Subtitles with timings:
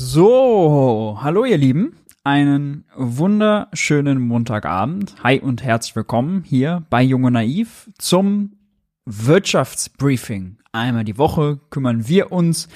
[0.00, 5.16] So, hallo ihr Lieben, einen wunderschönen Montagabend.
[5.24, 8.52] Hi und herzlich willkommen hier bei Junge Naiv zum
[9.06, 10.58] Wirtschaftsbriefing.
[10.70, 12.68] Einmal die Woche kümmern wir uns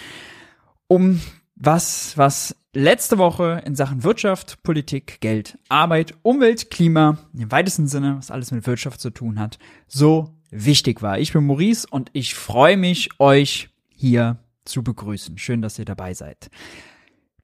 [0.88, 1.20] um
[1.54, 8.16] was, was letzte Woche in Sachen Wirtschaft, Politik, Geld, Arbeit, Umwelt, Klima, im weitesten Sinne,
[8.18, 11.20] was alles mit Wirtschaft zu tun hat, so wichtig war.
[11.20, 15.38] Ich bin Maurice und ich freue mich, euch hier zu begrüßen.
[15.38, 16.50] Schön, dass ihr dabei seid.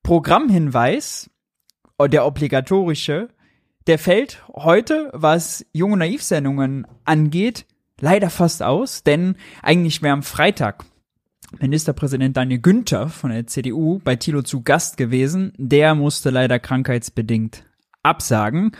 [0.08, 1.28] Programmhinweis,
[1.98, 3.28] äh, der obligatorische,
[3.86, 7.66] der fällt heute, was junge Naivsendungen angeht,
[8.00, 10.86] leider fast aus, denn eigentlich wäre am Freitag
[11.60, 15.52] Ministerpräsident Daniel Günther von der CDU bei Thilo zu Gast gewesen.
[15.58, 17.66] Der musste leider krankheitsbedingt
[18.02, 18.72] absagen.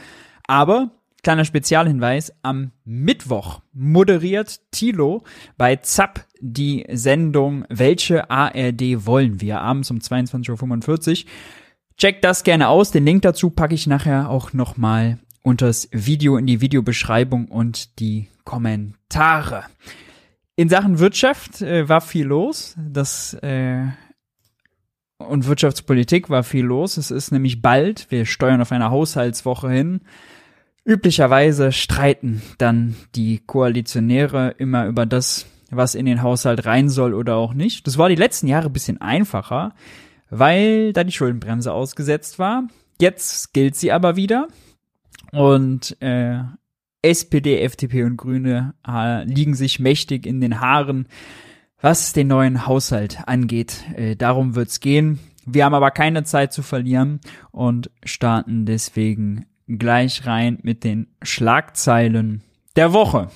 [0.46, 5.24] Aber kleiner Spezialhinweis, am Mittwoch moderiert Thilo
[5.56, 9.60] bei ZAP die Sendung Welche ARD wollen wir?
[9.60, 11.30] Abends um 22.45 Uhr.
[11.96, 12.92] Checkt das gerne aus.
[12.92, 17.98] Den Link dazu packe ich nachher auch nochmal unter das Video in die Videobeschreibung und
[17.98, 19.64] die Kommentare.
[20.54, 22.76] In Sachen Wirtschaft äh, war viel los.
[22.78, 23.86] Das äh,
[25.18, 26.96] und Wirtschaftspolitik war viel los.
[26.96, 30.00] Es ist nämlich bald, wir steuern auf eine Haushaltswoche hin.
[30.88, 37.36] Üblicherweise streiten dann die Koalitionäre immer über das, was in den Haushalt rein soll oder
[37.36, 37.86] auch nicht.
[37.86, 39.74] Das war die letzten Jahre ein bisschen einfacher,
[40.30, 42.68] weil da die Schuldenbremse ausgesetzt war.
[42.98, 44.48] Jetzt gilt sie aber wieder.
[45.30, 46.38] Und äh,
[47.02, 51.06] SPD, FDP und Grüne äh, liegen sich mächtig in den Haaren,
[51.82, 53.84] was den neuen Haushalt angeht.
[53.94, 55.18] Äh, darum wird's gehen.
[55.44, 62.42] Wir haben aber keine Zeit zu verlieren und starten deswegen gleich rein mit den Schlagzeilen
[62.76, 63.28] der Woche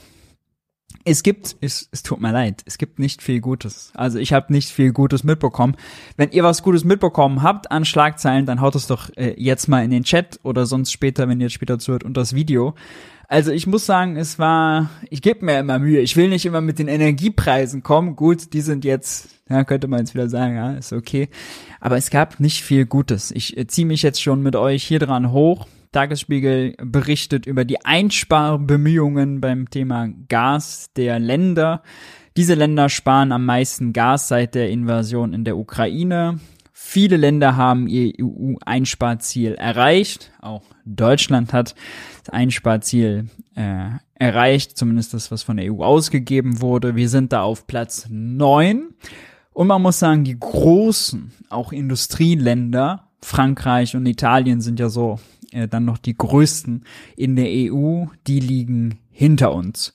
[1.04, 3.92] es gibt, es, es tut mir leid, es gibt nicht viel Gutes.
[3.94, 5.76] Also ich habe nicht viel Gutes mitbekommen.
[6.16, 9.84] Wenn ihr was Gutes mitbekommen habt an Schlagzeilen, dann haut es doch äh, jetzt mal
[9.84, 12.74] in den Chat oder sonst später, wenn ihr später zuhört, unter das Video.
[13.28, 16.00] Also ich muss sagen, es war, ich gebe mir immer Mühe.
[16.00, 18.14] Ich will nicht immer mit den Energiepreisen kommen.
[18.14, 21.28] Gut, die sind jetzt, ja, könnte man jetzt wieder sagen, ja, ist okay.
[21.80, 23.30] Aber es gab nicht viel Gutes.
[23.30, 25.66] Ich äh, ziehe mich jetzt schon mit euch hier dran hoch.
[25.92, 31.82] Tagesspiegel berichtet über die Einsparbemühungen beim Thema Gas der Länder.
[32.36, 36.40] Diese Länder sparen am meisten Gas seit der Invasion in der Ukraine.
[36.72, 40.32] Viele Länder haben ihr EU-Einsparziel erreicht.
[40.40, 41.74] Auch Deutschland hat
[42.24, 46.96] das Einsparziel äh, erreicht, zumindest das, was von der EU ausgegeben wurde.
[46.96, 48.94] Wir sind da auf Platz neun.
[49.52, 55.20] Und man muss sagen, die großen, auch Industrieländer, Frankreich und Italien sind ja so
[55.52, 56.84] äh, dann noch die größten
[57.16, 59.94] in der EU, die liegen hinter uns.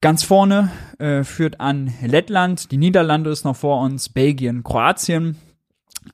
[0.00, 5.36] Ganz vorne äh, führt an Lettland, die Niederlande ist noch vor uns, Belgien, Kroatien.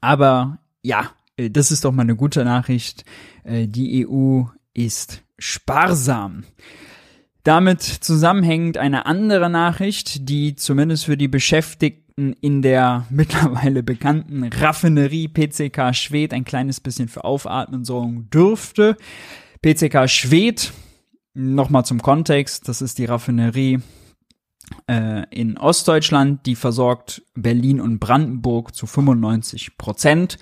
[0.00, 3.04] Aber ja, äh, das ist doch mal eine gute Nachricht.
[3.42, 4.44] Äh, die EU
[4.74, 6.44] ist sparsam.
[7.42, 15.28] Damit zusammenhängt eine andere Nachricht, die zumindest für die Beschäftigten in der mittlerweile bekannten Raffinerie
[15.28, 18.96] PCK Schwed ein kleines bisschen für Aufatmen sorgen dürfte.
[19.62, 20.72] PCK Schwed,
[21.34, 23.80] nochmal zum Kontext, das ist die Raffinerie
[24.86, 30.38] äh, in Ostdeutschland, die versorgt Berlin und Brandenburg zu 95 Prozent.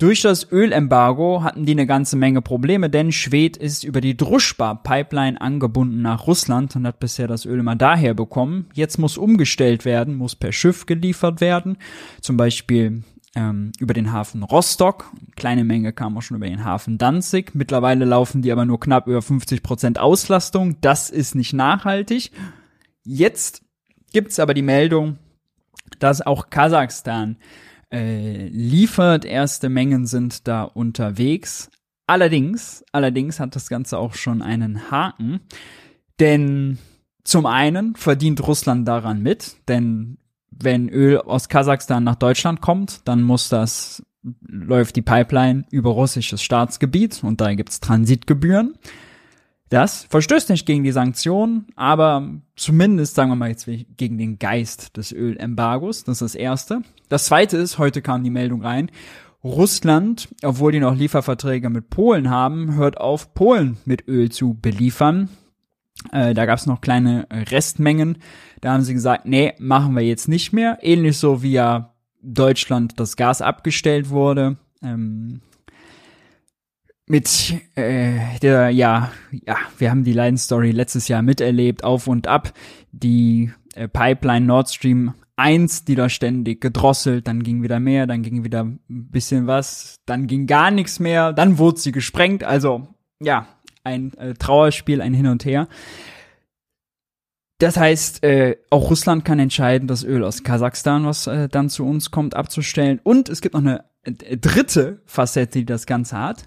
[0.00, 5.38] Durch das Ölembargo hatten die eine ganze Menge Probleme, denn Schwed ist über die Druschba-Pipeline
[5.38, 8.70] angebunden nach Russland und hat bisher das Öl immer daher bekommen.
[8.72, 11.76] Jetzt muss umgestellt werden, muss per Schiff geliefert werden,
[12.22, 13.02] zum Beispiel
[13.34, 15.12] ähm, über den Hafen Rostock.
[15.12, 17.54] Eine kleine Menge kam auch schon über den Hafen Danzig.
[17.54, 20.80] Mittlerweile laufen die aber nur knapp über 50 Prozent Auslastung.
[20.80, 22.30] Das ist nicht nachhaltig.
[23.04, 23.66] Jetzt
[24.14, 25.18] gibt's aber die Meldung,
[25.98, 27.36] dass auch Kasachstan
[27.92, 29.24] äh, liefert.
[29.24, 31.70] Erste Mengen sind da unterwegs.
[32.06, 35.40] Allerdings, allerdings hat das Ganze auch schon einen Haken,
[36.18, 36.78] denn
[37.22, 40.18] zum einen verdient Russland daran mit, denn
[40.50, 44.02] wenn Öl aus Kasachstan nach Deutschland kommt, dann muss das
[44.42, 48.74] läuft die Pipeline über russisches Staatsgebiet und da gibt's Transitgebühren.
[49.70, 54.96] Das verstößt nicht gegen die Sanktionen, aber zumindest, sagen wir mal jetzt, gegen den Geist
[54.96, 56.02] des Ölembargos.
[56.02, 56.82] Das ist das Erste.
[57.08, 58.90] Das Zweite ist, heute kam die Meldung rein,
[59.44, 65.28] Russland, obwohl die noch Lieferverträge mit Polen haben, hört auf, Polen mit Öl zu beliefern.
[66.10, 68.18] Äh, da gab es noch kleine Restmengen.
[68.60, 70.78] Da haben sie gesagt, nee, machen wir jetzt nicht mehr.
[70.82, 74.56] Ähnlich so wie ja Deutschland das Gas abgestellt wurde.
[74.82, 75.42] Ähm,
[77.10, 82.52] mit äh, der, ja, ja, wir haben die Leidensstory letztes Jahr miterlebt, auf und ab.
[82.92, 88.22] Die äh, Pipeline Nord Stream 1, die da ständig gedrosselt, dann ging wieder mehr, dann
[88.22, 92.44] ging wieder ein bisschen was, dann ging gar nichts mehr, dann wurde sie gesprengt.
[92.44, 92.86] Also
[93.20, 93.48] ja,
[93.82, 95.66] ein äh, Trauerspiel, ein Hin und Her.
[97.58, 101.84] Das heißt, äh, auch Russland kann entscheiden, das Öl aus Kasachstan, was äh, dann zu
[101.84, 103.00] uns kommt, abzustellen.
[103.02, 106.44] Und es gibt noch eine äh, dritte Facette, die das Ganze hat.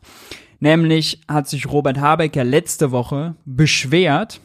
[0.63, 4.39] Nämlich hat sich Robert Habeck ja letzte Woche beschwert,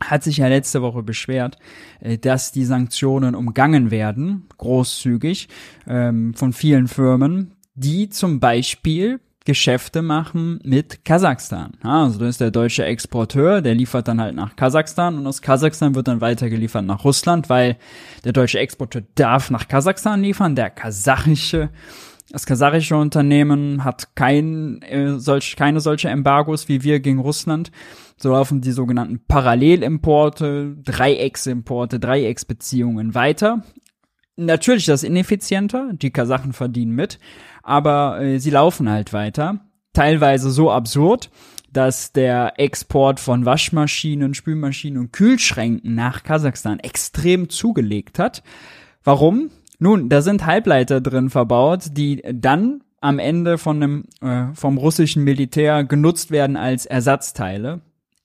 [0.00, 1.58] hat sich ja letzte Woche beschwert,
[1.98, 5.48] äh, dass die Sanktionen umgangen werden, großzügig,
[5.88, 11.72] ähm, von vielen Firmen, die zum Beispiel Geschäfte machen mit Kasachstan.
[11.82, 15.96] Also das ist der deutsche Exporteur, der liefert dann halt nach Kasachstan und aus Kasachstan
[15.96, 17.76] wird dann weitergeliefert nach Russland, weil
[18.22, 21.70] der deutsche Exporteur darf nach Kasachstan liefern, der kasachische
[22.32, 27.70] das kasachische Unternehmen hat kein, äh, solch, keine solche Embargos wie wir gegen Russland.
[28.16, 33.62] So laufen die sogenannten Parallelimporte, Dreiecksimporte, Dreiecksbeziehungen weiter.
[34.36, 37.18] Natürlich das ineffizienter, die Kasachen verdienen mit,
[37.62, 39.66] aber äh, sie laufen halt weiter.
[39.92, 41.30] Teilweise so absurd,
[41.70, 48.42] dass der Export von Waschmaschinen, Spülmaschinen und Kühlschränken nach Kasachstan extrem zugelegt hat.
[49.04, 49.50] Warum?
[49.82, 55.24] Nun, da sind Halbleiter drin verbaut, die dann am Ende von einem, äh, vom russischen
[55.24, 57.80] Militär genutzt werden als Ersatzteile.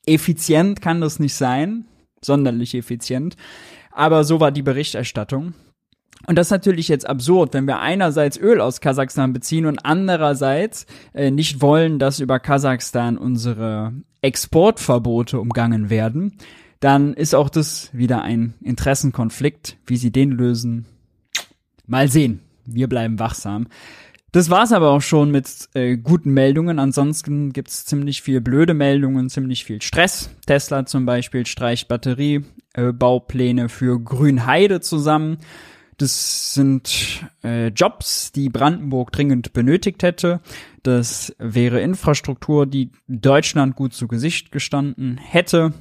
[0.06, 1.86] Effizient kann das nicht sein,
[2.22, 3.38] sonderlich effizient,
[3.92, 5.56] aber so war die Berichterstattung.
[6.28, 10.86] Und das ist natürlich jetzt absurd, wenn wir einerseits Öl aus Kasachstan beziehen und andererseits
[11.16, 16.38] äh, nicht wollen, dass über Kasachstan unsere Exportverbote umgangen werden,
[16.82, 19.78] dann ist auch das wieder ein Interessenkonflikt.
[19.88, 20.86] Wie sie den lösen,
[21.88, 22.42] mal sehen.
[22.66, 23.68] Wir bleiben wachsam.
[24.34, 26.80] Das war's aber auch schon mit äh, guten Meldungen.
[26.80, 30.30] Ansonsten gibt's ziemlich viel blöde Meldungen, ziemlich viel Stress.
[30.46, 35.38] Tesla zum Beispiel streicht Batteriebaupläne äh, für Grünheide zusammen.
[35.98, 40.42] Das sind äh, Jobs, die Brandenburg dringend benötigt hätte.
[40.84, 45.74] Das wäre Infrastruktur, die Deutschland gut zu Gesicht gestanden hätte.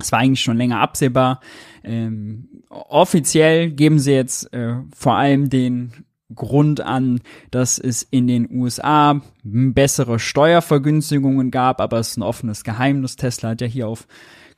[0.00, 1.40] Es war eigentlich schon länger absehbar.
[1.82, 5.92] Ähm, offiziell geben sie jetzt äh, vor allem den
[6.34, 7.20] Grund an,
[7.50, 13.16] dass es in den USA bessere Steuervergünstigungen gab, aber es ist ein offenes Geheimnis.
[13.16, 14.08] Tesla hat ja hier auf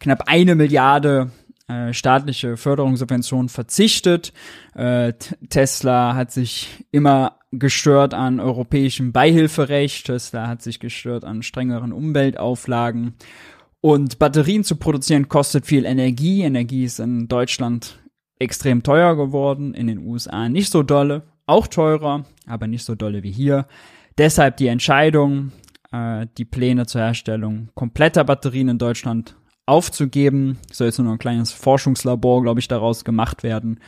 [0.01, 1.31] knapp eine Milliarde
[1.69, 4.33] äh, staatliche Förderungssubventionen verzichtet.
[4.75, 5.13] Äh,
[5.51, 10.07] Tesla hat sich immer gestört an europäischem Beihilferecht.
[10.07, 13.15] Tesla hat sich gestört an strengeren Umweltauflagen.
[13.81, 16.43] Und Batterien zu produzieren kostet viel Energie.
[16.43, 18.01] Energie ist in Deutschland
[18.39, 23.23] extrem teuer geworden, in den USA nicht so dolle, auch teurer, aber nicht so dolle
[23.23, 23.67] wie hier.
[24.17, 25.53] Deshalb die Entscheidung,
[25.93, 29.37] äh, die Pläne zur Herstellung kompletter Batterien in Deutschland
[29.67, 30.59] aufzugeben.
[30.73, 33.81] Soll jetzt nur noch ein kleines Forschungslabor, glaube ich, daraus gemacht werden.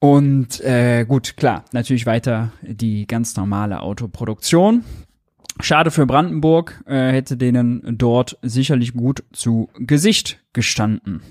[0.00, 4.84] Und äh, gut, klar, natürlich weiter die ganz normale Autoproduktion.
[5.60, 11.22] Schade für Brandenburg, äh, hätte denen dort sicherlich gut zu Gesicht gestanden.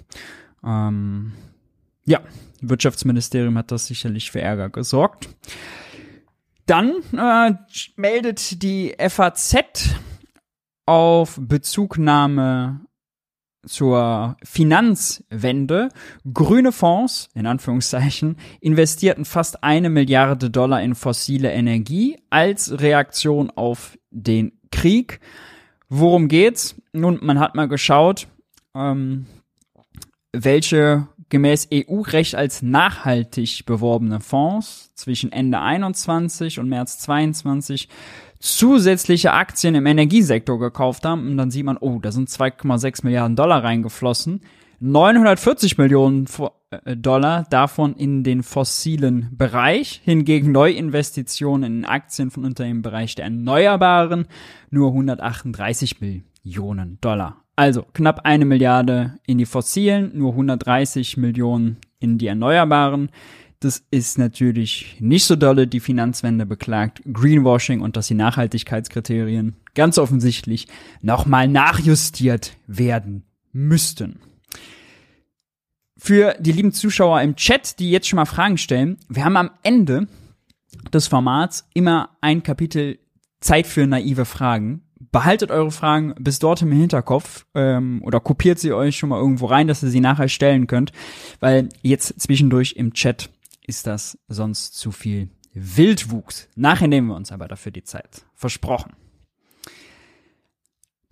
[0.63, 1.33] Ähm,
[2.05, 2.21] ja,
[2.61, 5.29] Wirtschaftsministerium hat das sicherlich für Ärger gesorgt.
[6.65, 7.53] Dann äh,
[7.97, 9.95] meldet die FAZ
[10.85, 12.85] auf Bezugnahme
[13.65, 15.89] zur Finanzwende.
[16.33, 23.97] Grüne Fonds, in Anführungszeichen, investierten fast eine Milliarde Dollar in fossile Energie als Reaktion auf
[24.13, 25.19] den Krieg.
[25.89, 26.75] Worum geht's?
[26.93, 28.27] Nun, man hat mal geschaut,
[28.73, 29.25] ähm,
[30.31, 37.89] welche gemäß EU-Recht als nachhaltig beworbene Fonds zwischen Ende 21 und März 22
[38.39, 41.27] zusätzliche Aktien im Energiesektor gekauft haben.
[41.27, 44.41] Und dann sieht man, oh, da sind 2,6 Milliarden Dollar reingeflossen.
[44.85, 46.27] 940 Millionen
[46.69, 53.15] äh, Dollar davon in den fossilen Bereich, hingegen Neuinvestitionen in Aktien von Unternehmen im Bereich
[53.15, 54.25] der Erneuerbaren
[54.71, 57.37] nur 138 Millionen Dollar.
[57.55, 63.09] Also knapp eine Milliarde in die fossilen, nur 130 Millionen in die Erneuerbaren.
[63.61, 65.65] Das ist natürlich nicht so dolle.
[65.65, 70.67] Die Finanzwende beklagt Greenwashing und dass die Nachhaltigkeitskriterien ganz offensichtlich
[71.01, 73.23] nochmal nachjustiert werden
[73.53, 74.19] müssten.
[76.05, 79.51] Für die lieben Zuschauer im Chat, die jetzt schon mal Fragen stellen, wir haben am
[79.63, 80.09] Ende
[80.91, 82.99] des Formats immer ein Kapitel
[83.39, 84.81] Zeit für naive Fragen.
[85.13, 89.45] Behaltet eure Fragen bis dort im Hinterkopf ähm, oder kopiert sie euch schon mal irgendwo
[89.45, 90.91] rein, dass ihr sie nachher stellen könnt,
[91.39, 93.29] weil jetzt zwischendurch im Chat
[93.65, 96.49] ist das sonst zu viel Wildwuchs.
[96.57, 98.25] Nachher nehmen wir uns aber dafür die Zeit.
[98.35, 98.91] Versprochen.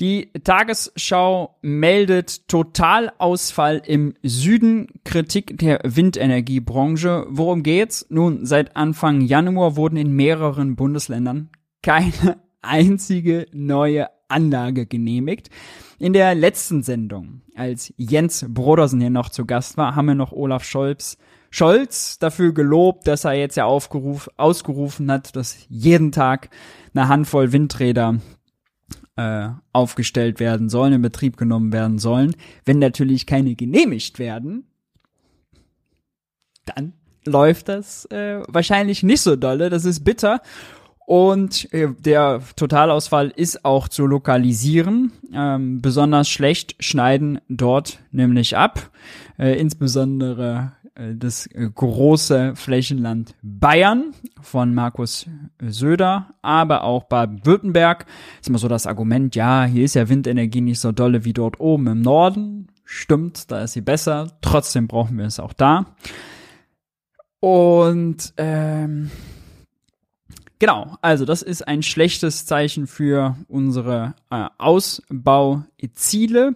[0.02, 7.28] Die Tagesschau meldet Totalausfall im Süden, Kritik der Windenergiebranche.
[7.30, 8.08] Worum geht's?
[8.10, 11.50] Nun, seit Anfang Januar wurden in mehreren Bundesländern
[11.84, 15.52] keine einzige neue Anlage genehmigt.
[16.00, 20.32] In der letzten Sendung, als Jens Brodersen hier noch zu Gast war, haben wir noch
[20.32, 21.20] Olaf Scholz,
[21.52, 26.50] Scholz dafür gelobt, dass er jetzt ja aufgeruf, ausgerufen hat, dass jeden Tag
[26.96, 28.18] eine Handvoll Windräder
[29.16, 32.36] äh, aufgestellt werden sollen, in Betrieb genommen werden sollen.
[32.66, 34.66] Wenn natürlich keine genehmigt werden,
[36.66, 36.94] dann
[37.26, 39.70] läuft das äh, wahrscheinlich nicht so dolle.
[39.70, 40.42] Das ist bitter.
[41.06, 45.12] Und äh, der Totalausfall ist auch zu lokalisieren.
[45.34, 48.92] Ähm, besonders schlecht schneiden dort nämlich ab.
[49.38, 55.26] Äh, insbesondere das äh, große Flächenland Bayern von Markus
[55.62, 58.06] Söder, aber auch Baden-Württemberg.
[58.40, 61.60] Ist immer so das Argument, ja, hier ist ja Windenergie nicht so dolle wie dort
[61.60, 62.68] oben im Norden.
[62.84, 64.38] Stimmt, da ist sie besser.
[64.42, 65.96] Trotzdem brauchen wir es auch da.
[67.40, 69.10] Und ähm,
[70.60, 76.56] genau, also das ist ein schlechtes Zeichen für unsere äh, Ausbauziele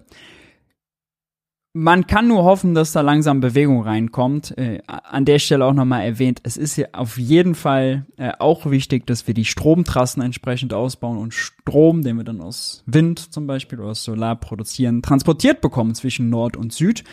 [1.77, 4.57] man kann nur hoffen, dass da langsam Bewegung reinkommt.
[4.57, 8.71] Äh, an der Stelle auch nochmal erwähnt, es ist ja auf jeden Fall äh, auch
[8.71, 13.45] wichtig, dass wir die Stromtrassen entsprechend ausbauen und Strom, den wir dann aus Wind zum
[13.45, 17.03] Beispiel oder aus Solar produzieren, transportiert bekommen zwischen Nord und Süd.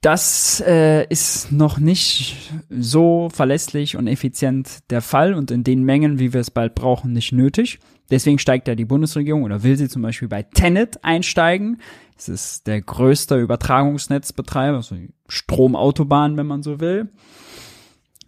[0.00, 6.18] Das äh, ist noch nicht so verlässlich und effizient der Fall und in den Mengen,
[6.18, 7.78] wie wir es bald brauchen, nicht nötig.
[8.10, 11.80] Deswegen steigt ja die Bundesregierung oder will sie zum Beispiel bei Tenet einsteigen.
[12.22, 17.10] Es ist der größte Übertragungsnetzbetreiber, also Stromautobahn, wenn man so will.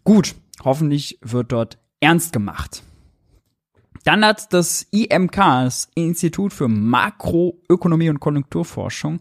[0.02, 0.34] Gut,
[0.64, 2.82] hoffentlich wird dort ernst gemacht.
[4.02, 9.20] Dann hat das IMK, das Institut für Makroökonomie und Konjunkturforschung,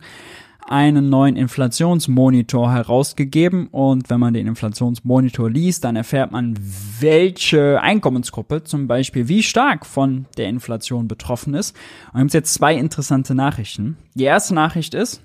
[0.73, 6.57] einen neuen Inflationsmonitor herausgegeben und wenn man den Inflationsmonitor liest, dann erfährt man,
[6.99, 11.75] welche Einkommensgruppe zum Beispiel wie stark von der Inflation betroffen ist.
[12.11, 13.97] Und gibt jetzt zwei interessante Nachrichten.
[14.15, 15.21] Die erste Nachricht ist,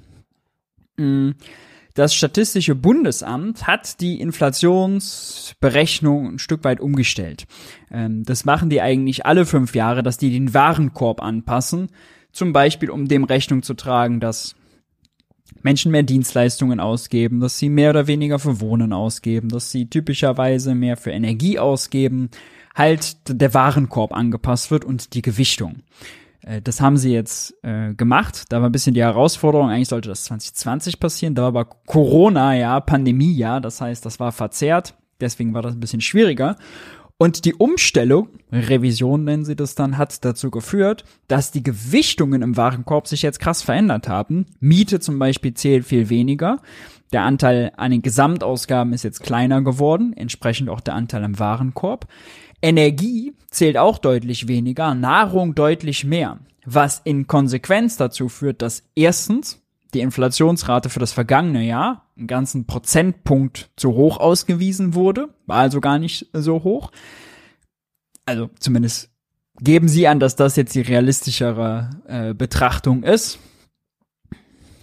[0.98, 1.30] mm,
[1.94, 7.46] das Statistische Bundesamt hat die Inflationsberechnung ein Stück weit umgestellt.
[7.90, 11.88] Ähm, das machen die eigentlich alle fünf Jahre, dass die den Warenkorb anpassen.
[12.32, 14.57] Zum Beispiel, um dem Rechnung zu tragen, dass
[15.62, 20.74] Menschen mehr Dienstleistungen ausgeben, dass sie mehr oder weniger für Wohnen ausgeben, dass sie typischerweise
[20.74, 22.30] mehr für Energie ausgeben,
[22.74, 25.82] halt der Warenkorb angepasst wird und die Gewichtung.
[26.42, 28.44] Äh, das haben sie jetzt äh, gemacht.
[28.48, 31.34] Da war ein bisschen die Herausforderung, eigentlich sollte das 2020 passieren.
[31.34, 33.60] Da war aber Corona, ja, Pandemie, ja.
[33.60, 34.94] Das heißt, das war verzerrt.
[35.20, 36.56] Deswegen war das ein bisschen schwieriger.
[37.20, 42.56] Und die Umstellung, Revision nennen sie das dann, hat dazu geführt, dass die Gewichtungen im
[42.56, 44.46] Warenkorb sich jetzt krass verändert haben.
[44.60, 46.62] Miete zum Beispiel zählt viel weniger.
[47.12, 52.06] Der Anteil an den Gesamtausgaben ist jetzt kleiner geworden, entsprechend auch der Anteil im Warenkorb.
[52.62, 59.60] Energie zählt auch deutlich weniger, Nahrung deutlich mehr, was in Konsequenz dazu führt, dass erstens
[59.92, 65.80] die Inflationsrate für das vergangene Jahr einen ganzen Prozentpunkt zu hoch ausgewiesen wurde, war also
[65.80, 66.90] gar nicht so hoch.
[68.26, 69.10] Also zumindest
[69.60, 73.38] geben sie an, dass das jetzt die realistischere äh, Betrachtung ist.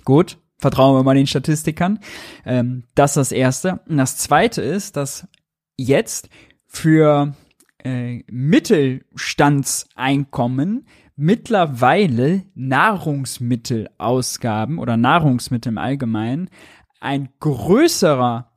[0.04, 2.00] Gut, vertrauen wir mal den Statistikern.
[2.46, 3.80] Ähm, das ist das Erste.
[3.88, 5.27] Und das Zweite ist, dass
[5.77, 6.27] jetzt
[6.68, 7.34] für
[7.84, 16.50] äh, Mittelstandseinkommen mittlerweile Nahrungsmittelausgaben oder Nahrungsmittel im Allgemeinen
[17.06, 18.52] ein größerer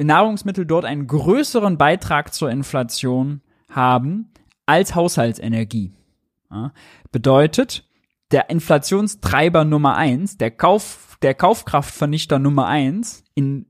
[0.00, 4.30] Nahrungsmittel dort einen größeren Beitrag zur Inflation haben
[4.66, 5.92] als Haushaltsenergie.
[6.50, 6.72] Ja,
[7.10, 7.88] bedeutet,
[8.30, 13.66] der Inflationstreiber Nummer eins, der Kauf, der Kaufkraftvernichter Nummer eins in,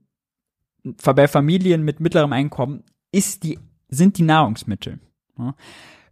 [0.83, 4.99] bei Familien mit mittlerem Einkommen ist die, sind die Nahrungsmittel.
[5.37, 5.55] Ja,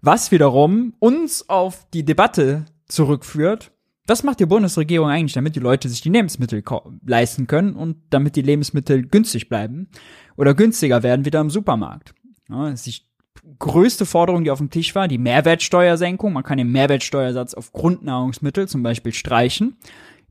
[0.02, 3.72] was wiederum uns auf die Debatte zurückführt,
[4.08, 6.64] was macht die Bundesregierung eigentlich, damit die Leute sich die Lebensmittel
[7.06, 9.90] leisten können und damit die Lebensmittel günstig bleiben
[10.38, 12.16] oder günstiger werden wieder im Supermarkt?
[12.50, 13.04] Ja, das ist
[13.44, 16.32] die größte Forderung, die auf dem Tisch war, die Mehrwertsteuersenkung.
[16.32, 19.76] Man kann den Mehrwertsteuersatz auf Grundnahrungsmittel zum Beispiel streichen.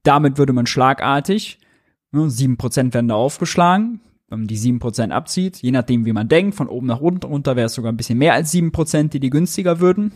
[0.02, 1.58] Damit würde man schlagartig,
[2.12, 6.12] sieben ne, Prozent werden da aufgeschlagen, wenn man die sieben Prozent abzieht, je nachdem wie
[6.14, 8.72] man denkt, von oben nach unten runter wäre es sogar ein bisschen mehr als sieben
[8.72, 10.12] Prozent, die die günstiger würden.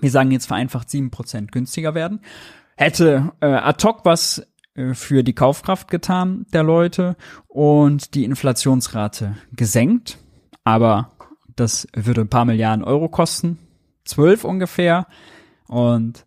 [0.00, 2.20] Wir sagen jetzt vereinfacht sieben Prozent günstiger werden
[2.78, 7.16] hätte äh, ad hoc was äh, für die Kaufkraft getan der Leute
[7.48, 10.18] und die Inflationsrate gesenkt.
[10.62, 11.10] Aber
[11.56, 13.58] das würde ein paar Milliarden Euro kosten,
[14.04, 15.08] zwölf ungefähr.
[15.66, 16.24] Und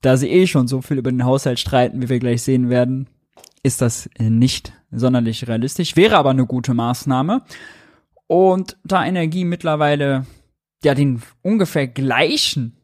[0.00, 3.08] da sie eh schon so viel über den Haushalt streiten, wie wir gleich sehen werden,
[3.62, 7.42] ist das nicht sonderlich realistisch, wäre aber eine gute Maßnahme.
[8.26, 10.26] Und da Energie mittlerweile
[10.82, 12.79] ja den ungefähr gleichen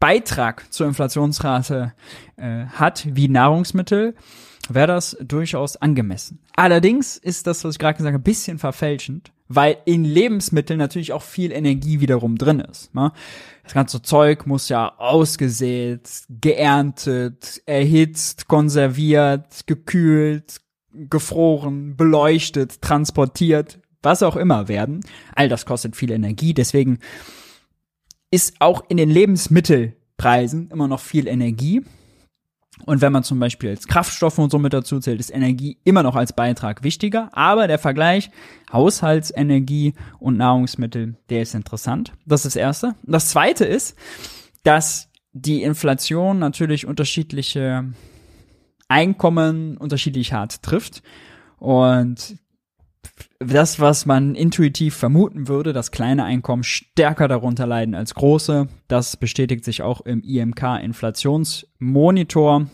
[0.00, 1.92] Beitrag zur Inflationsrate
[2.36, 4.14] äh, hat wie Nahrungsmittel,
[4.68, 6.40] wäre das durchaus angemessen.
[6.54, 11.12] Allerdings ist das, was ich gerade gesagt habe, ein bisschen verfälschend, weil in Lebensmitteln natürlich
[11.12, 12.94] auch viel Energie wiederum drin ist.
[12.94, 13.12] Ne?
[13.64, 20.60] Das ganze Zeug muss ja ausgesät, geerntet, erhitzt, konserviert, gekühlt,
[20.92, 25.00] gefroren, beleuchtet, transportiert, was auch immer werden.
[25.34, 26.98] All das kostet viel Energie, deswegen
[28.30, 31.82] ist auch in den Lebensmittelpreisen immer noch viel Energie.
[32.84, 36.02] Und wenn man zum Beispiel als Kraftstoffe und so mit dazu zählt, ist Energie immer
[36.02, 37.28] noch als Beitrag wichtiger.
[37.32, 38.30] Aber der Vergleich
[38.72, 42.12] Haushaltsenergie und Nahrungsmittel, der ist interessant.
[42.24, 42.94] Das ist das Erste.
[43.02, 43.96] Das Zweite ist,
[44.62, 47.92] dass die Inflation natürlich unterschiedliche
[48.88, 51.02] Einkommen unterschiedlich hart trifft.
[51.58, 52.38] Und
[53.38, 59.16] das, was man intuitiv vermuten würde, dass kleine Einkommen stärker darunter leiden als große, das
[59.16, 62.66] bestätigt sich auch im IMK Inflationsmonitor.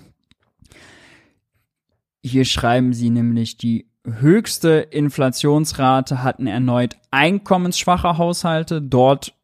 [2.22, 8.80] Hier schreiben sie nämlich, die höchste Inflationsrate hatten erneut einkommensschwache Haushalte.
[8.80, 9.34] Dort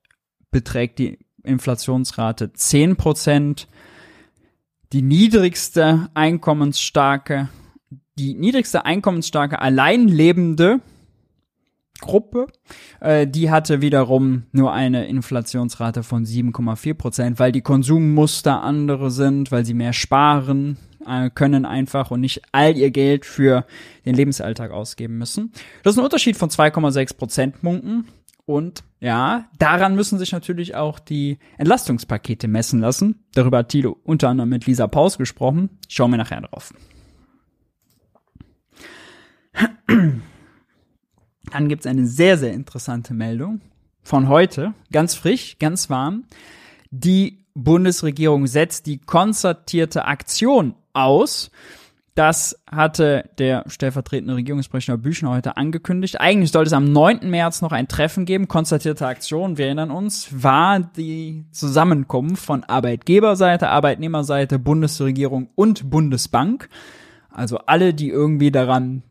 [0.51, 3.69] beträgt die Inflationsrate 10 Prozent.
[4.93, 7.49] Die niedrigste einkommensstarke
[8.19, 10.81] die niedrigste einkommensstarke alleinlebende
[12.01, 12.47] Gruppe,
[13.01, 19.53] äh, die hatte wiederum nur eine Inflationsrate von 7,4 Prozent, weil die Konsummuster andere sind,
[19.53, 23.67] weil sie mehr sparen äh, können einfach und nicht all ihr Geld für
[24.05, 25.53] den Lebensalltag ausgeben müssen.
[25.83, 28.07] Das ist ein Unterschied von 2,6 Prozentpunkten.
[28.47, 33.23] Und ja, daran müssen sich natürlich auch die Entlastungspakete messen lassen.
[33.35, 35.79] Darüber hat Thilo unter anderem mit Lisa Paus gesprochen.
[35.89, 36.73] Schauen wir nachher drauf.
[41.53, 43.61] Dann gibt's eine sehr, sehr interessante Meldung
[44.03, 46.25] von heute, ganz frisch, ganz warm.
[46.91, 51.51] Die Bundesregierung setzt die konzertierte Aktion aus.
[52.15, 56.21] Das hatte der stellvertretende Regierungssprecher Büchner heute angekündigt.
[56.21, 57.31] Eigentlich sollte es am 9.
[57.31, 58.49] März noch ein Treffen geben.
[58.49, 66.69] Konzertierte Aktion, wir erinnern uns, war die Zusammenkunft von Arbeitgeberseite, Arbeitnehmerseite, Bundesregierung und Bundesbank.
[67.31, 69.03] Also alle, die irgendwie daran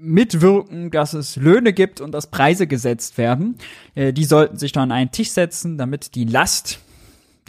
[0.00, 3.56] mitwirken, dass es Löhne gibt und dass Preise gesetzt werden.
[3.94, 6.80] Äh, die sollten sich dann an einen Tisch setzen, damit die Last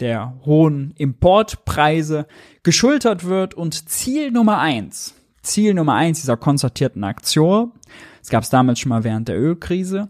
[0.00, 2.26] der hohen Importpreise
[2.62, 3.54] geschultert wird.
[3.54, 7.72] Und Ziel Nummer eins, Ziel Nummer eins dieser konzertierten Aktion,
[8.20, 10.08] das gab es damals schon mal während der Ölkrise,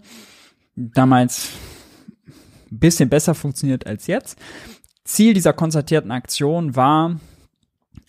[0.76, 1.48] damals
[2.70, 4.38] ein bisschen besser funktioniert als jetzt.
[5.05, 7.18] Ziel dieser konzertierten Aktion war,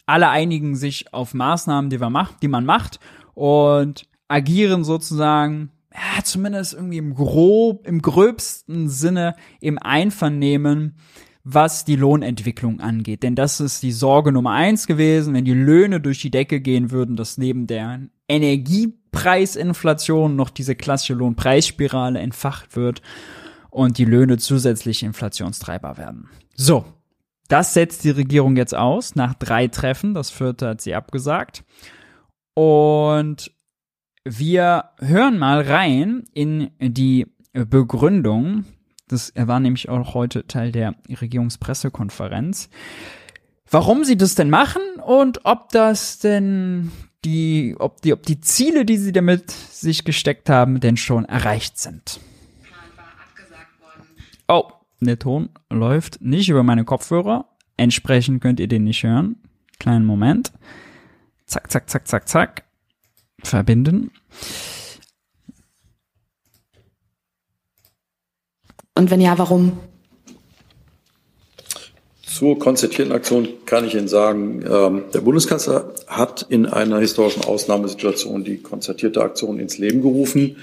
[0.05, 2.99] alle einigen sich auf Maßnahmen, die, man macht, die man macht
[3.33, 10.95] und agieren sozusagen, ja, zumindest irgendwie im grob, im gröbsten Sinne im Einvernehmen,
[11.43, 13.23] was die Lohnentwicklung angeht.
[13.23, 16.91] Denn das ist die Sorge Nummer eins gewesen, wenn die Löhne durch die Decke gehen
[16.91, 23.01] würden, dass neben der Energiepreisinflation noch diese klassische Lohnpreisspirale entfacht wird
[23.69, 26.29] und die Löhne zusätzlich inflationstreiber werden.
[26.55, 26.85] So.
[27.47, 30.13] Das setzt die Regierung jetzt aus nach drei Treffen.
[30.13, 31.65] Das vierte hat sie abgesagt.
[32.53, 33.51] Und
[34.23, 38.65] wir hören mal rein in die Begründung.
[39.07, 42.69] Das war nämlich auch heute Teil der Regierungspressekonferenz.
[43.69, 46.91] Warum sie das denn machen und ob das denn
[47.23, 51.77] die, ob die, ob die Ziele, die sie damit sich gesteckt haben, denn schon erreicht
[51.77, 52.19] sind.
[54.47, 57.45] Oh, der Ton läuft nicht über meine Kopfhörer.
[57.77, 59.37] Entsprechend könnt ihr den nicht hören.
[59.79, 60.51] Kleinen Moment.
[61.45, 62.63] Zack, zack, zack, zack, zack
[63.43, 64.11] verbinden.
[68.95, 69.79] Und wenn ja, warum?
[72.21, 78.43] Zur konzertierten Aktion kann ich Ihnen sagen, ähm, der Bundeskanzler hat in einer historischen Ausnahmesituation
[78.43, 80.57] die konzertierte Aktion ins Leben gerufen.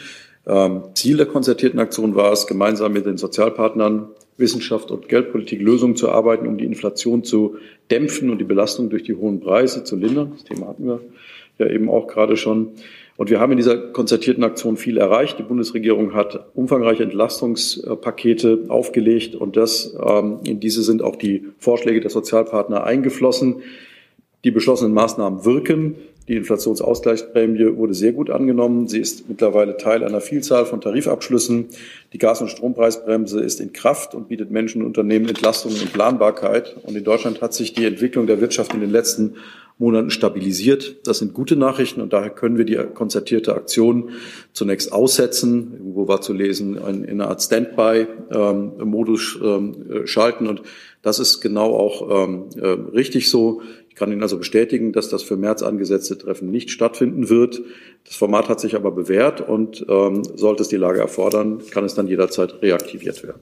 [0.47, 5.97] Ähm, Ziel der konzertierten Aktion war es, gemeinsam mit den Sozialpartnern Wissenschaft und Geldpolitik Lösungen
[5.97, 7.57] zu arbeiten, um die Inflation zu
[7.91, 10.33] dämpfen und die Belastung durch die hohen Preise zu lindern.
[10.33, 11.01] Das Thema hatten wir
[11.59, 12.73] ja eben auch gerade schon.
[13.16, 15.40] Und wir haben in dieser konzertierten Aktion viel erreicht.
[15.40, 22.01] Die Bundesregierung hat umfangreiche Entlastungspakete aufgelegt und das, ähm, in diese sind auch die Vorschläge
[22.01, 23.57] der Sozialpartner eingeflossen.
[24.44, 25.97] Die beschlossenen Maßnahmen wirken.
[26.29, 28.87] Die Inflationsausgleichsprämie wurde sehr gut angenommen.
[28.87, 31.71] Sie ist mittlerweile Teil einer Vielzahl von Tarifabschlüssen.
[32.12, 36.77] Die Gas- und Strompreisbremse ist in Kraft und bietet Menschen und Unternehmen Entlastungen und Planbarkeit.
[36.85, 39.37] Und in Deutschland hat sich die Entwicklung der Wirtschaft in den letzten
[39.79, 41.07] Monaten stabilisiert.
[41.07, 44.11] Das sind gute Nachrichten und daher können wir die konzertierte Aktion
[44.53, 45.75] zunächst aussetzen.
[45.79, 50.62] Irgendwo war zu lesen, in einer Art Standby-Modus ähm, schalten und
[51.03, 53.62] das ist genau auch ähm, äh, richtig so.
[53.88, 57.61] Ich kann Ihnen also bestätigen, dass das für März angesetzte Treffen nicht stattfinden wird.
[58.05, 61.95] Das Format hat sich aber bewährt und ähm, sollte es die Lage erfordern, kann es
[61.95, 63.41] dann jederzeit reaktiviert werden.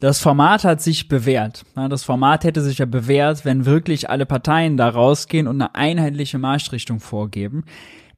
[0.00, 1.66] Das Format hat sich bewährt.
[1.74, 6.38] Das Format hätte sich ja bewährt, wenn wirklich alle Parteien da rausgehen und eine einheitliche
[6.38, 7.64] Marschrichtung vorgeben.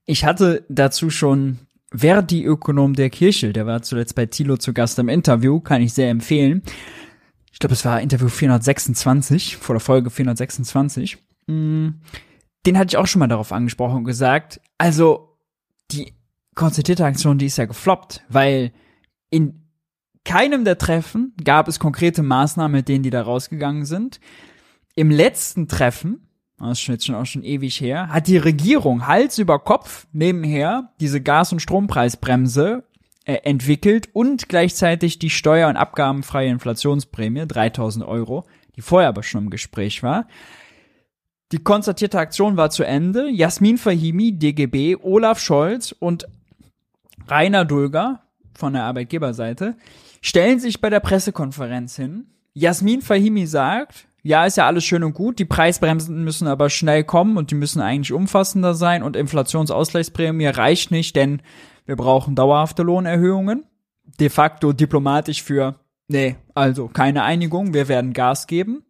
[0.06, 1.58] Ich hatte dazu schon
[1.92, 6.10] Verdi-Ökonom der Kirche, der war zuletzt bei Thilo zu Gast im Interview, kann ich sehr
[6.10, 6.62] empfehlen.
[7.52, 11.18] Ich glaube, es war Interview 426, vor der Folge 426.
[11.48, 11.88] Mm,
[12.64, 15.36] den hatte ich auch schon mal darauf angesprochen und gesagt, also
[15.90, 16.14] die
[16.54, 18.72] konzertierte Aktion, die ist ja gefloppt, weil
[19.30, 19.61] in
[20.24, 24.20] keinem der Treffen gab es konkrete Maßnahmen, mit denen die da rausgegangen sind.
[24.94, 29.38] Im letzten Treffen, das ist jetzt schon auch schon ewig her, hat die Regierung Hals
[29.38, 32.84] über Kopf nebenher diese Gas- und Strompreisbremse
[33.24, 38.44] äh, entwickelt und gleichzeitig die steuer- und abgabenfreie Inflationsprämie, 3000 Euro,
[38.76, 40.26] die vorher aber schon im Gespräch war.
[41.52, 43.28] Die konstatierte Aktion war zu Ende.
[43.28, 46.26] Jasmin Fahimi, DGB, Olaf Scholz und
[47.28, 48.22] Rainer Dulger
[48.54, 49.76] von der Arbeitgeberseite
[50.22, 52.28] stellen sich bei der Pressekonferenz hin.
[52.54, 57.02] Jasmin Fahimi sagt, ja, ist ja alles schön und gut, die Preisbremsen müssen aber schnell
[57.02, 61.42] kommen und die müssen eigentlich umfassender sein und Inflationsausgleichsprämie reicht nicht, denn
[61.84, 63.64] wir brauchen dauerhafte Lohnerhöhungen.
[64.20, 68.84] De facto diplomatisch für, nee, also keine Einigung, wir werden Gas geben.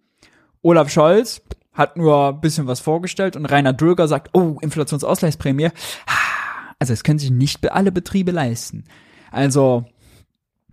[0.61, 1.43] Olaf Scholz
[1.73, 5.71] hat nur ein bisschen was vorgestellt und Rainer Dulger sagt, oh, Inflationsausgleichsprämie.
[6.79, 8.85] Also es können sich nicht alle Betriebe leisten.
[9.31, 9.87] Also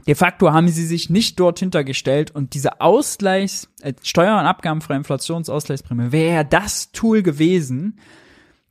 [0.07, 4.97] de facto haben sie sich nicht dort hintergestellt und diese Ausgleichs, äh, Steuer- und Abgabenfreie
[4.97, 7.99] Inflationsausgleichsprämie wäre das Tool gewesen,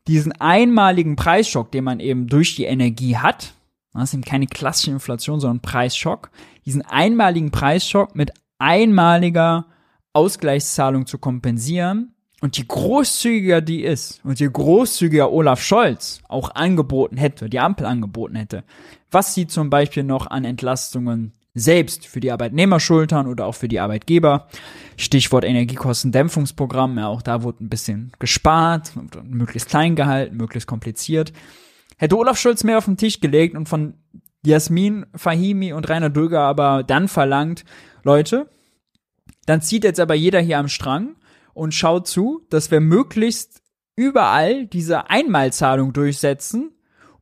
[0.06, 3.52] diesen einmaligen Preisschock, den man eben durch die Energie hat,
[3.92, 6.30] das ist eben keine klassische Inflation, sondern Preisschock,
[6.64, 9.66] diesen einmaligen Preisschock mit einmaliger
[10.12, 17.16] Ausgleichszahlung zu kompensieren und je großzügiger die ist und je großzügiger Olaf Scholz auch angeboten
[17.16, 18.64] hätte, die Ampel angeboten hätte,
[19.10, 23.68] was sie zum Beispiel noch an Entlastungen selbst für die Arbeitnehmer schultern oder auch für
[23.68, 24.46] die Arbeitgeber.
[24.96, 28.92] Stichwort Energiekostendämpfungsprogramm, ja, auch da wurde ein bisschen gespart,
[29.24, 31.32] möglichst klein gehalten, möglichst kompliziert.
[31.96, 33.94] Hätte Olaf Scholz mehr auf den Tisch gelegt und von
[34.44, 37.64] Jasmin Fahimi und Rainer Dulger aber dann verlangt,
[38.04, 38.48] Leute,
[39.46, 41.16] dann zieht jetzt aber jeder hier am Strang
[41.58, 43.62] und schaut zu, dass wir möglichst
[43.96, 46.70] überall diese Einmalzahlung durchsetzen,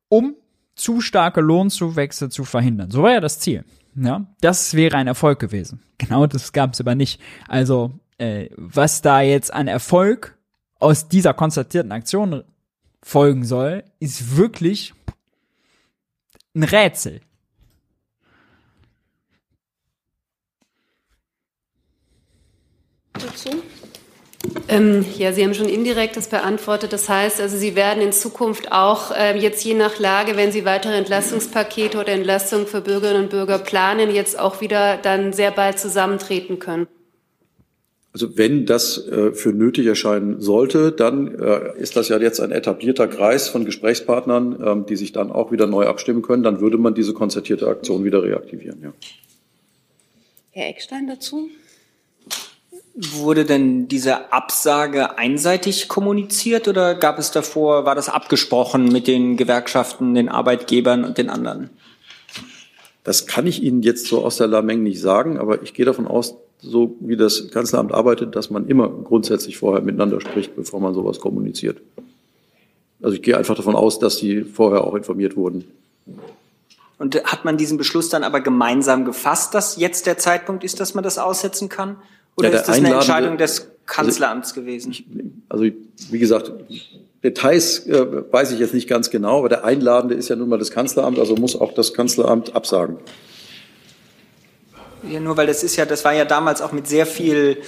[0.09, 0.37] um
[0.75, 2.91] zu starke Lohnzuwächse zu verhindern.
[2.91, 3.65] So war ja das Ziel.
[3.97, 5.83] Ja, das wäre ein Erfolg gewesen.
[5.97, 7.19] Genau das gab es aber nicht.
[7.49, 10.37] Also äh, was da jetzt an Erfolg
[10.79, 12.45] aus dieser konstatierten Aktion
[13.03, 14.93] folgen soll, ist wirklich
[16.55, 17.23] ein Rätsel.
[23.15, 23.63] Dazu?
[24.69, 26.93] Ähm, ja, Sie haben schon indirekt das beantwortet.
[26.93, 30.65] Das heißt, also Sie werden in Zukunft auch äh, jetzt je nach Lage, wenn Sie
[30.65, 35.79] weitere Entlastungspakete oder Entlastungen für Bürgerinnen und Bürger planen, jetzt auch wieder dann sehr bald
[35.79, 36.89] zusammentreten können.
[38.13, 42.51] Also wenn das äh, für nötig erscheinen sollte, dann äh, ist das ja jetzt ein
[42.51, 46.43] etablierter Kreis von Gesprächspartnern, ähm, die sich dann auch wieder neu abstimmen können.
[46.43, 48.81] Dann würde man diese konzertierte Aktion wieder reaktivieren.
[48.83, 48.93] Ja.
[50.53, 51.51] Herr Eckstein dazu?
[52.99, 59.37] Wurde denn diese Absage einseitig kommuniziert oder gab es davor, war das abgesprochen mit den
[59.37, 61.69] Gewerkschaften, den Arbeitgebern und den anderen?
[63.05, 66.07] Das kann ich Ihnen jetzt so aus der Lameng nicht sagen, aber ich gehe davon
[66.07, 70.95] aus, so wie das Kanzleramt arbeitet, dass man immer grundsätzlich vorher miteinander spricht, bevor man
[70.95, 71.83] sowas kommuniziert.
[73.03, 75.65] Also ich gehe einfach davon aus, dass die vorher auch informiert wurden.
[76.99, 80.95] Und hat man diesen Beschluss dann aber gemeinsam gefasst, dass jetzt der Zeitpunkt ist, dass
[80.95, 81.97] man das aussetzen kann?
[82.37, 84.93] Oder ja, ist das eine Entscheidung des Kanzleramts also, gewesen?
[84.93, 85.07] Ich,
[85.49, 86.53] also wie gesagt,
[87.25, 90.59] Details äh, weiß ich jetzt nicht ganz genau, aber der Einladende ist ja nun mal
[90.59, 92.99] das Kanzleramt, also muss auch das Kanzleramt absagen.
[95.11, 97.59] Ja, nur weil das ist ja, das war ja damals auch mit sehr viel,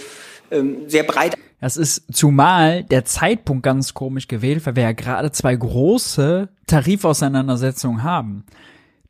[0.50, 1.34] ähm, sehr breit.
[1.60, 8.02] Das ist zumal der Zeitpunkt ganz komisch gewählt, weil wir ja gerade zwei große Tarifauseinandersetzungen
[8.04, 8.44] haben.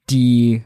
[0.08, 0.62] Die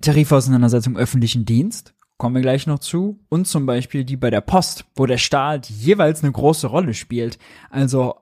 [0.00, 4.84] Tarifauseinandersetzung öffentlichen Dienst kommen wir gleich noch zu, und zum Beispiel die bei der Post,
[4.94, 7.36] wo der Staat jeweils eine große Rolle spielt.
[7.68, 8.14] Also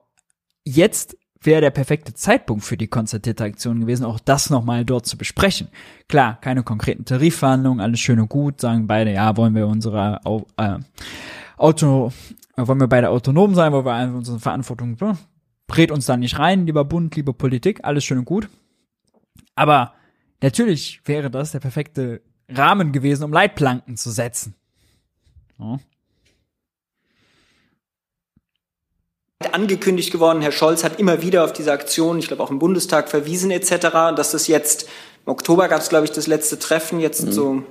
[0.65, 5.19] jetzt wäre der perfekte Zeitpunkt für die konzertierte Aktion gewesen, auch das nochmal dort zu
[5.19, 5.67] besprechen.
[6.07, 10.19] Klar, keine konkreten Tarifverhandlungen, alles schön und gut, sagen beide, ja, wollen wir unsere
[10.57, 10.79] äh,
[11.57, 12.11] Auto,
[12.57, 15.15] äh, wollen wir beide autonom sein, wollen wir unsere Verantwortung, ne?
[15.77, 18.49] Red uns da nicht rein, lieber Bund, liebe Politik, alles schön und gut.
[19.53, 19.93] Aber
[20.41, 22.23] natürlich wäre das der perfekte
[22.55, 24.55] Rahmen gewesen, um Leitplanken zu setzen.
[25.59, 25.79] Ja.
[29.53, 30.41] angekündigt geworden.
[30.41, 33.89] Herr Scholz hat immer wieder auf diese Aktion, ich glaube auch im Bundestag verwiesen etc.
[34.15, 34.87] Dass das jetzt
[35.25, 37.31] im Oktober gab es glaube ich das letzte Treffen jetzt mhm.
[37.31, 37.63] so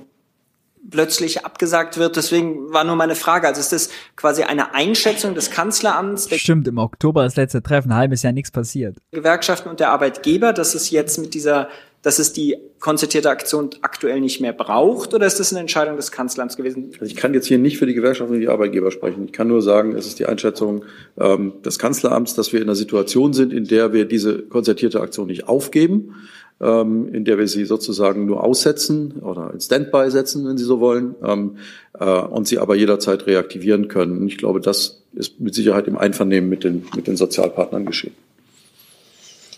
[0.89, 2.15] plötzlich abgesagt wird.
[2.15, 3.47] Deswegen war nur meine Frage.
[3.47, 6.29] Also ist das quasi eine Einschätzung des Kanzleramts?
[6.35, 8.97] Stimmt, im Oktober das letzte Treffen, ein halbes Jahr nichts passiert.
[9.11, 11.69] Gewerkschaften und der Arbeitgeber, dass es jetzt mit dieser
[12.01, 16.11] dass es die konzertierte Aktion aktuell nicht mehr braucht oder ist das eine Entscheidung des
[16.11, 16.89] Kanzleramts gewesen?
[16.93, 19.25] Also ich kann jetzt hier nicht für die Gewerkschaften und die Arbeitgeber sprechen.
[19.25, 20.83] Ich kann nur sagen, es ist die Einschätzung
[21.19, 25.27] ähm, des Kanzleramts, dass wir in einer Situation sind, in der wir diese konzertierte Aktion
[25.27, 26.15] nicht aufgeben,
[26.59, 30.79] ähm, in der wir sie sozusagen nur aussetzen oder in Standby setzen, wenn Sie so
[30.79, 31.57] wollen, ähm,
[31.99, 34.17] äh, und sie aber jederzeit reaktivieren können.
[34.17, 38.13] Und ich glaube, das ist mit Sicherheit im Einvernehmen mit den, mit den Sozialpartnern geschehen.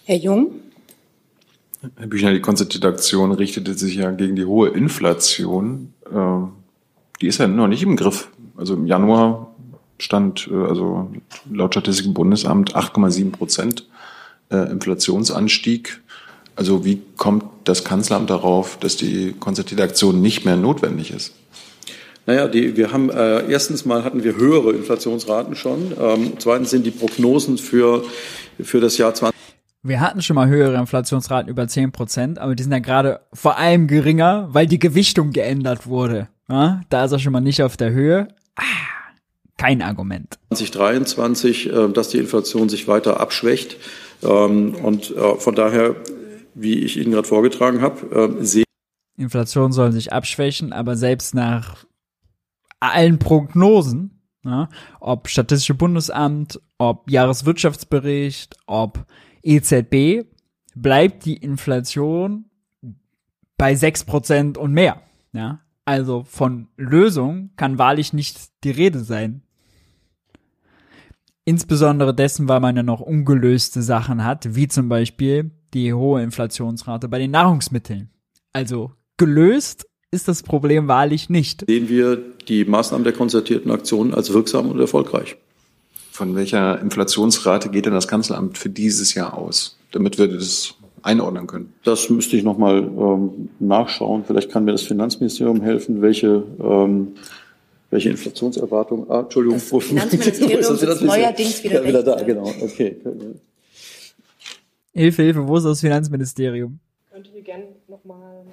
[0.06, 0.60] Herr Jung?
[1.98, 5.94] Herr Büchner, die konzertierte Aktion richtete sich ja gegen die hohe Inflation.
[6.12, 6.54] Ähm,
[7.22, 8.30] die ist ja noch nicht im Griff.
[8.56, 9.54] Also im Januar
[10.00, 11.12] stand, äh, also
[11.52, 13.88] laut Statistikum Bundesamt 8,7 Prozent
[14.50, 16.02] äh, Inflationsanstieg.
[16.56, 21.34] Also wie kommt das Kanzleramt darauf, dass die konzertierte Aktion nicht mehr notwendig ist?
[22.26, 25.92] Naja, die, wir haben äh, erstens mal hatten wir höhere Inflationsraten schon.
[26.00, 28.06] Ähm, zweitens sind die Prognosen für,
[28.62, 29.33] für das Jahr 20
[29.84, 33.58] wir hatten schon mal höhere Inflationsraten über 10 Prozent, aber die sind ja gerade vor
[33.58, 36.30] allem geringer, weil die Gewichtung geändert wurde.
[36.50, 38.30] Ja, da ist er schon mal nicht auf der Höhe.
[38.56, 38.64] Ah,
[39.58, 40.40] kein Argument.
[40.50, 43.78] 2023, äh, dass die Inflation sich weiter abschwächt.
[44.24, 45.96] Ähm, und äh, von daher,
[46.54, 48.64] wie ich Ihnen gerade vorgetragen habe, äh, sehe
[49.18, 51.86] Inflation soll sich abschwächen, aber selbst nach
[52.80, 54.70] allen Prognosen, ja,
[55.00, 59.06] ob Statistische Bundesamt, ob Jahreswirtschaftsbericht, ob
[59.44, 60.26] EZB
[60.76, 62.46] bleibt die Inflation
[63.58, 65.02] bei sechs Prozent und mehr.
[65.34, 69.42] Ja, also von Lösung kann wahrlich nicht die Rede sein.
[71.46, 77.10] Insbesondere dessen, weil man ja noch ungelöste Sachen hat, wie zum Beispiel die hohe Inflationsrate
[77.10, 78.10] bei den Nahrungsmitteln.
[78.54, 81.66] Also gelöst ist das Problem wahrlich nicht.
[81.68, 82.16] Sehen wir
[82.48, 85.36] die Maßnahmen der konzertierten Aktionen als wirksam und erfolgreich.
[86.14, 91.48] Von welcher Inflationsrate geht denn das Kanzleramt für dieses Jahr aus, damit wir das einordnen
[91.48, 91.74] können?
[91.84, 94.24] Das müsste ich nochmal ähm, nachschauen.
[94.24, 97.16] Vielleicht kann mir das Finanzministerium helfen, welche, ähm,
[97.90, 99.10] welche Inflationserwartung.
[99.10, 102.22] Ah, Entschuldigung, das Finanzministerium ist, das ist neuerdings wieder, ja, wieder da.
[102.22, 102.96] Genau, okay.
[104.94, 106.78] Hilfe, Hilfe, wo ist das Finanzministerium?
[107.12, 108.46] Könntet ihr gerne nochmal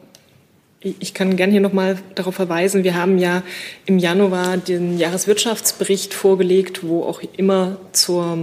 [0.83, 3.43] ich kann gerne hier nochmal darauf verweisen, wir haben ja
[3.85, 8.39] im Januar den Jahreswirtschaftsbericht vorgelegt, wo auch immer zur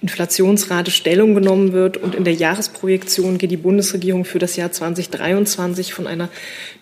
[0.00, 1.96] Inflationsrate Stellung genommen wird.
[1.96, 6.28] Und in der Jahresprojektion geht die Bundesregierung für das Jahr 2023 von einer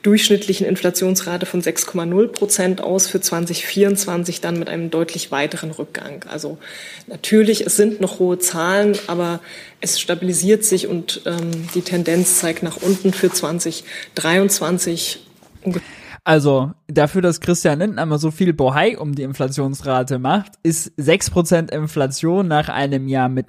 [0.02, 6.24] durchschnittlichen Inflationsrate von 6,0 Prozent aus, für 2024 dann mit einem deutlich weiteren Rückgang.
[6.28, 6.58] Also
[7.06, 9.40] natürlich, es sind noch hohe Zahlen, aber
[9.80, 15.20] es stabilisiert sich und ähm, die Tendenz zeigt nach unten für 2023
[15.62, 15.97] ungefähr.
[16.28, 22.46] Also dafür, dass Christian Lindner so viel Bohai um die Inflationsrate macht, ist 6% Inflation
[22.46, 23.46] nach einem Jahr mit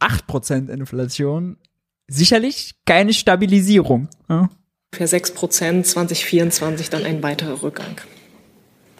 [0.00, 1.56] 8% Inflation
[2.08, 4.08] sicherlich keine Stabilisierung.
[4.28, 4.50] Ja?
[4.92, 8.00] Für 6% 2024 dann ein weiterer Rückgang.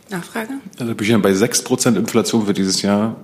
[0.09, 0.53] Nachfrage?
[0.79, 3.17] Also bei 6% Inflation für dieses Jahr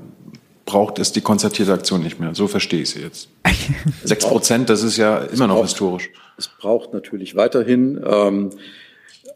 [0.64, 2.34] braucht es die konzertierte Aktion nicht mehr.
[2.34, 3.28] So verstehe ich sie jetzt.
[4.04, 6.10] 6%, das ist ja immer noch historisch.
[6.36, 8.50] Es braucht natürlich weiterhin ähm,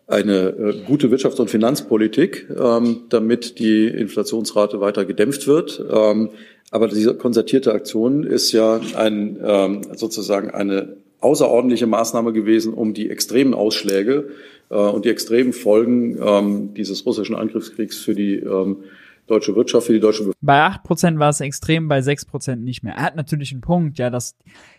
[0.07, 5.85] eine äh, gute Wirtschafts- und Finanzpolitik, ähm, damit die Inflationsrate weiter gedämpft wird.
[5.91, 6.31] Ähm,
[6.71, 13.11] aber diese konzertierte Aktion ist ja ein, ähm, sozusagen eine außerordentliche Maßnahme gewesen, um die
[13.11, 14.29] extremen Ausschläge
[14.71, 18.43] äh, und die extremen Folgen dieses russischen Angriffskriegs für die
[19.27, 20.47] deutsche Wirtschaft, für die deutsche Bevölkerung.
[20.47, 22.95] Bei acht Prozent war es extrem, bei sechs Prozent nicht mehr.
[22.95, 24.37] Er hat natürlich einen Punkt, ja, dass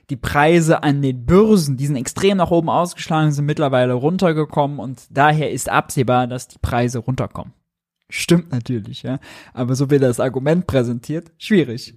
[0.09, 5.01] die Preise an den Börsen, die sind extrem nach oben ausgeschlagen, sind mittlerweile runtergekommen und
[5.09, 7.53] daher ist absehbar, dass die Preise runterkommen.
[8.09, 9.19] Stimmt natürlich, ja.
[9.53, 11.93] Aber so wie das Argument präsentiert, schwierig.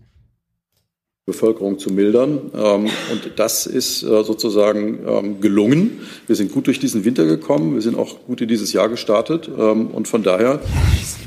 [1.31, 2.51] Bevölkerung zu mildern.
[2.55, 6.01] Ähm, und das ist äh, sozusagen ähm, gelungen.
[6.27, 7.75] Wir sind gut durch diesen Winter gekommen.
[7.75, 9.49] Wir sind auch gut in dieses Jahr gestartet.
[9.49, 10.61] Ähm, und von daher.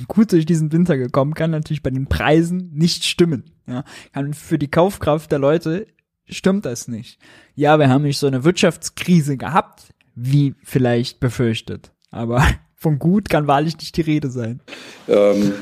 [0.08, 3.46] Gut durch diesen Winter gekommen, kann natürlich bei den Preisen nicht stimmen.
[3.68, 5.88] Ja, kann für die Kaufkraft der Leute
[6.26, 7.20] stimmt das nicht.
[7.56, 9.84] Ja, wir haben nicht so eine Wirtschaftskrise gehabt,
[10.16, 11.92] wie vielleicht befürchtet.
[12.12, 14.60] Aber von gut kann wahrlich nicht die Rede sein.
[15.08, 15.54] Ähm,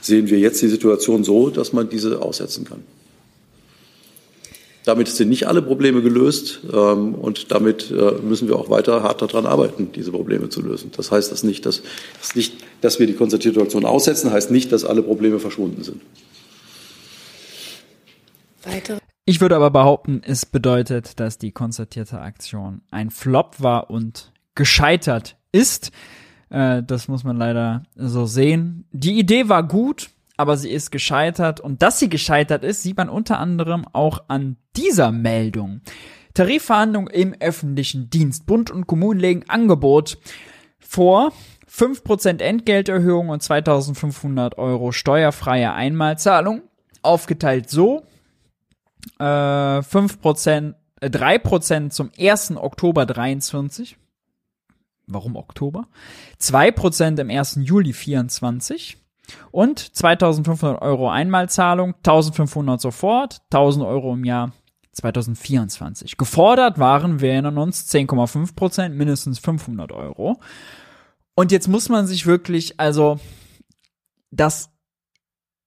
[0.00, 2.82] sehen wir jetzt die Situation so, dass man diese aussetzen kann.
[4.88, 9.20] Damit sind nicht alle Probleme gelöst ähm, und damit äh, müssen wir auch weiter hart
[9.20, 10.92] daran arbeiten, diese Probleme zu lösen.
[10.96, 11.82] Das heißt das nicht, dass,
[12.18, 16.00] das nicht, dass wir die konzertierte Aktion aussetzen, heißt nicht, dass alle Probleme verschwunden sind.
[18.64, 18.96] Weitere
[19.26, 25.36] ich würde aber behaupten, es bedeutet, dass die konzertierte Aktion ein Flop war und gescheitert
[25.52, 25.92] ist.
[26.48, 28.86] Äh, das muss man leider so sehen.
[28.92, 31.60] Die Idee war gut, aber sie ist gescheitert.
[31.60, 35.82] Und dass sie gescheitert ist, sieht man unter anderem auch an dieser Meldung.
[36.32, 38.46] Tarifverhandlungen im öffentlichen Dienst.
[38.46, 40.18] Bund und Kommunen legen Angebot
[40.78, 41.32] vor.
[41.68, 46.62] 5% Entgelterhöhung und 2500 Euro steuerfreie Einmalzahlung.
[47.02, 48.04] Aufgeteilt so.
[49.18, 52.56] Äh, 5%, äh, 3% zum 1.
[52.56, 53.96] Oktober 23.
[55.08, 55.88] Warum Oktober?
[56.40, 57.58] 2% im 1.
[57.62, 58.98] Juli 24
[59.50, 64.52] und 2500 Euro Einmalzahlung, 1500 sofort, 1000 Euro im Jahr
[64.92, 66.16] 2024.
[66.16, 70.40] Gefordert waren, wir erinnern uns, 10,5 Prozent, mindestens 500 Euro.
[71.34, 73.20] Und jetzt muss man sich wirklich, also,
[74.30, 74.70] das,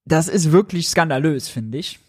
[0.05, 1.99] das ist wirklich skandalös, finde ich,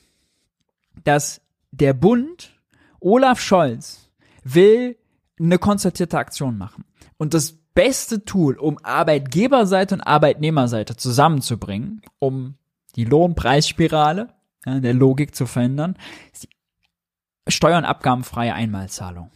[1.05, 2.59] dass der Bund,
[3.01, 4.11] Olaf Scholz,
[4.45, 4.99] will
[5.38, 6.85] eine konzertierte Aktion machen.
[7.19, 12.54] Und das beste Tool, um Arbeitgeberseite und Arbeitnehmerseite zusammenzubringen, um
[12.96, 14.28] die Lohnpreisspirale
[14.66, 15.96] ja, der Logik zu verändern,
[16.32, 19.30] ist die Steuer- und abgabenfreie Einmalzahlung.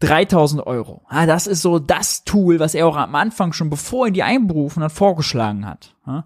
[0.00, 1.02] 3000 Euro.
[1.10, 4.22] Ja, das ist so das Tool, was er auch am Anfang schon, bevor er die
[4.22, 5.94] einberufen hat, vorgeschlagen hat.
[6.06, 6.24] Ja,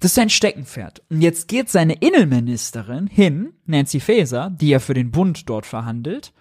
[0.00, 1.02] das ist sein Steckenpferd.
[1.10, 6.32] Und jetzt geht seine Innenministerin hin, Nancy Faeser, die ja für den Bund dort verhandelt,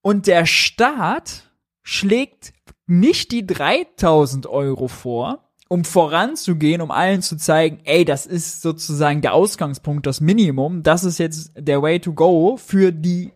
[0.00, 1.47] und der Staat
[1.88, 2.52] schlägt
[2.86, 9.22] nicht die 3000 Euro vor, um voranzugehen, um allen zu zeigen, ey, das ist sozusagen
[9.22, 13.32] der Ausgangspunkt, das Minimum, das ist jetzt der Way to go für die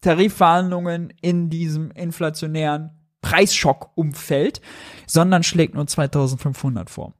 [0.00, 4.62] Tarifverhandlungen in diesem inflationären Preisschock-Umfeld,
[5.06, 7.12] sondern schlägt nur 2500 vor.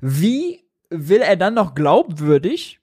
[0.00, 2.78] Wie will er dann noch glaubwürdig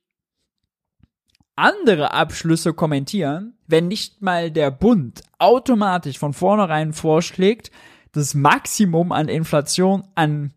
[1.55, 7.71] andere Abschlüsse kommentieren, wenn nicht mal der Bund automatisch von vornherein vorschlägt,
[8.11, 10.53] das Maximum an Inflation, an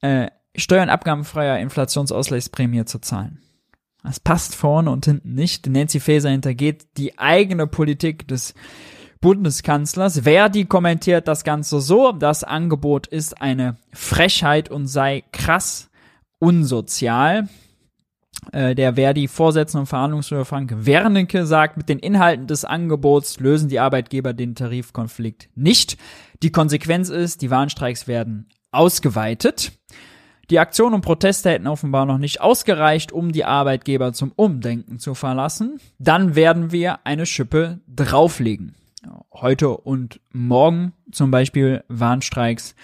[0.00, 3.42] äh, Steuern abgabenfreier Inflationsausgleichsprämie zu zahlen.
[4.02, 5.66] Das passt vorne und hinten nicht.
[5.66, 8.54] Nancy Faeser hintergeht die eigene Politik des
[9.20, 10.20] Bundeskanzlers.
[10.20, 15.90] Verdi kommentiert das Ganze so, das Angebot ist eine Frechheit und sei krass
[16.38, 17.48] unsozial.
[18.52, 23.80] Äh, der Verdi-Vorsitzende und Verhandlungsführer Frank Wernicke sagt, mit den Inhalten des Angebots lösen die
[23.80, 25.98] Arbeitgeber den Tarifkonflikt nicht.
[26.42, 29.72] Die Konsequenz ist, die Warnstreiks werden ausgeweitet.
[30.50, 35.14] Die Aktionen und Proteste hätten offenbar noch nicht ausgereicht, um die Arbeitgeber zum Umdenken zu
[35.14, 35.78] verlassen.
[35.98, 38.74] Dann werden wir eine Schippe drauflegen.
[39.32, 42.74] Heute und morgen zum Beispiel Warnstreiks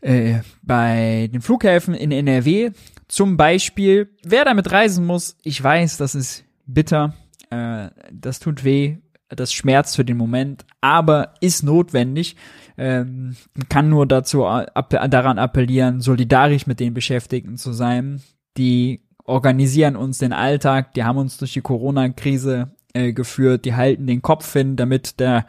[0.00, 2.70] äh, bei den Flughäfen in NRW.
[3.12, 7.12] Zum Beispiel, wer damit reisen muss, ich weiß, das ist bitter,
[7.50, 8.96] äh, das tut weh,
[9.28, 12.36] das schmerzt für den Moment, aber ist notwendig.
[12.78, 13.36] Ähm,
[13.68, 18.22] kann nur dazu app daran appellieren, solidarisch mit den Beschäftigten zu sein.
[18.56, 24.06] Die organisieren uns den Alltag, die haben uns durch die Corona-Krise äh, geführt, die halten
[24.06, 25.44] den Kopf hin, damit der,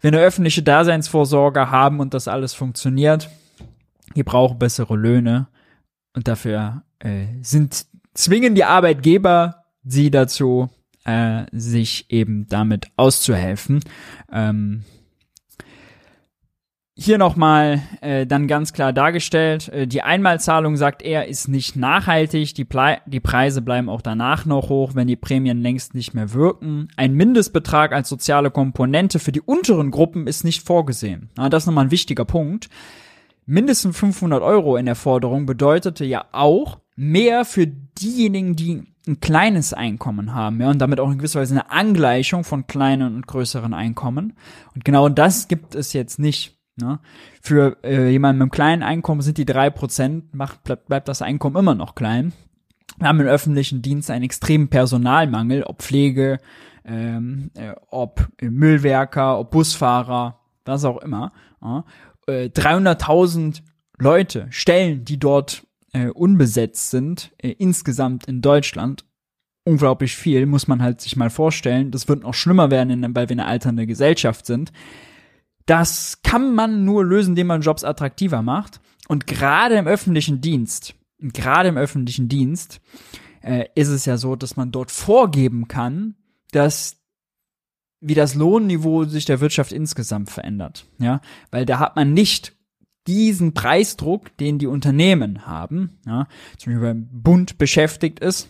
[0.00, 3.28] wir eine öffentliche Daseinsvorsorge haben und das alles funktioniert.
[4.14, 5.48] Die brauchen bessere Löhne
[6.14, 10.70] und dafür äh, sind zwingen die Arbeitgeber sie dazu,
[11.04, 13.80] äh, sich eben damit auszuhelfen.
[14.32, 14.84] Ähm,
[16.94, 22.54] hier nochmal äh, dann ganz klar dargestellt, äh, die Einmalzahlung, sagt er, ist nicht nachhaltig,
[22.54, 26.32] die, Ple die Preise bleiben auch danach noch hoch, wenn die Prämien längst nicht mehr
[26.32, 26.88] wirken.
[26.96, 31.30] Ein Mindestbetrag als soziale Komponente für die unteren Gruppen ist nicht vorgesehen.
[31.36, 32.68] Na, das ist nochmal ein wichtiger Punkt.
[33.52, 39.74] Mindestens 500 Euro in der Forderung bedeutete ja auch mehr für diejenigen, die ein kleines
[39.74, 43.74] Einkommen haben, ja, und damit auch in gewisser Weise eine Angleichung von kleinen und größeren
[43.74, 44.38] Einkommen.
[44.74, 46.56] Und genau das gibt es jetzt nicht.
[46.76, 46.98] Ne?
[47.42, 51.56] Für äh, jemanden mit einem kleinen Einkommen sind die drei Prozent, bleibt, bleibt das Einkommen
[51.56, 52.32] immer noch klein.
[52.96, 56.38] Wir haben im öffentlichen Dienst einen extremen Personalmangel, ob Pflege,
[56.86, 61.32] ähm, äh, ob Müllwerker, ob Busfahrer, was auch immer.
[61.60, 61.84] Ja.
[62.32, 63.62] Äh, 300.000
[63.98, 69.04] Leute, Stellen, die dort äh, unbesetzt sind, äh, insgesamt in Deutschland.
[69.64, 71.90] Unglaublich viel, muss man halt sich mal vorstellen.
[71.90, 74.72] Das wird noch schlimmer werden, weil wir eine alternde Gesellschaft sind.
[75.66, 78.80] Das kann man nur lösen, indem man Jobs attraktiver macht.
[79.06, 82.80] Und gerade im öffentlichen Dienst, gerade im öffentlichen Dienst,
[83.42, 86.16] äh, ist es ja so, dass man dort vorgeben kann,
[86.50, 86.96] dass
[88.02, 90.84] wie das Lohnniveau sich der Wirtschaft insgesamt verändert.
[90.98, 92.52] Ja, weil da hat man nicht
[93.06, 96.26] diesen Preisdruck, den die Unternehmen haben, ja,
[96.58, 98.48] zum Beispiel beim Bund beschäftigt ist,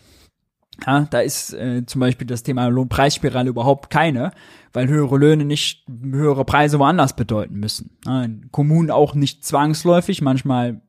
[0.87, 4.33] ja, da ist äh, zum Beispiel das Thema Lohnpreisspirale überhaupt keine,
[4.73, 7.91] weil höhere Löhne nicht höhere Preise woanders bedeuten müssen.
[8.05, 10.81] Ja, Kommunen auch nicht zwangsläufig, manchmal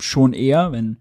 [0.00, 0.98] schon eher, wenn,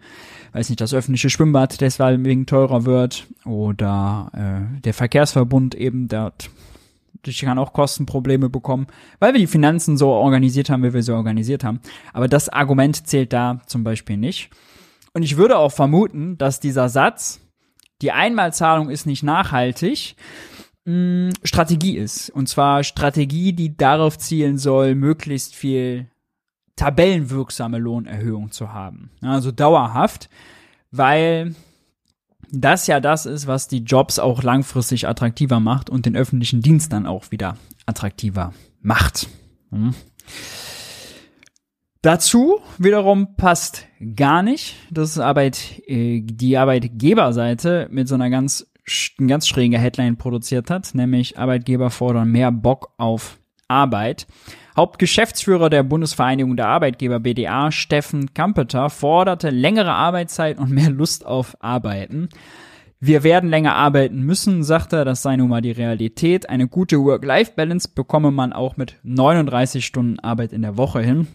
[0.54, 6.50] weiß nicht, das öffentliche Schwimmbad deswegen teurer wird oder äh, der Verkehrsverbund eben dort
[7.28, 8.88] ich kann auch Kostenprobleme bekommen,
[9.20, 11.80] weil wir die Finanzen so organisiert haben, wie wir sie organisiert haben.
[12.14, 14.50] Aber das Argument zählt da zum Beispiel nicht.
[15.14, 17.40] Und ich würde auch vermuten, dass dieser Satz,
[18.02, 20.16] die Einmalzahlung ist nicht nachhaltig,
[20.86, 22.30] mh, Strategie ist.
[22.30, 26.10] Und zwar Strategie, die darauf zielen soll, möglichst viel
[26.76, 29.12] tabellenwirksame Lohnerhöhung zu haben.
[29.22, 30.30] Also dauerhaft,
[30.92, 31.56] weil
[32.52, 36.94] das ja das ist, was die Jobs auch langfristig attraktiver macht und den öffentlichen Dienst
[36.94, 39.28] dann auch wieder attraktiver macht.
[39.72, 39.94] Hm.
[42.02, 48.72] Dazu wiederum passt gar nicht, dass Arbeit, äh, die Arbeitgeberseite mit so einer ganz,
[49.26, 54.28] ganz schräge Headline produziert hat, nämlich Arbeitgeber fordern mehr Bock auf Arbeit.
[54.76, 61.56] Hauptgeschäftsführer der Bundesvereinigung der Arbeitgeber BDA, Steffen Kampeter, forderte längere Arbeitszeit und mehr Lust auf
[61.62, 62.30] Arbeiten.
[63.00, 66.50] Wir werden länger arbeiten müssen, sagte er, das sei nun mal die Realität.
[66.50, 71.28] Eine gute Work-Life-Balance bekomme man auch mit 39 Stunden Arbeit in der Woche hin.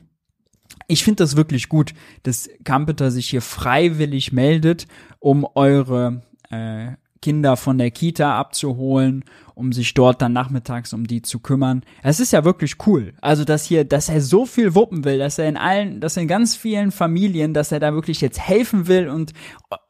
[0.88, 4.86] Ich finde das wirklich gut, dass Kampeter sich hier freiwillig meldet,
[5.18, 6.92] um eure äh,
[7.22, 11.82] Kinder von der Kita abzuholen, um sich dort dann nachmittags um die zu kümmern.
[12.02, 13.12] Es ist ja wirklich cool.
[13.20, 16.22] Also, dass hier, dass er so viel wuppen will, dass er in allen, dass er
[16.22, 19.32] in ganz vielen Familien, dass er da wirklich jetzt helfen will und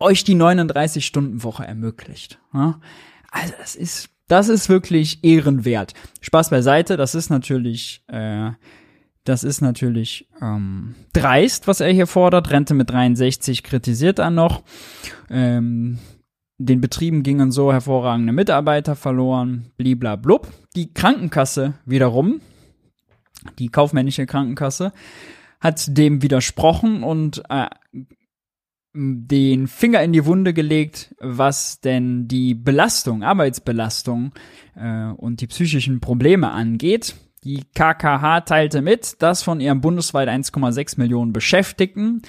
[0.01, 2.41] euch die 39-Stunden-Woche ermöglicht.
[3.31, 5.95] Also, das ist, das ist wirklich ehrenwert.
[6.20, 8.51] Spaß beiseite, das ist natürlich, äh,
[9.24, 12.51] das ist natürlich ähm, dreist, was er hier fordert.
[12.51, 14.62] Rente mit 63 kritisiert er noch.
[15.28, 15.99] Ähm,
[16.62, 20.46] den Betrieben gingen so hervorragende Mitarbeiter verloren, bliblablub.
[20.76, 22.42] Die Krankenkasse wiederum,
[23.58, 24.92] die kaufmännische Krankenkasse,
[25.58, 27.66] hat dem widersprochen und äh,
[28.92, 34.32] den Finger in die Wunde gelegt, was denn die Belastung, Arbeitsbelastung
[34.74, 37.14] äh, und die psychischen Probleme angeht.
[37.42, 42.20] Die KKH teilte mit, dass von ihren bundesweit 1,6 Millionen Beschäftigten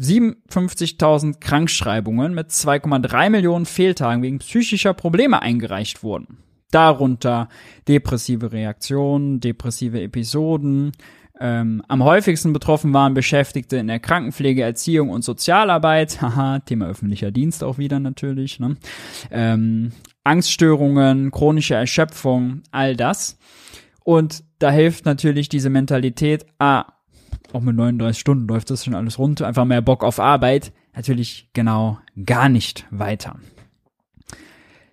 [0.00, 6.38] 57.000 Krankschreibungen mit 2,3 Millionen Fehltagen wegen psychischer Probleme eingereicht wurden.
[6.70, 7.48] Darunter
[7.86, 10.92] depressive Reaktionen, depressive Episoden.
[11.40, 16.20] Ähm, am häufigsten betroffen waren Beschäftigte in der Krankenpflege, Erziehung und Sozialarbeit.
[16.22, 18.58] Haha, Thema öffentlicher Dienst auch wieder natürlich.
[18.58, 18.76] Ne?
[19.30, 19.92] Ähm,
[20.24, 23.38] Angststörungen, chronische Erschöpfung, all das.
[24.04, 26.93] Und da hilft natürlich diese Mentalität, ah,
[27.54, 31.50] auch mit 39 Stunden läuft das schon alles rund, einfach mehr Bock auf Arbeit, natürlich
[31.52, 33.36] genau gar nicht weiter.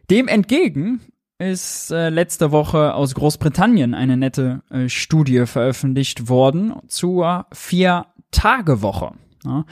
[0.10, 1.02] Dem entgegen
[1.40, 9.14] ist äh, letzte Woche aus Großbritannien eine nette äh, Studie veröffentlicht worden zur Vier-Tage-Woche.
[9.44, 9.66] Ja,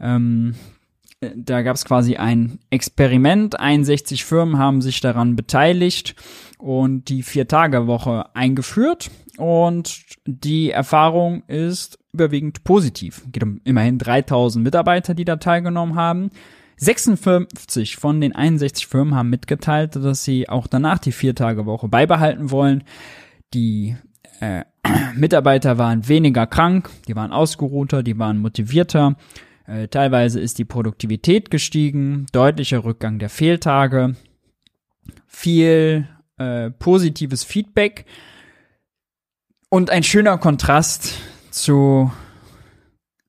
[0.00, 0.56] ähm,
[1.36, 3.60] da gab es quasi ein Experiment.
[3.60, 6.16] 61 Firmen haben sich daran beteiligt
[6.58, 9.10] und die Vier-Tage-Woche eingeführt.
[9.36, 13.22] Und die Erfahrung ist überwiegend positiv.
[13.32, 16.30] Geht um immerhin 3000 Mitarbeiter, die da teilgenommen haben.
[16.76, 22.84] 56 von den 61 Firmen haben mitgeteilt, dass sie auch danach die Viertagewoche beibehalten wollen.
[23.54, 23.96] Die
[24.40, 24.64] äh,
[25.14, 29.16] Mitarbeiter waren weniger krank, die waren ausgeruhter, die waren motivierter.
[29.66, 34.16] Äh, teilweise ist die Produktivität gestiegen, deutlicher Rückgang der Fehltage,
[35.26, 38.06] viel äh, positives Feedback
[39.68, 41.14] und ein schöner Kontrast
[41.52, 42.10] zu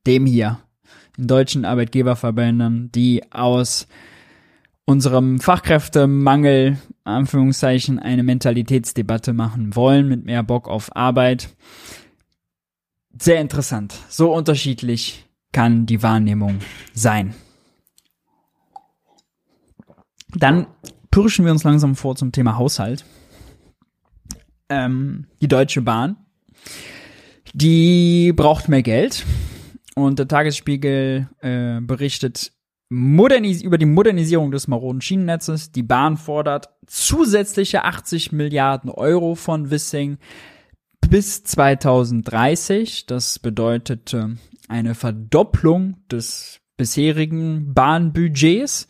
[0.07, 0.59] dem hier,
[1.17, 3.87] den deutschen Arbeitgeberverbänden, die aus
[4.85, 11.49] unserem Fachkräftemangel, Anführungszeichen, eine Mentalitätsdebatte machen wollen mit mehr Bock auf Arbeit.
[13.17, 13.93] Sehr interessant.
[14.09, 16.59] So unterschiedlich kann die Wahrnehmung
[16.93, 17.35] sein.
[20.35, 20.67] Dann
[21.11, 23.05] pirschen wir uns langsam vor zum Thema Haushalt.
[24.69, 26.17] Ähm, die Deutsche Bahn,
[27.53, 29.25] die braucht mehr Geld.
[29.95, 32.51] Und der Tagesspiegel äh, berichtet
[32.89, 35.71] Modernis über die Modernisierung des maroden Schienennetzes.
[35.71, 40.17] Die Bahn fordert zusätzliche 80 Milliarden Euro von Wissing
[41.09, 43.05] bis 2030.
[43.05, 44.27] Das bedeutet äh,
[44.67, 48.87] eine Verdopplung des bisherigen Bahnbudgets.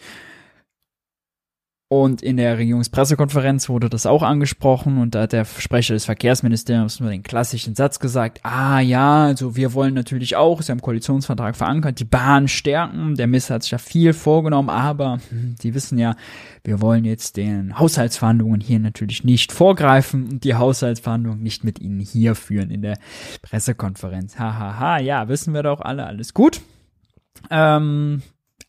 [1.93, 6.99] Und in der Regierungspressekonferenz wurde das auch angesprochen und da hat der Sprecher des Verkehrsministeriums
[6.99, 10.81] nur den klassischen Satz gesagt, ah ja, also wir wollen natürlich auch, ist ja im
[10.81, 13.13] Koalitionsvertrag verankert, die Bahn stärken.
[13.13, 16.15] Der Minister hat sich ja viel vorgenommen, aber hm, die wissen ja,
[16.63, 21.99] wir wollen jetzt den Haushaltsverhandlungen hier natürlich nicht vorgreifen und die Haushaltsverhandlungen nicht mit Ihnen
[21.99, 22.97] hier führen in der
[23.43, 24.39] Pressekonferenz.
[24.39, 24.99] Hahaha, ha, ha.
[24.99, 26.59] ja, wissen wir doch alle, alles gut.
[27.51, 28.23] Ähm,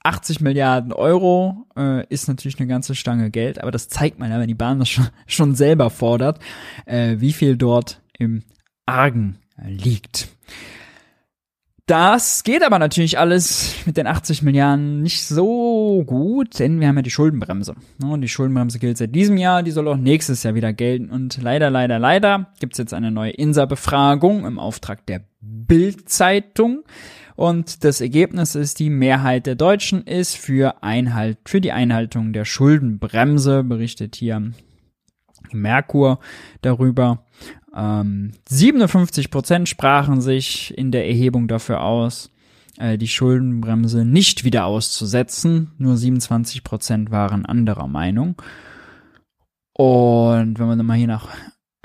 [0.05, 4.39] 80 Milliarden Euro äh, ist natürlich eine ganze Stange Geld, aber das zeigt man ja,
[4.39, 6.39] wenn die Bahn das schon, schon selber fordert,
[6.87, 8.43] äh, wie viel dort im
[8.87, 10.29] Argen liegt.
[11.87, 16.97] Das geht aber natürlich alles mit den 80 Milliarden nicht so gut, denn wir haben
[16.97, 17.75] ja die Schuldenbremse.
[18.03, 21.11] Und die Schuldenbremse gilt seit diesem Jahr, die soll auch nächstes Jahr wieder gelten.
[21.11, 26.85] Und leider, leider, leider gibt's jetzt eine neue INSA-Befragung im Auftrag der Bild-Zeitung.
[27.37, 32.45] Und das Ergebnis ist, die Mehrheit der Deutschen ist für Einhalt, für die Einhaltung der
[32.45, 34.53] Schuldenbremse, berichtet hier
[35.53, 36.21] Merkur
[36.63, 37.25] darüber.
[37.75, 42.31] Ähm, 57 Prozent sprachen sich in der Erhebung dafür aus,
[42.79, 45.73] äh, die Schuldenbremse nicht wieder auszusetzen.
[45.79, 48.37] Nur 27 Prozent waren anderer Meinung.
[49.73, 51.29] Und wenn man dann mal hier nach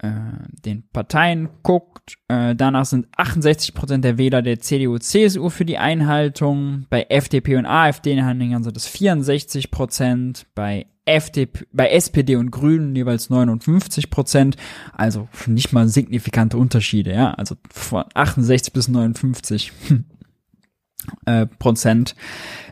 [0.04, 5.78] den Parteien guckt, äh, danach sind 68 Prozent der Wähler der CDU, CSU für die
[5.78, 6.86] Einhaltung.
[6.90, 10.46] Bei FDP und AfD in sind es 64 Prozent.
[10.56, 14.58] Bei FDP, bei SPD und Grünen jeweils 59 Prozent.
[14.94, 17.34] Also nicht mal signifikante Unterschiede, ja.
[17.34, 19.72] Also von 68 bis 59
[21.26, 22.16] äh, Prozent.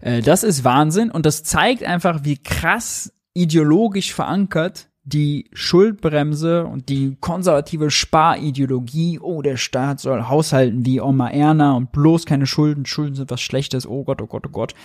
[0.02, 6.90] Äh, das ist Wahnsinn und das zeigt einfach, wie krass ideologisch verankert die Schuldbremse und
[6.90, 12.86] die konservative Sparideologie, oh, der Staat soll haushalten wie Oma Erna und bloß keine Schulden,
[12.86, 14.76] Schulden sind was Schlechtes, oh Gott, oh Gott, oh Gott,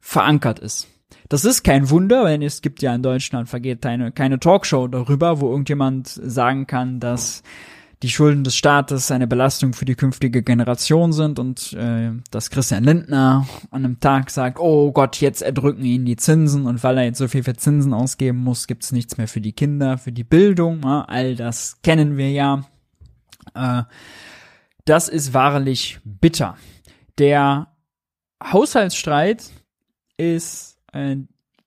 [0.00, 0.88] verankert ist.
[1.28, 5.38] Das ist kein Wunder, denn es gibt ja in Deutschland vergeht keine, keine Talkshow darüber,
[5.40, 7.42] wo irgendjemand sagen kann, dass
[8.02, 12.84] die Schulden des Staates eine Belastung für die künftige Generation sind und äh, dass Christian
[12.84, 17.04] Lindner an einem Tag sagt, oh Gott, jetzt erdrücken ihn die Zinsen und weil er
[17.04, 20.24] jetzt so viel für Zinsen ausgeben muss, gibt's nichts mehr für die Kinder, für die
[20.24, 20.82] Bildung.
[20.84, 22.66] Ja, all das kennen wir ja.
[23.54, 23.84] Äh,
[24.84, 26.56] das ist wahrlich bitter.
[27.18, 27.68] Der
[28.44, 29.50] Haushaltsstreit
[30.18, 31.16] ist äh,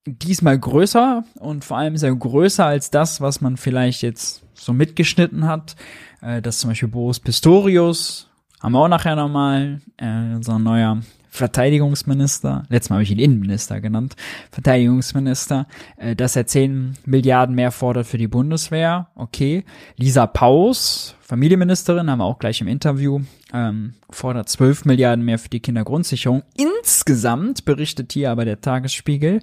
[0.06, 5.48] diesmal größer und vor allem sehr größer als das, was man vielleicht jetzt so mitgeschnitten
[5.48, 5.76] hat
[6.22, 8.28] äh, dass zum Beispiel Boris Pistorius,
[8.60, 11.02] haben wir auch nachher nochmal, äh, unser neuer
[11.32, 14.16] Verteidigungsminister, letztes Mal habe ich ihn Innenminister genannt,
[14.52, 19.10] Verteidigungsminister, äh, dass er 10 Milliarden mehr fordert für die Bundeswehr.
[19.16, 19.64] Okay.
[19.96, 23.22] Lisa Paus, Familienministerin, haben wir auch gleich im Interview,
[23.54, 26.44] ähm, fordert 12 Milliarden mehr für die Kindergrundsicherung.
[26.58, 29.42] Insgesamt, berichtet hier aber der Tagesspiegel,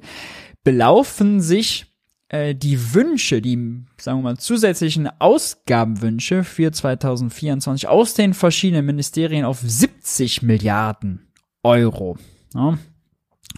[0.64, 1.87] belaufen sich
[2.29, 9.45] äh, die Wünsche, die, sagen wir mal, zusätzlichen Ausgabenwünsche für 2024 aus den verschiedenen Ministerien
[9.45, 11.29] auf 70 Milliarden
[11.62, 12.18] Euro.
[12.55, 12.79] Ja.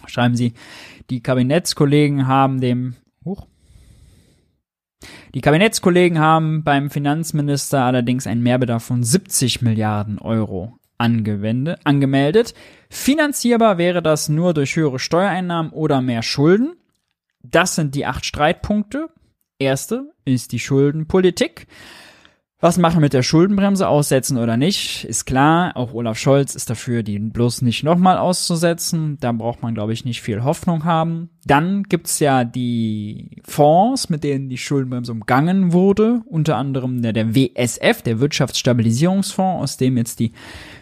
[0.05, 0.53] Schreiben Sie,
[1.09, 2.95] die Kabinettskollegen haben dem,
[3.25, 3.47] hoch,
[5.33, 12.53] die Kabinettskollegen haben beim Finanzminister allerdings einen Mehrbedarf von 70 Milliarden Euro angemeldet.
[12.89, 16.75] Finanzierbar wäre das nur durch höhere Steuereinnahmen oder mehr Schulden.
[17.41, 19.09] Das sind die acht Streitpunkte.
[19.57, 21.67] Erste ist die Schuldenpolitik.
[22.61, 23.87] Was machen wir mit der Schuldenbremse?
[23.87, 25.05] Aussetzen oder nicht?
[25.05, 29.17] Ist klar, auch Olaf Scholz ist dafür, die bloß nicht nochmal auszusetzen.
[29.21, 31.29] Da braucht man, glaube ich, nicht viel Hoffnung haben.
[31.45, 36.21] Dann gibt's ja die Fonds, mit denen die Schuldenbremse umgangen wurde.
[36.25, 40.33] Unter anderem der, der WSF, der Wirtschaftsstabilisierungsfonds, aus dem jetzt die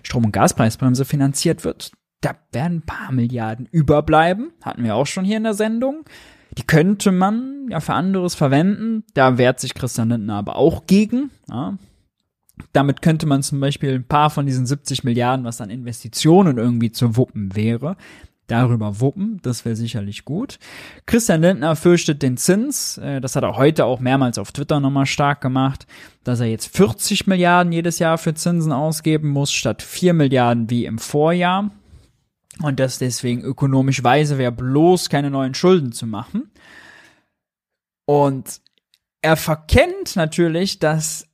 [0.01, 1.91] Strom- und Gaspreisbremse finanziert wird.
[2.21, 4.51] Da werden ein paar Milliarden überbleiben.
[4.63, 6.05] Hatten wir auch schon hier in der Sendung.
[6.57, 9.03] Die könnte man ja für anderes verwenden.
[9.13, 11.31] Da wehrt sich Christian Lindner aber auch gegen.
[11.49, 11.77] Ja.
[12.73, 16.91] Damit könnte man zum Beispiel ein paar von diesen 70 Milliarden, was an Investitionen irgendwie
[16.91, 17.97] zu wuppen wäre,
[18.47, 19.39] darüber wuppen.
[19.43, 20.57] Das wäre sicherlich gut.
[21.05, 22.97] Christian Lindner fürchtet den Zins.
[22.97, 25.85] Äh, das hat er heute auch mehrmals auf Twitter nochmal stark gemacht,
[26.23, 30.85] dass er jetzt 40 Milliarden jedes Jahr für Zinsen ausgeben muss, statt 4 Milliarden wie
[30.85, 31.71] im Vorjahr
[32.61, 36.51] und das deswegen ökonomisch weise wäre, bloß keine neuen Schulden zu machen.
[38.05, 38.61] Und
[39.21, 41.27] er verkennt natürlich, dass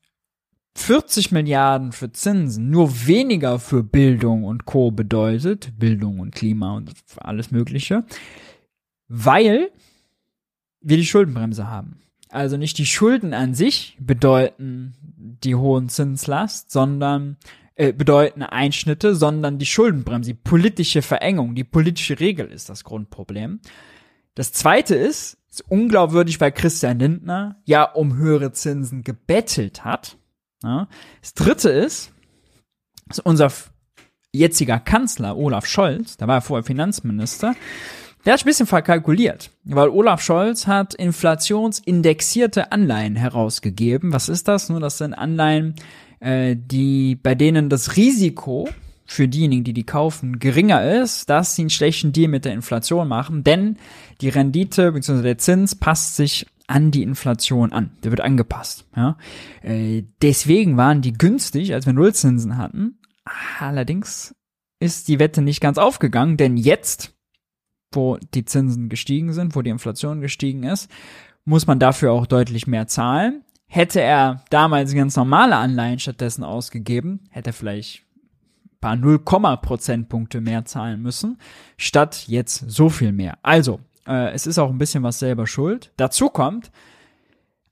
[0.76, 4.92] 40 Milliarden für Zinsen nur weniger für Bildung und Co.
[4.92, 8.06] bedeutet, Bildung und Klima und alles Mögliche,
[9.08, 9.70] weil
[10.82, 12.00] wir die Schuldenbremse haben.
[12.30, 14.96] Also nicht die Schulden an sich bedeuten
[15.44, 17.38] die hohen Zinslast, sondern
[17.76, 23.62] äh, bedeuten Einschnitte, sondern die Schuldenbremse, die politische Verengung, die politische Regel ist das Grundproblem.
[24.36, 30.18] Das zweite ist, ist unglaubwürdig, weil Christian Lindner ja um höhere Zinsen gebettelt hat.
[30.64, 30.88] Ja.
[31.22, 32.12] Das dritte ist,
[33.08, 33.52] dass unser
[34.32, 37.56] jetziger Kanzler Olaf Scholz, da war er vorher Finanzminister,
[38.26, 44.14] der hat ein bisschen verkalkuliert, weil Olaf Scholz hat inflationsindexierte Anleihen herausgegeben.
[44.14, 44.70] Was ist das?
[44.70, 45.76] Nur das sind Anleihen,
[46.24, 48.70] äh, die bei denen das Risiko
[49.06, 53.08] für diejenigen, die die kaufen, geringer ist, dass sie einen schlechten Deal mit der Inflation
[53.08, 53.78] machen, denn
[54.22, 55.22] die Rendite bzw.
[55.22, 57.92] der Zins passt sich an die Inflation an.
[58.04, 58.86] Der wird angepasst.
[58.96, 59.18] Ja?
[59.62, 63.00] Äh, deswegen waren die günstig, als wir Nullzinsen hatten.
[63.60, 64.34] Allerdings
[64.80, 67.14] ist die Wette nicht ganz aufgegangen, denn jetzt
[67.96, 70.90] wo die Zinsen gestiegen sind, wo die Inflation gestiegen ist,
[71.46, 73.44] muss man dafür auch deutlich mehr zahlen.
[73.76, 78.04] Hätte er damals ganz normale Anleihen stattdessen ausgegeben, hätte er vielleicht
[78.66, 81.40] ein paar 0, Prozentpunkte mehr zahlen müssen,
[81.76, 83.40] statt jetzt so viel mehr.
[83.42, 85.92] Also, äh, es ist auch ein bisschen was selber schuld.
[85.98, 86.70] Dazu kommt,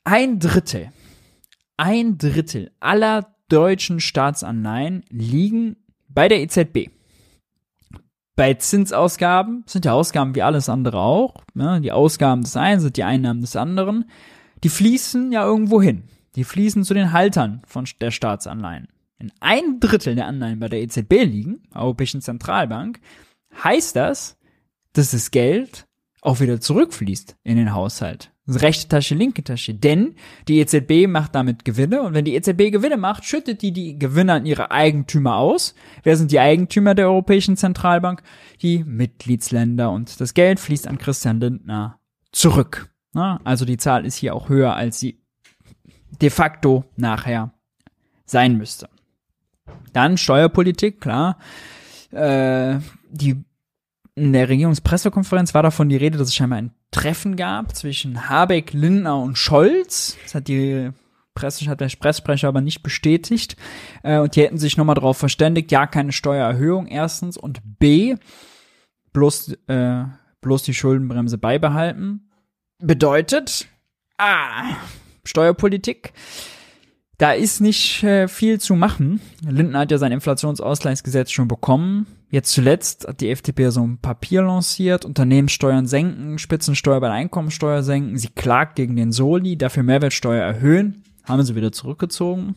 [0.03, 0.91] ein Drittel,
[1.77, 5.75] ein Drittel aller deutschen Staatsanleihen liegen
[6.07, 6.89] bei der EZB
[8.35, 11.43] bei Zinsausgaben sind ja Ausgaben wie alles andere auch.
[11.53, 11.79] Ne?
[11.79, 14.05] Die Ausgaben des einen sind die Einnahmen des anderen.
[14.64, 16.03] Die fließen ja irgendwo hin.
[16.36, 18.88] Die fließen zu den Haltern von der Staatsanleihen.
[19.18, 22.99] Wenn ein Drittel der Anleihen bei der EZB liegen, Europäischen Zentralbank,
[23.64, 24.38] heißt das,
[24.93, 25.88] dass das Geld
[26.22, 28.32] auch wieder zurückfließt in den Haushalt.
[28.47, 29.74] Rechte Tasche, linke Tasche.
[29.74, 30.16] Denn
[30.47, 34.34] die EZB macht damit Gewinne und wenn die EZB Gewinne macht, schüttet die die Gewinne
[34.34, 35.76] an ihre Eigentümer aus.
[36.03, 38.24] Wer sind die Eigentümer der Europäischen Zentralbank?
[38.62, 41.99] Die Mitgliedsländer und das Geld fließt an Christian Lindner
[42.32, 42.90] zurück.
[43.14, 45.20] Also die Zahl ist hier auch höher, als sie
[46.22, 47.51] de facto nachher
[48.26, 48.89] sein müsste.
[49.93, 51.38] Dann Steuerpolitik, klar.
[52.12, 53.43] Äh, die
[54.16, 58.74] in der Regierungspressekonferenz war davon die Rede, dass es scheinbar ein Treffen gab zwischen Habeck,
[58.74, 60.18] Lindner und Scholz.
[60.24, 60.91] Das hat die
[61.34, 63.55] Presse, hat der Pressesprecher aber nicht bestätigt.
[64.03, 68.16] Äh, und die hätten sich nochmal darauf verständigt, ja, keine Steuererhöhung erstens und B,
[69.14, 70.03] bloß, äh,
[70.41, 72.30] bloß die Schuldenbremse beibehalten.
[72.82, 73.67] Bedeutet,
[74.17, 74.75] ah,
[75.23, 76.13] Steuerpolitik.
[77.17, 79.21] Da ist nicht äh, viel zu machen.
[79.47, 82.07] Lindner hat ja sein Inflationsausgleichsgesetz schon bekommen.
[82.32, 87.84] Jetzt zuletzt hat die FDP so ein Papier lanciert, Unternehmenssteuern senken, Spitzensteuer bei der Einkommensteuer
[87.84, 92.55] senken, sie klagt gegen den Soli, dafür Mehrwertsteuer erhöhen, haben sie wieder zurückgezogen.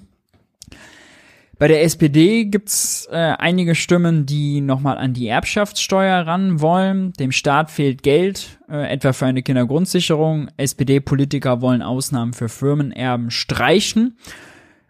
[1.59, 7.13] Bei der SPD gibt's äh, einige Stimmen, die nochmal an die Erbschaftssteuer ran wollen.
[7.15, 10.49] Dem Staat fehlt Geld, äh, etwa für eine Kindergrundsicherung.
[10.57, 14.17] SPD-Politiker wollen Ausnahmen für Firmenerben streichen.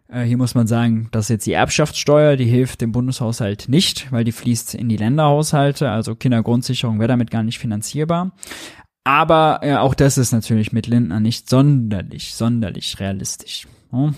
[0.08, 4.24] Äh, hier muss man sagen, dass jetzt die Erbschaftssteuer, die hilft dem Bundeshaushalt nicht, weil
[4.24, 8.32] die fließt in die Länderhaushalte, also Kindergrundsicherung wäre damit gar nicht finanzierbar.
[9.04, 13.66] Aber äh, auch das ist natürlich mit Lindner nicht sonderlich, sonderlich realistisch.
[13.90, 14.14] Hm?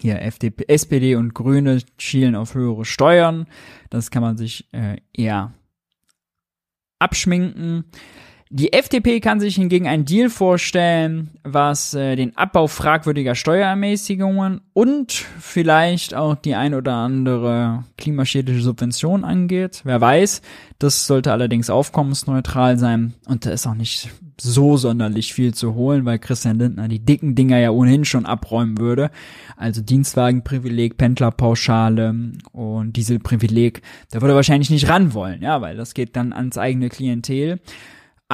[0.00, 3.46] Hier FDP, SPD und Grüne schielen auf höhere Steuern.
[3.90, 5.54] Das kann man sich äh, eher
[6.98, 7.84] abschminken.
[8.56, 15.10] Die FDP kann sich hingegen einen Deal vorstellen, was äh, den Abbau fragwürdiger Steuerermäßigungen und
[15.40, 19.80] vielleicht auch die ein oder andere klimaschädliche Subvention angeht.
[19.82, 20.40] Wer weiß,
[20.78, 26.04] das sollte allerdings aufkommensneutral sein und da ist auch nicht so sonderlich viel zu holen,
[26.04, 29.10] weil Christian Lindner die dicken Dinger ja ohnehin schon abräumen würde.
[29.56, 32.14] Also Dienstwagenprivileg, Pendlerpauschale
[32.52, 33.82] und Dieselprivileg,
[34.12, 37.58] da würde er wahrscheinlich nicht ran wollen, ja, weil das geht dann ans eigene Klientel.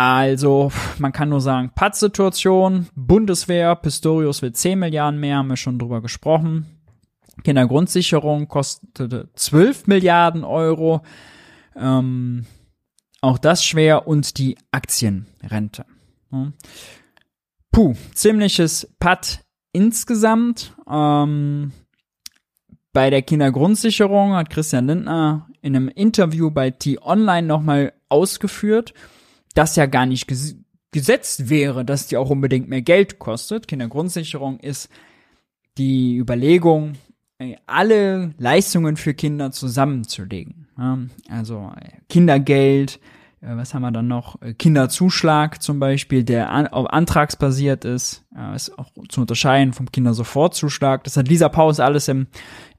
[0.01, 5.79] Also, man kann nur sagen, Pattsituation, Bundeswehr, Pistorius will 10 Milliarden mehr, haben wir schon
[5.79, 6.65] drüber gesprochen.
[7.45, 11.03] Kindergrundsicherung kostete 12 Milliarden Euro.
[11.77, 12.47] Ähm,
[13.21, 15.85] auch das schwer und die Aktienrente.
[17.71, 20.73] Puh, ziemliches Patt insgesamt.
[20.91, 21.73] Ähm,
[22.95, 28.95] bei der Kindergrundsicherung hat Christian Lindner in einem Interview bei T-Online nochmal ausgeführt,
[29.55, 30.57] das ja gar nicht ges
[30.93, 33.69] gesetzt wäre, dass die auch unbedingt mehr Geld kostet.
[33.69, 34.89] Kindergrundsicherung ist
[35.79, 36.95] die Überlegung,
[37.39, 40.67] äh, alle Leistungen für Kinder zusammenzulegen.
[41.29, 42.99] Also äh, Kindergeld,
[43.41, 44.39] Äh, was haben wir dann noch?
[44.59, 48.25] Kinderzuschlag zum Beispiel, der an, antragsbasiert ist,
[48.55, 51.05] ist auch zu unterscheiden vom Kindersofortzuschlag.
[51.05, 52.27] Das hat Lisa Paus alles im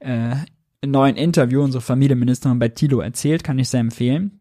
[0.00, 0.36] äh,
[0.84, 4.40] neuen Interview, unsere Familienministerin bei Tilo erzählt, kann ich sehr empfehlen.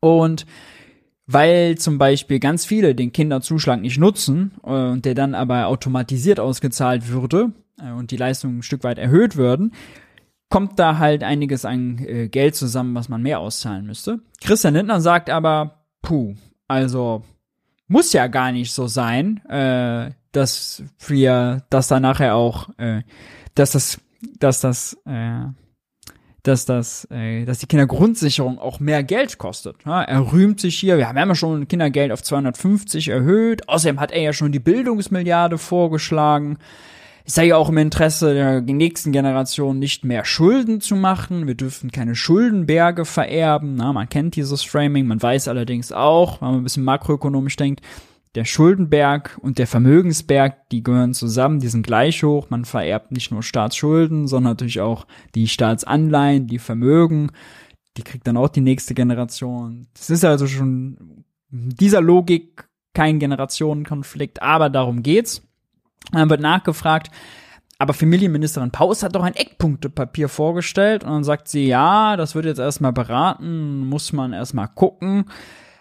[0.00, 0.46] Und
[1.28, 6.40] weil zum Beispiel ganz viele den Kinderzuschlag nicht nutzen äh, und der dann aber automatisiert
[6.40, 9.72] ausgezahlt würde äh, und die Leistungen ein Stück weit erhöht würden,
[10.48, 14.20] kommt da halt einiges an äh, Geld zusammen, was man mehr auszahlen müsste.
[14.40, 16.34] Christian Lindner sagt aber, puh,
[16.66, 17.22] also
[17.88, 23.02] muss ja gar nicht so sein, äh, dass wir, dass da nachher auch, äh,
[23.54, 24.00] dass das,
[24.38, 25.44] dass das, äh,
[26.48, 29.76] dass das, äh, dass die Kindergrundsicherung auch mehr Geld kostet.
[29.86, 33.68] Ja, er rühmt sich hier, wir haben ja schon Kindergeld auf 250 erhöht.
[33.68, 36.58] Außerdem hat er ja schon die Bildungsmilliarde vorgeschlagen.
[37.24, 41.46] Es sei ja auch im Interesse der nächsten Generation nicht mehr Schulden zu machen.
[41.46, 43.74] Wir dürfen keine Schuldenberge vererben.
[43.76, 45.06] Na, man kennt dieses Framing.
[45.06, 47.82] Man weiß allerdings auch, wenn man ein bisschen makroökonomisch denkt,
[48.38, 52.50] der Schuldenberg und der Vermögensberg, die gehören zusammen, die sind gleich hoch.
[52.50, 57.32] Man vererbt nicht nur Staatsschulden, sondern natürlich auch die Staatsanleihen, die Vermögen.
[57.96, 59.88] Die kriegt dann auch die nächste Generation.
[59.92, 65.42] Das ist also schon dieser Logik kein Generationenkonflikt, aber darum geht's.
[66.12, 67.10] Dann wird nachgefragt,
[67.80, 72.44] aber Familienministerin Paus hat doch ein Eckpunktepapier vorgestellt und dann sagt sie, ja, das wird
[72.44, 75.24] jetzt erstmal beraten, muss man erstmal gucken.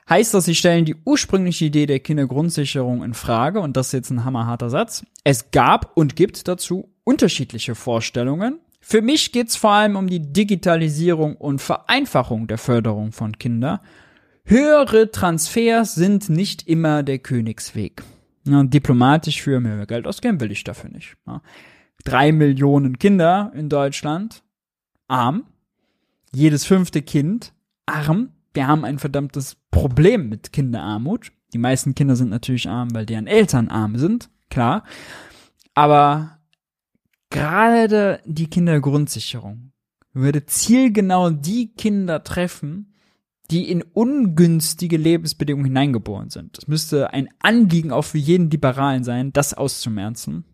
[0.10, 4.10] Heißt das, sie stellen die ursprüngliche Idee der Kindergrundsicherung in Frage und das ist jetzt
[4.10, 5.06] ein hammerharter Satz.
[5.24, 8.60] Es gab und gibt dazu unterschiedliche Vorstellungen.
[8.80, 13.80] Für mich geht's vor allem um die Digitalisierung und Vereinfachung der Förderung von Kindern.
[14.46, 18.02] Höhere Transfers sind nicht immer der Königsweg.
[18.46, 21.18] Ja, diplomatisch für mehr Geld ausgeben will ich dafür nicht.
[21.28, 21.42] Ja.
[22.06, 24.42] Drei Millionen Kinder in Deutschland
[25.10, 25.44] arm.
[26.34, 27.52] Jedes fünfte Kind
[27.86, 28.37] arm.
[28.58, 31.32] Wir haben ein verdammtes Problem mit Kinderarmut.
[31.54, 34.84] Die meisten Kinder sind natürlich arm, weil deren Eltern arm sind, klar.
[35.76, 36.40] Aber
[37.30, 39.74] gerade die Kindergrundsicherung
[40.12, 42.96] würde zielgenau die Kinder treffen,
[43.52, 46.58] die in ungünstige Lebensbedingungen hineingeboren sind.
[46.58, 50.46] Es müsste ein Anliegen auch für jeden Liberalen sein, das auszumerzen.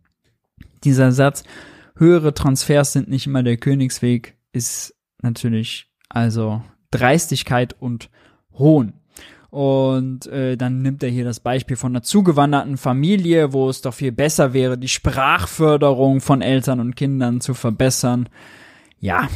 [0.84, 1.46] Dieser Satz,
[1.96, 6.62] höhere Transfers sind nicht immer der Königsweg, ist natürlich also
[6.94, 8.10] Dreistigkeit und
[8.58, 8.94] Hohn.
[9.50, 13.94] Und äh, dann nimmt er hier das Beispiel von einer zugewanderten Familie, wo es doch
[13.94, 18.30] viel besser wäre, die Sprachförderung von Eltern und Kindern zu verbessern.
[19.00, 19.28] Ja,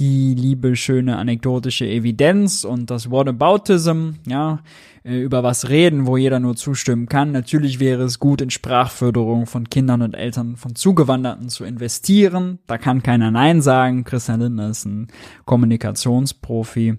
[0.00, 4.60] die liebe schöne anekdotische Evidenz und das Whataboutism, ja,
[5.04, 7.32] äh, über was reden, wo jeder nur zustimmen kann.
[7.32, 12.58] Natürlich wäre es gut, in Sprachförderung von Kindern und Eltern von Zugewanderten zu investieren.
[12.66, 14.04] Da kann keiner Nein sagen.
[14.04, 15.08] Christian Lindner ist ein
[15.44, 16.96] Kommunikationsprofi.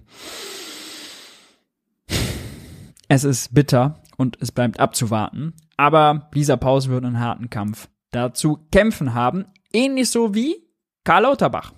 [3.08, 5.54] Es ist bitter und es bleibt abzuwarten.
[5.76, 9.46] Aber Lisa Paus wird einen harten Kampf dazu kämpfen haben.
[9.72, 10.56] Ähnlich so wie
[11.04, 11.72] Karl Lauterbach.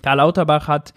[0.00, 0.94] Karl Lauterbach hat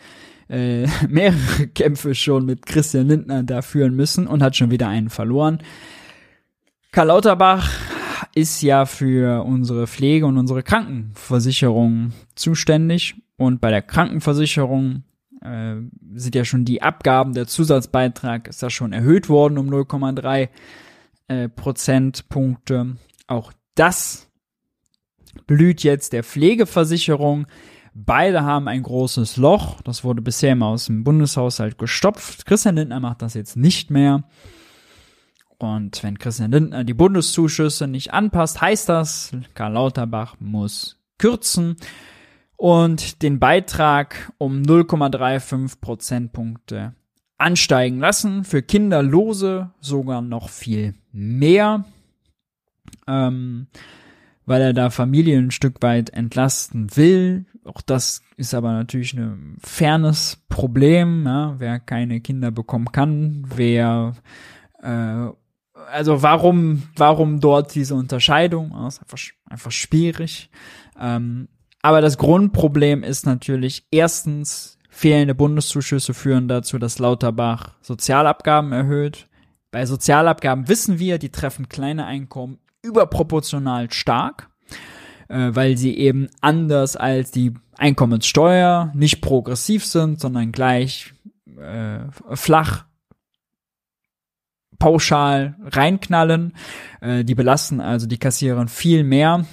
[0.49, 5.09] äh, mehrere Kämpfe schon mit Christian Lindner da führen müssen und hat schon wieder einen
[5.09, 5.61] verloren.
[6.91, 7.69] Karl Lauterbach
[8.33, 15.03] ist ja für unsere Pflege und unsere Krankenversicherung zuständig und bei der Krankenversicherung
[15.41, 15.75] äh,
[16.13, 20.49] sind ja schon die Abgaben, der Zusatzbeitrag ist da schon erhöht worden um 0,3
[21.27, 22.97] äh, Prozentpunkte.
[23.27, 24.29] Auch das
[25.47, 27.47] blüht jetzt der Pflegeversicherung.
[27.97, 29.81] Beide haben ein großes Loch.
[29.83, 32.45] Das wurde bisher immer aus dem Bundeshaushalt gestopft.
[32.45, 34.25] Christian Lindner macht das jetzt nicht mehr.
[35.59, 41.77] Und wenn Christian Lindner die Bundeszuschüsse nicht anpasst, heißt das, Karl Lauterbach muss kürzen
[42.57, 46.95] und den Beitrag um 0,35 Prozentpunkte
[47.37, 48.43] ansteigen lassen.
[48.43, 51.85] Für Kinderlose sogar noch viel mehr.
[53.07, 53.67] Ähm,
[54.45, 57.45] weil er da Familien ein Stück weit entlasten will.
[57.63, 61.55] Auch das ist aber natürlich ein fernes Problem, ja?
[61.57, 64.13] wer keine Kinder bekommen kann, wer
[64.81, 65.29] äh,
[65.91, 68.71] also warum, warum dort diese Unterscheidung?
[68.71, 69.19] Das ist einfach,
[69.49, 70.49] einfach schwierig.
[70.99, 71.47] Ähm,
[71.81, 79.27] aber das Grundproblem ist natürlich erstens, fehlende Bundeszuschüsse führen dazu, dass Lauterbach Sozialabgaben erhöht.
[79.69, 84.49] Bei Sozialabgaben wissen wir, die treffen kleine Einkommen überproportional stark,
[85.27, 91.13] äh, weil sie eben anders als die Einkommenssteuer nicht progressiv sind, sondern gleich
[91.59, 91.99] äh,
[92.33, 92.86] flach
[94.79, 96.53] pauschal reinknallen.
[97.01, 99.45] Äh, die belasten also die Kassiererin viel mehr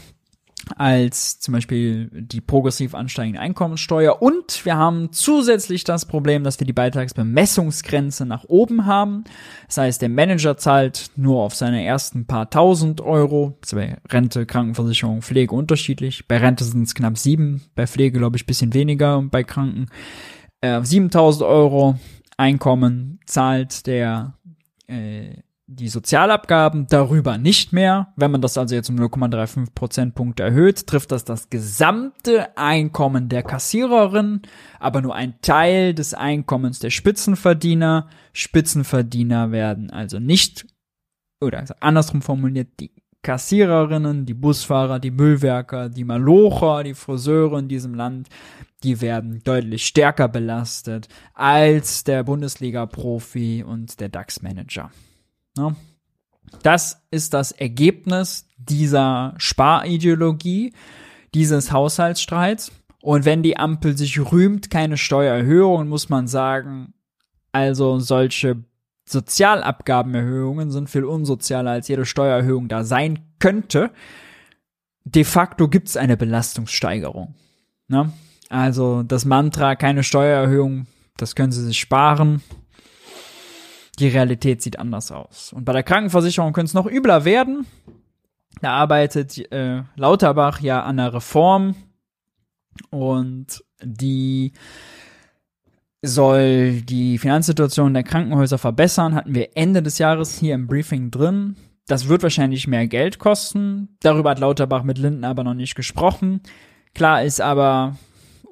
[0.77, 4.23] als zum Beispiel die progressiv ansteigende Einkommenssteuer.
[4.23, 9.25] Und wir haben zusätzlich das Problem, dass wir die Beitragsbemessungsgrenze nach oben haben.
[9.67, 13.59] Das heißt, der Manager zahlt nur auf seine ersten paar tausend Euro.
[13.73, 16.29] Bei Rente, Krankenversicherung, Pflege unterschiedlich.
[16.29, 19.87] Bei Rente sind es knapp sieben, bei Pflege glaube ich bisschen weniger und bei Kranken.
[20.61, 21.99] Äh, 7000 Euro
[22.37, 24.35] Einkommen zahlt der
[24.89, 25.43] äh,
[25.75, 28.12] die Sozialabgaben darüber nicht mehr.
[28.16, 33.43] Wenn man das also jetzt um 0,35 Prozentpunkte erhöht, trifft das das gesamte Einkommen der
[33.43, 34.43] Kassiererin,
[34.79, 38.09] aber nur ein Teil des Einkommens der Spitzenverdiener.
[38.33, 40.66] Spitzenverdiener werden also nicht,
[41.41, 42.93] oder andersrum formuliert, die
[43.23, 48.29] Kassiererinnen, die Busfahrer, die Müllwerker, die Malocher, die Friseure in diesem Land,
[48.83, 54.91] die werden deutlich stärker belastet als der Bundesliga-Profi und der DAX-Manager.
[55.57, 55.76] Ne?
[56.62, 60.72] Das ist das Ergebnis dieser Sparideologie,
[61.34, 62.72] dieses Haushaltsstreits.
[63.00, 66.94] Und wenn die Ampel sich rühmt, keine Steuererhöhungen, muss man sagen,
[67.50, 68.64] also solche
[69.07, 73.90] Sozialabgabenerhöhungen sind viel unsozialer, als jede Steuererhöhung da sein könnte.
[75.05, 77.34] De facto gibt es eine Belastungssteigerung.
[77.88, 78.12] Ne?
[78.48, 80.86] Also das Mantra, keine Steuererhöhung,
[81.16, 82.42] das können Sie sich sparen.
[83.99, 85.53] Die Realität sieht anders aus.
[85.53, 87.66] Und bei der Krankenversicherung könnte es noch übler werden.
[88.61, 91.74] Da arbeitet äh, Lauterbach ja an einer Reform
[92.90, 94.53] und die
[96.03, 101.57] soll die Finanzsituation der Krankenhäuser verbessern, hatten wir Ende des Jahres hier im Briefing drin.
[101.86, 103.97] Das wird wahrscheinlich mehr Geld kosten.
[104.01, 106.40] Darüber hat Lauterbach mit Linden aber noch nicht gesprochen.
[106.95, 107.97] Klar ist aber,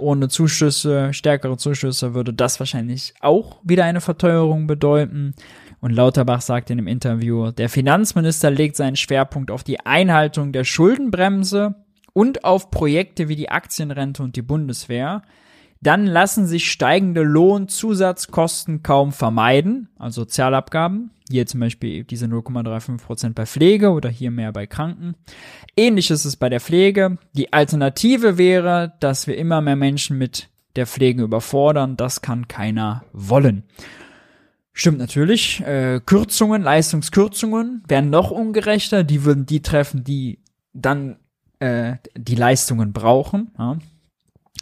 [0.01, 5.34] ohne Zuschüsse, stärkere Zuschüsse, würde das wahrscheinlich auch wieder eine Verteuerung bedeuten.
[5.80, 10.64] Und Lauterbach sagt in dem Interview, der Finanzminister legt seinen Schwerpunkt auf die Einhaltung der
[10.64, 11.74] Schuldenbremse
[12.12, 15.22] und auf Projekte wie die Aktienrente und die Bundeswehr.
[15.83, 21.11] Dann lassen sich steigende Lohnzusatzkosten kaum vermeiden, also Sozialabgaben.
[21.31, 25.14] Hier zum Beispiel diese 0,35% bei Pflege oder hier mehr bei Kranken.
[25.76, 27.18] Ähnlich ist es bei der Pflege.
[27.33, 31.97] Die Alternative wäre, dass wir immer mehr Menschen mit der Pflege überfordern.
[31.97, 33.62] Das kann keiner wollen.
[34.72, 35.61] Stimmt natürlich.
[35.61, 39.05] Äh, Kürzungen, Leistungskürzungen werden noch ungerechter.
[39.05, 40.41] Die würden die treffen, die
[40.72, 41.16] dann
[41.59, 43.53] äh, die Leistungen brauchen.
[43.59, 43.78] Ja.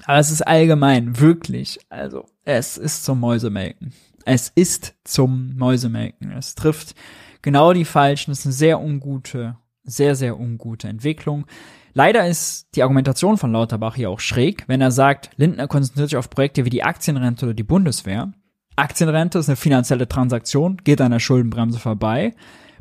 [0.05, 3.93] Aber es ist allgemein, wirklich, also es ist zum Mäusemelken.
[4.25, 6.33] Es ist zum Mäusemelken.
[6.33, 6.95] Es trifft
[7.43, 8.31] genau die Falschen.
[8.31, 11.47] Es ist eine sehr ungute, sehr, sehr ungute Entwicklung.
[11.95, 16.17] Leider ist die Argumentation von Lauterbach hier auch schräg, wenn er sagt, Lindner konzentriert sich
[16.17, 18.33] auf Projekte wie die Aktienrente oder die Bundeswehr.
[18.77, 22.35] Aktienrente ist eine finanzielle Transaktion, geht an der Schuldenbremse vorbei.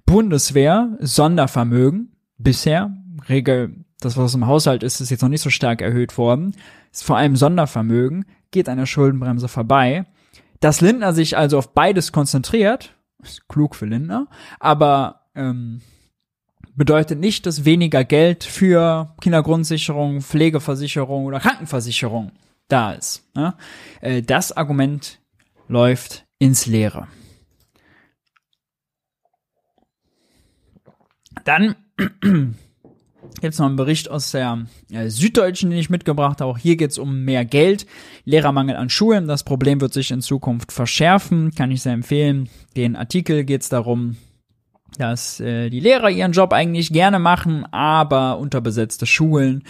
[0.05, 2.95] Bundeswehr, Sondervermögen, bisher,
[3.27, 6.53] Regel, das was im Haushalt ist, ist jetzt noch nicht so stark erhöht worden
[7.03, 10.05] vor allem Sondervermögen, geht an der Schuldenbremse vorbei.
[10.59, 14.27] Dass Lindner sich also auf beides konzentriert, ist klug für Lindner,
[14.59, 15.81] aber ähm,
[16.75, 22.31] bedeutet nicht, dass weniger Geld für Kindergrundsicherung, Pflegeversicherung oder Krankenversicherung
[22.67, 23.23] da ist.
[23.35, 23.55] Ne?
[24.01, 25.19] Äh, das Argument
[25.67, 27.07] läuft ins Leere.
[31.43, 31.75] Dann
[33.41, 36.51] Jetzt noch ein Bericht aus der äh, Süddeutschen, den ich mitgebracht habe.
[36.51, 37.85] Auch hier geht es um mehr Geld.
[38.25, 39.27] Lehrermangel an Schulen.
[39.27, 41.51] Das Problem wird sich in Zukunft verschärfen.
[41.53, 42.49] Kann ich sehr empfehlen.
[42.75, 44.17] Den Artikel geht es darum,
[44.97, 49.63] dass äh, die Lehrer ihren Job eigentlich gerne machen, aber unterbesetzte Schulen,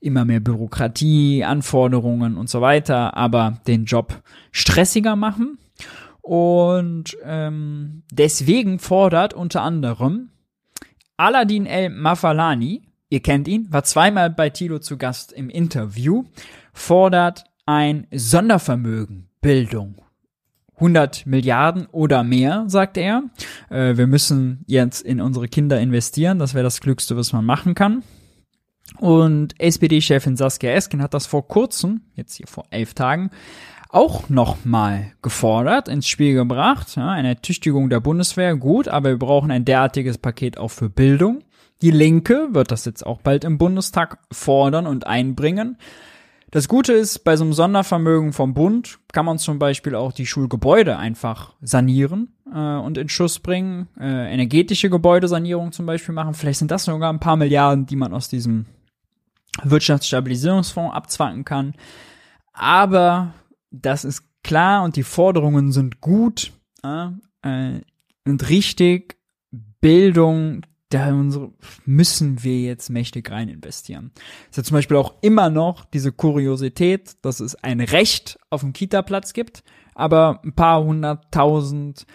[0.00, 5.58] immer mehr Bürokratie, Anforderungen und so weiter, aber den Job stressiger machen.
[6.20, 10.30] Und ähm, deswegen fordert unter anderem
[11.16, 12.82] Aladin El Mafalani,
[13.14, 16.24] ihr kennt ihn, war zweimal bei Tilo zu Gast im Interview,
[16.72, 20.02] fordert ein Sondervermögen, Bildung.
[20.74, 23.22] 100 Milliarden oder mehr, sagt er.
[23.70, 26.40] Äh, wir müssen jetzt in unsere Kinder investieren.
[26.40, 28.02] Das wäre das Glückste, was man machen kann.
[28.98, 33.30] Und SPD-Chefin Saskia Esken hat das vor kurzem, jetzt hier vor elf Tagen,
[33.88, 36.96] auch nochmal gefordert, ins Spiel gebracht.
[36.96, 41.44] Ja, eine Ertüchtigung der Bundeswehr, gut, aber wir brauchen ein derartiges Paket auch für Bildung.
[41.82, 45.78] Die Linke wird das jetzt auch bald im Bundestag fordern und einbringen.
[46.54, 50.24] Das Gute ist, bei so einem Sondervermögen vom Bund kann man zum Beispiel auch die
[50.24, 56.34] Schulgebäude einfach sanieren äh, und in Schuss bringen, äh, energetische Gebäudesanierung zum Beispiel machen.
[56.34, 58.66] Vielleicht sind das sogar ein paar Milliarden, die man aus diesem
[59.64, 61.74] Wirtschaftsstabilisierungsfonds abzwacken kann.
[62.52, 63.34] Aber
[63.72, 66.52] das ist klar und die Forderungen sind gut
[66.84, 67.80] äh,
[68.24, 69.16] und richtig.
[69.80, 70.62] Bildung,
[70.94, 71.12] da
[71.86, 74.12] müssen wir jetzt mächtig rein investieren.
[74.44, 78.62] Es ist ja zum Beispiel auch immer noch diese Kuriosität, dass es ein Recht auf
[78.62, 79.64] einen Kita-Platz gibt,
[79.96, 82.06] aber ein paar hunderttausend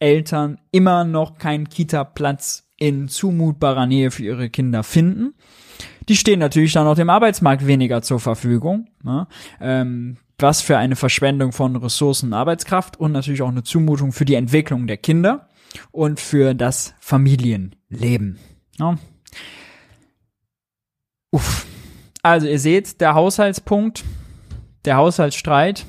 [0.00, 5.34] Eltern immer noch keinen Kita-Platz in zumutbarer Nähe für ihre Kinder finden.
[6.08, 8.88] Die stehen natürlich dann auch dem Arbeitsmarkt weniger zur Verfügung.
[9.04, 9.28] Ne?
[9.60, 14.24] Ähm, was für eine Verschwendung von Ressourcen und Arbeitskraft und natürlich auch eine Zumutung für
[14.24, 15.48] die Entwicklung der Kinder
[15.92, 18.38] und für das Familienleben.
[18.78, 18.98] Ja.
[21.30, 21.66] Uff.
[22.22, 24.04] Also ihr seht, der Haushaltspunkt,
[24.84, 25.86] der Haushaltsstreit,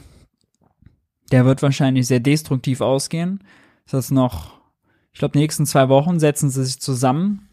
[1.32, 3.44] der wird wahrscheinlich sehr destruktiv ausgehen.
[3.90, 4.60] Das ist noch,
[5.14, 7.48] ich glaube, nächsten zwei Wochen setzen sie sich zusammen.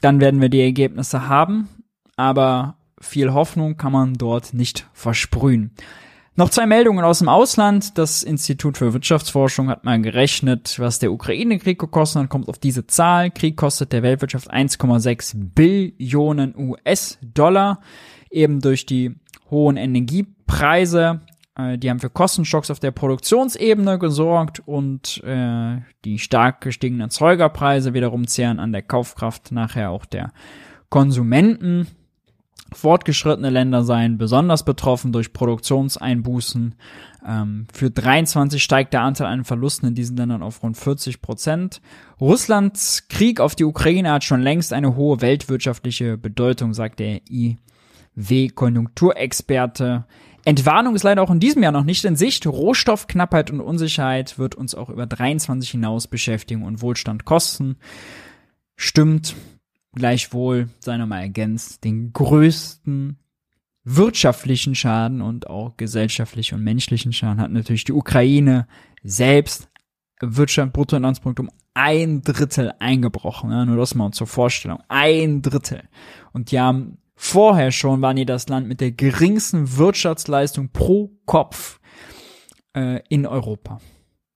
[0.00, 1.68] Dann werden wir die Ergebnisse haben.
[2.16, 5.74] Aber viel Hoffnung kann man dort nicht versprühen.
[6.34, 7.98] Noch zwei Meldungen aus dem Ausland.
[7.98, 12.86] Das Institut für Wirtschaftsforschung hat mal gerechnet, was der Ukraine-Krieg gekostet hat, kommt auf diese
[12.86, 13.30] Zahl.
[13.30, 17.80] Krieg kostet der Weltwirtschaft 1,6 Billionen US-Dollar,
[18.30, 19.14] eben durch die
[19.50, 21.20] hohen Energiepreise.
[21.54, 27.92] Äh, die haben für Kostenschocks auf der Produktionsebene gesorgt und äh, die stark gestiegenen Erzeugerpreise
[27.92, 30.32] wiederum zehren an der Kaufkraft nachher auch der
[30.88, 31.88] Konsumenten.
[32.74, 36.74] Fortgeschrittene Länder seien besonders betroffen durch Produktionseinbußen.
[37.26, 41.80] Ähm, für 23 steigt der Anteil an Verlusten in diesen Ländern auf rund 40 Prozent.
[42.20, 50.04] Russlands Krieg auf die Ukraine hat schon längst eine hohe weltwirtschaftliche Bedeutung, sagt der IW-Konjunkturexperte.
[50.44, 52.46] Entwarnung ist leider auch in diesem Jahr noch nicht in Sicht.
[52.46, 57.76] Rohstoffknappheit und Unsicherheit wird uns auch über 23 hinaus beschäftigen und Wohlstand kosten.
[58.76, 59.36] Stimmt,
[59.94, 63.18] gleichwohl, sei nochmal ergänzt, den größten
[63.84, 68.66] wirtschaftlichen Schaden und auch gesellschaftlichen und menschlichen Schaden hat natürlich die Ukraine
[69.02, 69.68] selbst
[70.20, 73.50] Wirtschaft Bruttoinlandsprodukt um ein Drittel eingebrochen.
[73.50, 74.78] Ja, nur das mal zur Vorstellung.
[74.88, 75.82] Ein Drittel.
[76.32, 81.80] Und die haben vorher schon, waren die das Land mit der geringsten Wirtschaftsleistung pro Kopf
[82.74, 83.80] äh, in Europa.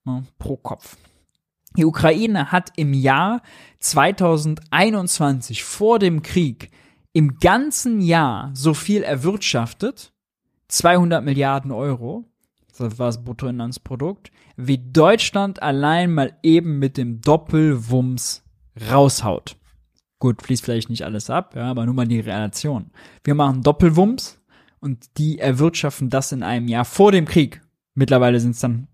[0.05, 0.97] Ja, pro Kopf.
[1.75, 3.41] Die Ukraine hat im Jahr
[3.79, 6.71] 2021 vor dem Krieg
[7.13, 10.13] im ganzen Jahr so viel erwirtschaftet,
[10.67, 12.25] 200 Milliarden Euro,
[12.77, 18.43] das war das Bruttoinlandsprodukt, wie Deutschland allein mal eben mit dem Doppelwumms
[18.89, 19.57] raushaut.
[20.19, 22.91] Gut, fließt vielleicht nicht alles ab, ja, aber nur mal die Relation.
[23.23, 24.41] Wir machen Doppelwumms
[24.79, 27.61] und die erwirtschaften das in einem Jahr vor dem Krieg.
[27.93, 28.87] Mittlerweile sind es dann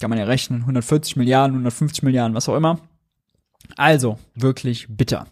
[0.00, 2.80] kann man ja rechnen, 140 Milliarden, 150 Milliarden, was auch immer.
[3.76, 5.26] Also, wirklich bitter.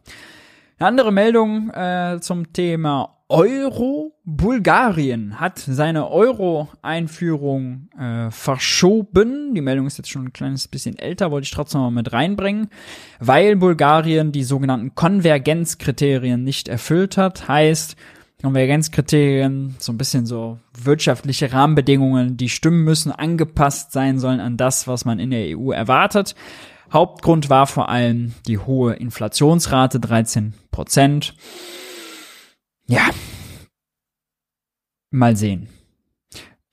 [0.79, 4.13] Eine andere Meldung äh, zum Thema Euro.
[4.25, 9.55] Bulgarien hat seine Euro-Einführung äh, verschoben.
[9.55, 12.69] Die Meldung ist jetzt schon ein kleines bisschen älter, wollte ich trotzdem mal mit reinbringen,
[13.21, 17.49] weil Bulgarien die sogenannten Konvergenzkriterien nicht erfüllt hat.
[17.49, 17.97] Heißt,
[18.45, 24.87] Konvergenzkriterien, so ein bisschen so wirtschaftliche Rahmenbedingungen, die stimmen müssen, angepasst sein sollen an das,
[24.87, 26.35] was man in der EU erwartet.
[26.93, 31.35] Hauptgrund war vor allem die hohe Inflationsrate, 13 Prozent.
[32.87, 33.09] Ja.
[35.11, 35.69] Mal sehen.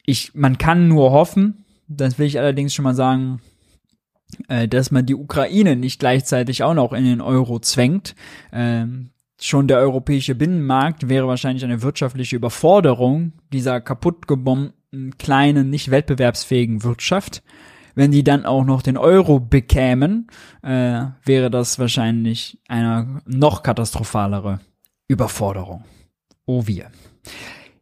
[0.05, 3.41] Ich, man kann nur hoffen, das will ich allerdings schon mal sagen,
[4.49, 8.13] äh, dass man die Ukraine nicht gleichzeitig auch noch in den Euro zwängt.
[8.51, 9.10] Ähm,
[9.43, 17.43] schon der europäische Binnenmarkt wäre wahrscheinlich eine wirtschaftliche Überforderung dieser kaputtgebombten, kleinen, nicht wettbewerbsfähigen Wirtschaft.
[17.95, 20.27] Wenn die dann auch noch den Euro bekämen,
[20.63, 24.59] äh, wäre das wahrscheinlich eine noch katastrophalere
[25.07, 25.83] Überforderung.
[26.45, 26.91] Oh wir.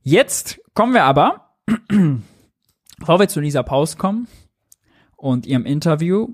[0.01, 1.55] Jetzt kommen wir aber,
[2.99, 4.27] bevor wir zu dieser Pause kommen
[5.15, 6.29] und ihrem Interview,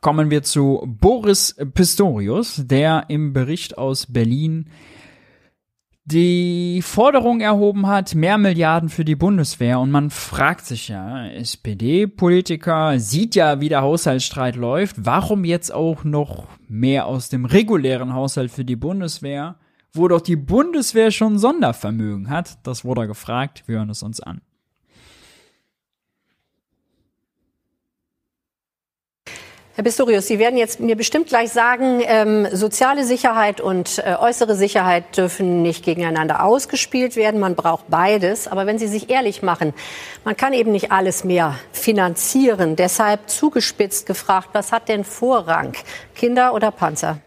[0.00, 4.66] kommen wir zu Boris Pistorius, der im Bericht aus Berlin
[6.10, 9.78] die Forderung erhoben hat, mehr Milliarden für die Bundeswehr.
[9.78, 14.96] Und man fragt sich ja, SPD-Politiker sieht ja, wie der Haushaltsstreit läuft.
[14.98, 19.56] Warum jetzt auch noch mehr aus dem regulären Haushalt für die Bundeswehr,
[19.92, 22.58] wo doch die Bundeswehr schon Sondervermögen hat?
[22.66, 23.64] Das wurde gefragt.
[23.66, 24.40] Wir hören es uns an.
[29.78, 34.56] Herr Pistorius, Sie werden jetzt mir bestimmt gleich sagen, ähm, soziale Sicherheit und äh, äußere
[34.56, 37.38] Sicherheit dürfen nicht gegeneinander ausgespielt werden.
[37.38, 38.48] Man braucht beides.
[38.48, 39.74] Aber wenn Sie sich ehrlich machen,
[40.24, 42.74] man kann eben nicht alles mehr finanzieren.
[42.74, 45.74] Deshalb zugespitzt gefragt, was hat denn Vorrang?
[46.16, 47.20] Kinder oder Panzer?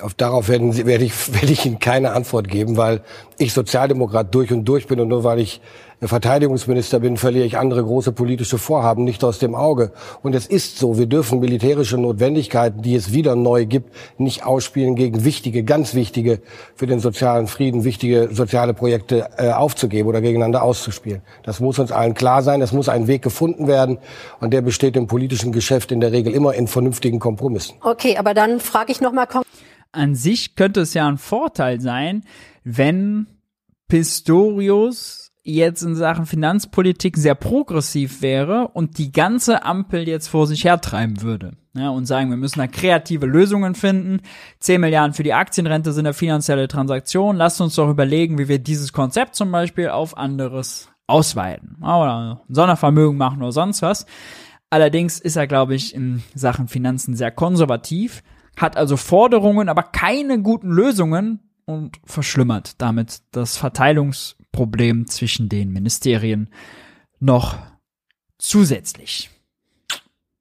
[0.00, 3.02] Auf darauf werden Sie, werde ich, werde ich Ihnen keine Antwort geben, weil
[3.36, 5.60] ich Sozialdemokrat durch und durch bin und nur weil ich
[6.00, 9.92] Verteidigungsminister bin, verliere ich andere große politische Vorhaben nicht aus dem Auge.
[10.22, 14.96] Und es ist so, wir dürfen militärische Notwendigkeiten, die es wieder neu gibt, nicht ausspielen
[14.96, 16.40] gegen wichtige, ganz wichtige,
[16.74, 21.22] für den sozialen Frieden wichtige soziale Projekte äh, aufzugeben oder gegeneinander auszuspielen.
[21.42, 22.60] Das muss uns allen klar sein.
[22.60, 23.98] Es muss ein Weg gefunden werden.
[24.40, 27.76] Und der besteht im politischen Geschäft in der Regel immer in vernünftigen Kompromissen.
[27.80, 29.26] Okay, aber dann frage ich nochmal.
[29.92, 32.24] An sich könnte es ja ein Vorteil sein,
[32.64, 33.26] wenn
[33.88, 40.64] Pistorius jetzt in Sachen Finanzpolitik sehr progressiv wäre und die ganze Ampel jetzt vor sich
[40.64, 41.52] hertreiben würde.
[41.74, 44.20] Ja, und sagen, wir müssen da kreative Lösungen finden.
[44.60, 47.36] 10 Milliarden für die Aktienrente sind eine finanzielle Transaktion.
[47.36, 51.76] Lasst uns doch überlegen, wie wir dieses Konzept zum Beispiel auf anderes ausweiten.
[51.80, 54.06] Oder ein Sondervermögen machen oder sonst was.
[54.70, 58.22] Allerdings ist er, glaube ich, in Sachen Finanzen sehr konservativ,
[58.56, 65.72] hat also Forderungen, aber keine guten Lösungen und verschlimmert damit das Verteilungs Problem zwischen den
[65.72, 66.48] Ministerien
[67.20, 67.56] noch
[68.38, 69.30] zusätzlich.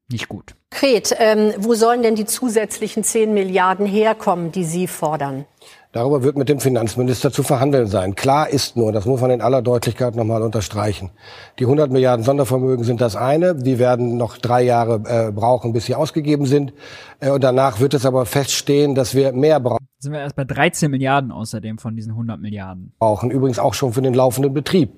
[0.09, 0.55] Nicht gut.
[0.69, 5.45] Kret, ähm, wo sollen denn die zusätzlichen 10 Milliarden herkommen, die Sie fordern?
[5.91, 8.15] Darüber wird mit dem Finanzminister zu verhandeln sein.
[8.15, 11.11] Klar ist nur, das muss man in aller Deutlichkeit nochmal unterstreichen.
[11.59, 13.55] Die 100 Milliarden Sondervermögen sind das eine.
[13.55, 16.73] Die werden noch drei Jahre äh, brauchen, bis sie ausgegeben sind.
[17.19, 19.85] Äh, und danach wird es aber feststehen, dass wir mehr brauchen.
[20.03, 22.91] Sind wir erst bei 13 Milliarden außerdem von diesen 100 Milliarden.
[22.99, 24.91] Brauchen übrigens auch schon für den laufenden Betrieb.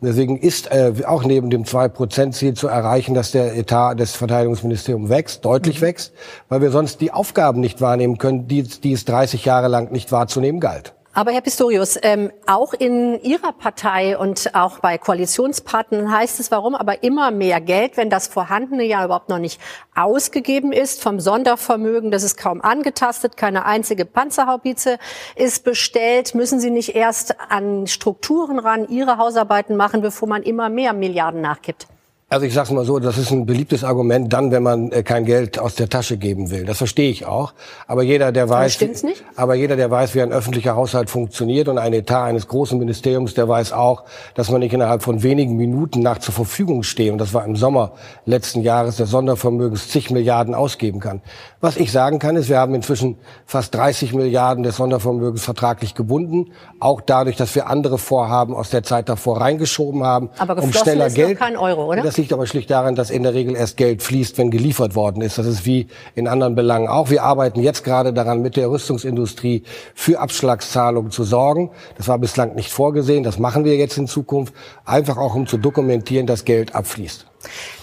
[0.00, 5.44] Deswegen ist äh, auch neben dem 2-Prozent-Ziel zu erreichen, dass der Etat des Verteidigungsministeriums wächst,
[5.44, 5.84] deutlich mhm.
[5.84, 6.14] wächst,
[6.48, 10.10] weil wir sonst die Aufgaben nicht wahrnehmen können, die, die es 30 Jahre lang nicht
[10.10, 10.95] wahrzunehmen galt.
[11.16, 16.74] Aber Herr Pistorius, ähm, auch in Ihrer Partei und auch bei Koalitionspartnern heißt es, warum
[16.74, 19.58] aber immer mehr Geld, wenn das vorhandene ja überhaupt noch nicht
[19.94, 24.98] ausgegeben ist, vom Sondervermögen, das ist kaum angetastet, keine einzige Panzerhaubitze
[25.36, 30.68] ist bestellt, müssen Sie nicht erst an Strukturen ran, Ihre Hausarbeiten machen, bevor man immer
[30.68, 31.86] mehr Milliarden nachgibt?
[32.28, 35.24] Also ich sage mal so, das ist ein beliebtes Argument dann, wenn man äh, kein
[35.24, 36.64] Geld aus der Tasche geben will.
[36.64, 37.54] Das verstehe ich auch.
[37.86, 39.24] Aber jeder, der weiß, nicht?
[39.36, 43.34] aber jeder, der weiß, wie ein öffentlicher Haushalt funktioniert und ein Etat eines großen Ministeriums,
[43.34, 44.02] der weiß auch,
[44.34, 47.12] dass man nicht innerhalb von wenigen Minuten nach zur Verfügung steht.
[47.12, 47.92] Und das war im Sommer
[48.24, 51.22] letzten Jahres des Sondervermögens zig Milliarden ausgeben kann.
[51.60, 56.50] Was ich sagen kann, ist, wir haben inzwischen fast 30 Milliarden des Sondervermögens vertraglich gebunden.
[56.80, 61.06] Auch dadurch, dass wir andere Vorhaben aus der Zeit davor reingeschoben haben, aber um schneller
[61.06, 61.38] ist Geld.
[61.38, 62.15] kein Euro, oder?
[62.16, 65.20] Das liegt aber schlicht daran, dass in der Regel erst Geld fließt, wenn geliefert worden
[65.20, 65.36] ist.
[65.36, 67.10] Das ist wie in anderen Belangen auch.
[67.10, 69.64] Wir arbeiten jetzt gerade daran, mit der Rüstungsindustrie
[69.94, 71.72] für Abschlagszahlungen zu sorgen.
[71.98, 73.22] Das war bislang nicht vorgesehen.
[73.22, 74.54] Das machen wir jetzt in Zukunft.
[74.86, 77.26] Einfach auch, um zu dokumentieren, dass Geld abfließt.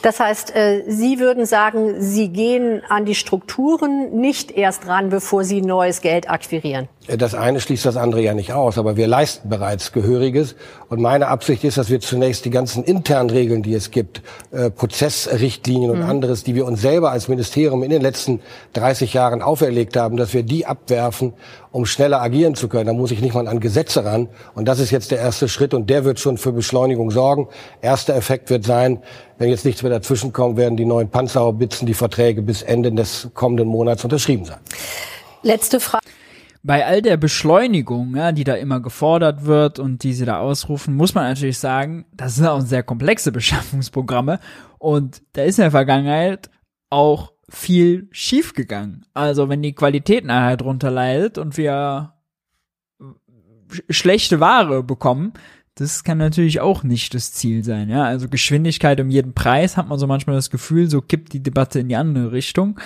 [0.01, 5.43] Das heißt, äh, Sie würden sagen, Sie gehen an die Strukturen nicht erst ran, bevor
[5.43, 6.87] Sie neues Geld akquirieren.
[7.07, 10.55] Das eine schließt das andere ja nicht aus, aber wir leisten bereits Gehöriges.
[10.87, 14.69] Und meine Absicht ist, dass wir zunächst die ganzen internen Regeln, die es gibt, äh,
[14.69, 16.09] Prozessrichtlinien und mhm.
[16.09, 18.39] anderes, die wir uns selber als Ministerium in den letzten
[18.73, 21.33] 30 Jahren auferlegt haben, dass wir die abwerfen,
[21.73, 22.85] um schneller agieren zu können.
[22.85, 24.29] Da muss ich nicht mal an Gesetze ran.
[24.53, 27.49] Und das ist jetzt der erste Schritt und der wird schon für Beschleunigung sorgen.
[27.81, 29.01] Erster Effekt wird sein,
[29.39, 33.67] wenn jetzt nichts mehr dazwischenkommt, werden die neuen Panzerhaubitzen, die Verträge bis Ende des kommenden
[33.67, 34.59] Monats unterschrieben sein.
[35.41, 36.05] Letzte Frage.
[36.61, 40.95] Bei all der Beschleunigung, ja, die da immer gefordert wird und die sie da ausrufen,
[40.95, 44.39] muss man natürlich sagen, das sind auch sehr komplexe Beschaffungsprogramme
[44.77, 46.51] und da ist in der Vergangenheit
[46.89, 49.05] auch viel schiefgegangen.
[49.13, 52.13] Also wenn die Qualität nachher drunter leidet und wir
[53.89, 55.33] schlechte Ware bekommen,
[55.75, 58.03] das kann natürlich auch nicht das Ziel sein, ja.
[58.03, 61.79] Also Geschwindigkeit um jeden Preis hat man so manchmal das Gefühl, so kippt die Debatte
[61.79, 62.79] in die andere Richtung.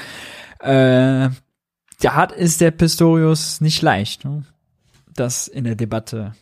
[0.59, 1.29] Äh,
[1.99, 4.43] da hat ist der Pistorius nicht leicht, ne?
[5.13, 6.33] das in der Debatte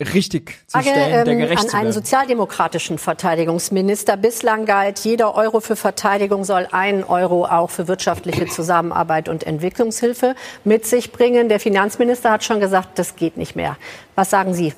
[0.00, 4.16] richtig zu stellen, der ähm, gerecht an einen sozialdemokratischen Verteidigungsminister.
[4.16, 10.34] Bislang galt, jeder Euro für Verteidigung soll einen Euro auch für wirtschaftliche Zusammenarbeit und Entwicklungshilfe
[10.64, 11.48] mit sich bringen.
[11.48, 13.76] Der Finanzminister hat schon gesagt, das geht nicht mehr.
[14.14, 14.72] Was sagen Sie?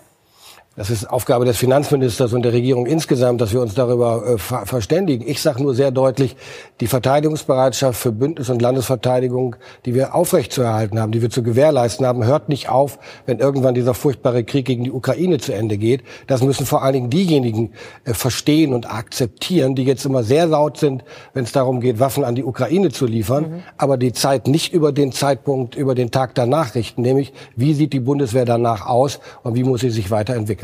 [0.74, 4.65] Das ist Aufgabe des Finanzministers und der Regierung insgesamt, dass wir uns darüber äh, ver
[4.65, 5.23] verständigen.
[5.28, 6.35] Ich sage nur sehr deutlich,
[6.81, 12.24] die Verteidigungsbereitschaft für Bündnis- und Landesverteidigung, die wir aufrechtzuerhalten haben, die wir zu gewährleisten haben,
[12.24, 16.05] hört nicht auf, wenn irgendwann dieser furchtbare Krieg gegen die Ukraine zu Ende geht.
[16.27, 17.73] Das müssen vor allen Dingen diejenigen
[18.05, 21.05] äh, verstehen und akzeptieren, die jetzt immer sehr laut sind,
[21.35, 23.62] wenn es darum geht, Waffen an die Ukraine zu liefern, mhm.
[23.77, 27.93] aber die Zeit nicht über den Zeitpunkt, über den Tag danach richten, nämlich wie sieht
[27.93, 30.61] die Bundeswehr danach aus und wie muss sie sich weiterentwickeln.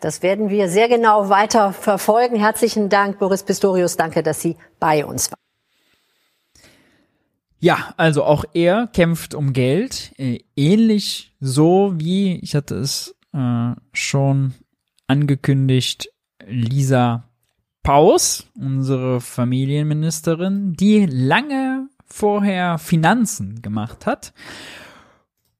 [0.00, 2.36] Das werden wir sehr genau weiter verfolgen.
[2.36, 3.96] Herzlichen Dank, Boris Pistorius.
[3.96, 5.38] Danke, dass Sie bei uns waren.
[7.60, 13.72] Ja, also auch er kämpft um Geld, äh, ähnlich so wie, ich hatte es äh,
[13.92, 14.54] schon
[15.08, 16.12] angekündigt,
[16.46, 17.24] Lisa
[17.82, 24.32] Paus, unsere Familienministerin, die lange vorher Finanzen gemacht hat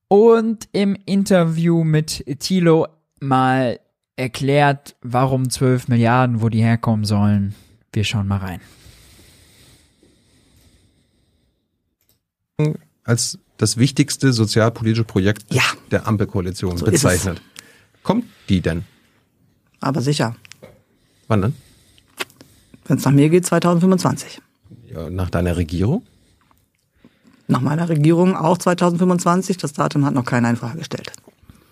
[0.07, 2.87] und im Interview mit Thilo
[3.19, 3.81] mal
[4.19, 7.55] erklärt, warum 12 Milliarden, wo die herkommen sollen.
[7.93, 8.61] Wir schauen mal rein.
[13.09, 15.63] als das wichtigste sozialpolitische Projekt ja.
[15.91, 17.41] der Ampelkoalition so bezeichnet.
[18.03, 18.85] Kommt die denn?
[19.81, 20.37] Aber sicher.
[21.27, 21.55] Wann denn?
[22.87, 24.41] Wenn es nach mir geht, 2025.
[24.93, 26.05] Ja, nach deiner Regierung?
[27.47, 29.57] Nach meiner Regierung auch 2025.
[29.57, 31.13] Das Datum hat noch keiner in Frage gestellt.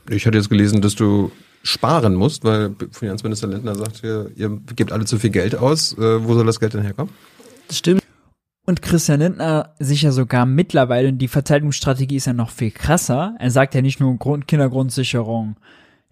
[0.09, 1.31] Ich hatte jetzt gelesen, dass du
[1.67, 5.93] sparen musst, weil Finanzminister Lindner sagt, ihr, ihr gebt alle zu viel Geld aus.
[5.99, 7.13] Äh, wo soll das Geld denn herkommen?
[7.69, 8.03] Das stimmt.
[8.67, 13.37] Und Christian Lindner sich ja sogar mittlerweile, und die Verteidigungsstrategie ist ja noch viel krasser,
[13.39, 15.57] er sagt ja nicht nur Grund, Kindergrundsicherung,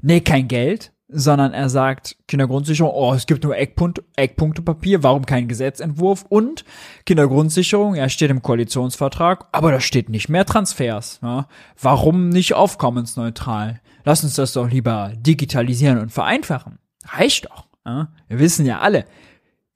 [0.00, 5.48] nee, kein Geld, sondern er sagt Kindergrundsicherung, oh, es gibt nur Eckpunkt, Eckpunktepapier, warum kein
[5.48, 6.24] Gesetzentwurf?
[6.28, 6.64] Und
[7.06, 11.20] Kindergrundsicherung, ja, steht im Koalitionsvertrag, aber da steht nicht mehr Transfers.
[11.22, 11.48] Ja?
[11.80, 13.80] Warum nicht aufkommensneutral?
[14.04, 16.78] Lass uns das doch lieber digitalisieren und vereinfachen.
[17.06, 17.66] Reicht doch.
[17.84, 18.12] Ja?
[18.28, 19.06] Wir wissen ja alle,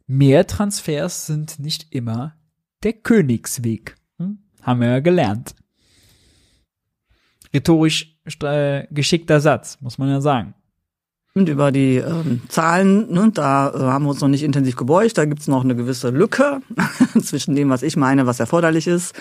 [0.07, 2.35] mehr Transfers sind nicht immer
[2.83, 3.97] der Königsweg.
[4.19, 4.39] Hm?
[4.63, 5.55] Haben wir ja gelernt.
[7.53, 10.55] Rhetorisch äh, geschickter Satz, muss man ja sagen.
[11.35, 15.17] Über die ähm, Zahlen, ne, da äh, haben wir uns noch nicht intensiv gebeugt.
[15.19, 16.61] Da gibt's noch eine gewisse Lücke
[17.23, 19.15] zwischen dem, was ich meine, was erforderlich ist,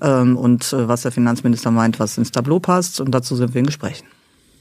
[0.00, 3.00] ähm, und äh, was der Finanzminister meint, was ins Tableau passt.
[3.00, 4.06] Und dazu sind wir in Gesprächen.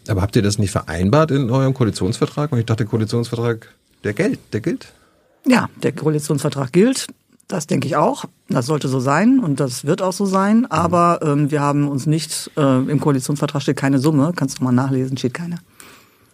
[0.10, 2.52] Aber habt ihr das nicht vereinbart in eurem Koalitionsvertrag?
[2.52, 3.74] Und ich dachte, der Koalitionsvertrag,
[4.04, 4.88] der gilt, der gilt.
[5.46, 7.08] Ja, der Koalitionsvertrag gilt.
[7.48, 8.26] Das denke ich auch.
[8.50, 10.66] Das sollte so sein und das wird auch so sein.
[10.70, 14.74] Aber ähm, wir haben uns nicht, äh, im Koalitionsvertrag steht keine Summe, kannst du mal
[14.74, 15.60] nachlesen, steht keine.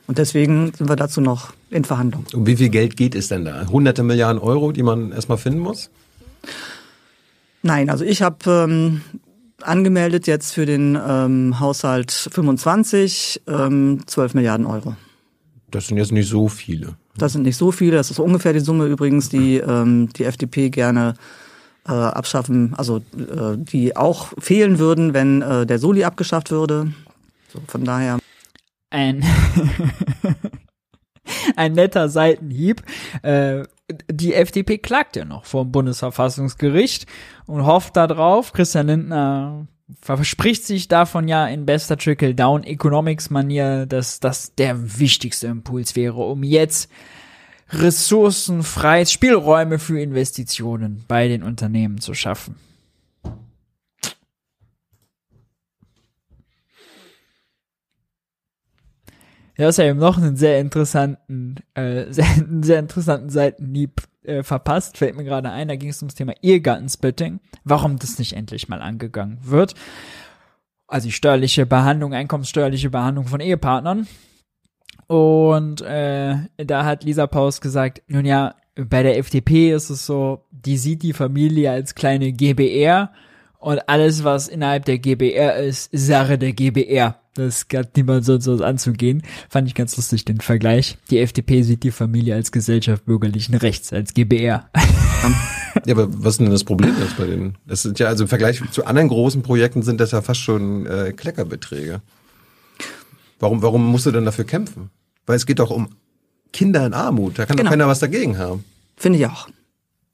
[0.07, 2.27] Und deswegen sind wir dazu noch in Verhandlungen.
[2.33, 3.67] Um wie viel Geld geht es denn da?
[3.67, 5.89] Hunderte Milliarden Euro, die man erstmal finden muss?
[7.61, 9.01] Nein, also ich habe ähm,
[9.63, 14.95] angemeldet jetzt für den ähm, Haushalt 25 ähm, 12 Milliarden Euro.
[15.71, 16.95] Das sind jetzt nicht so viele.
[17.17, 17.95] Das sind nicht so viele.
[17.95, 21.15] Das ist ungefähr die Summe übrigens, die ähm, die FDP gerne
[21.87, 26.93] äh, abschaffen, also äh, die auch fehlen würden, wenn äh, der Soli abgeschafft würde.
[27.51, 28.19] So, von daher.
[28.89, 29.23] Ein,
[31.55, 32.83] ein netter Seitenhieb.
[33.21, 33.63] Äh,
[34.09, 37.05] die FDP klagt ja noch vor dem Bundesverfassungsgericht
[37.45, 38.53] und hofft darauf.
[38.53, 39.67] Christian Lindner
[40.01, 46.89] verspricht sich davon ja in bester Trickle-Down-Economics-Manier, dass das der wichtigste Impuls wäre, um jetzt
[47.69, 52.55] ressourcenfreie Spielräume für Investitionen bei den Unternehmen zu schaffen.
[59.63, 62.25] Ja, ist ja eben noch einen sehr interessanten, äh, sehr,
[62.59, 67.39] sehr interessanten Seitenhieb äh, verpasst, fällt mir gerade ein, da ging es ums Thema Ehegattensplitting,
[67.63, 69.73] warum das nicht endlich mal angegangen wird.
[70.85, 74.05] Also die steuerliche Behandlung, einkommenssteuerliche Behandlung von Ehepartnern.
[75.07, 80.43] Und äh, da hat Lisa Paus gesagt, nun ja, bei der FDP ist es so,
[80.51, 83.13] die sieht die Familie als kleine GBR
[83.63, 87.15] und alles, was innerhalb der GBR ist, Sache der GBR.
[87.33, 89.23] Das hat niemand sonst was anzugehen.
[89.49, 90.97] Fand ich ganz lustig, den Vergleich.
[91.09, 94.69] Die FDP sieht die Familie als Gesellschaft bürgerlichen Rechts, als GBR.
[95.87, 97.57] Ja, aber was ist denn das Problem jetzt bei denen?
[97.65, 100.85] Das sind ja, also im Vergleich zu anderen großen Projekten sind das ja fast schon
[100.85, 102.01] äh, Kleckerbeträge.
[103.39, 104.91] Warum, warum musst du denn dafür kämpfen?
[105.25, 105.89] Weil es geht doch um
[106.53, 107.39] Kinder in Armut.
[107.39, 107.69] Da kann genau.
[107.69, 108.63] doch keiner was dagegen haben.
[108.95, 109.47] Finde ich auch.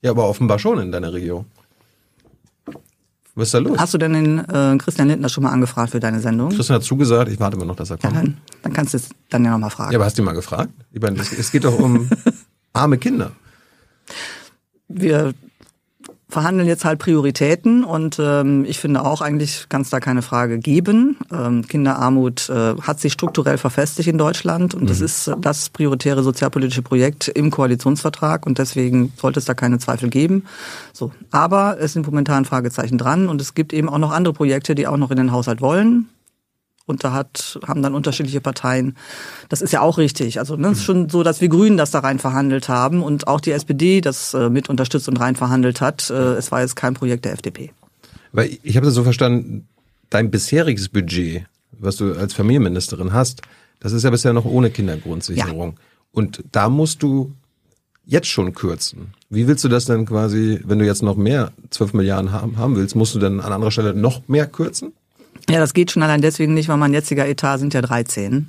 [0.02, 1.46] Ja, aber offenbar schon in deiner Regierung.
[3.40, 3.78] Was ist da los?
[3.78, 6.50] Hast du denn den äh, Christian Lindner schon mal angefragt für deine Sendung?
[6.50, 8.14] Christian hat zugesagt, ich warte immer noch, dass er kommt.
[8.14, 9.94] Ja, dann, dann kannst du es dann ja nochmal fragen.
[9.94, 10.72] Ja, aber hast du ihn mal gefragt?
[10.92, 12.10] Ich meine, es geht doch um
[12.74, 13.32] arme Kinder.
[14.90, 15.34] Wir
[16.30, 20.60] verhandeln jetzt halt Prioritäten und ähm, ich finde auch eigentlich kann es da keine Frage
[20.60, 21.18] geben.
[21.34, 24.88] Ähm, Kinderarmut äh, hat sich strukturell verfestigt in Deutschland und mhm.
[24.88, 30.10] das ist das prioritäre sozialpolitische Projekt im Koalitionsvertrag und deswegen sollte es da keine Zweifel
[30.10, 30.46] geben.
[30.94, 34.76] So, aber es sind momentan Fragezeichen dran und es gibt eben auch noch andere Projekte,
[34.76, 36.10] die auch noch in den Haushalt wollen.
[36.90, 38.98] Und da hat, haben dann unterschiedliche Parteien.
[39.48, 40.40] Das ist ja auch richtig.
[40.40, 43.28] Also ne, es ist schon so, dass wir Grünen das da rein verhandelt haben und
[43.28, 46.10] auch die SPD das äh, mit unterstützt und rein verhandelt hat.
[46.10, 47.70] Äh, es war jetzt kein Projekt der FDP.
[48.32, 49.68] Weil ich habe das so verstanden,
[50.10, 51.46] dein bisheriges Budget,
[51.78, 53.44] was du als Familienministerin hast,
[53.80, 55.74] das ist ja bisher noch ohne Kindergrundsicherung.
[55.74, 55.84] Ja.
[56.12, 57.36] Und da musst du
[58.04, 59.14] jetzt schon kürzen.
[59.30, 62.76] Wie willst du das denn quasi, wenn du jetzt noch mehr 12 Milliarden haben, haben
[62.76, 64.94] willst, musst du dann an anderer Stelle noch mehr kürzen?
[65.50, 68.48] Ja, das geht schon allein deswegen nicht, weil mein jetziger Etat sind ja 13.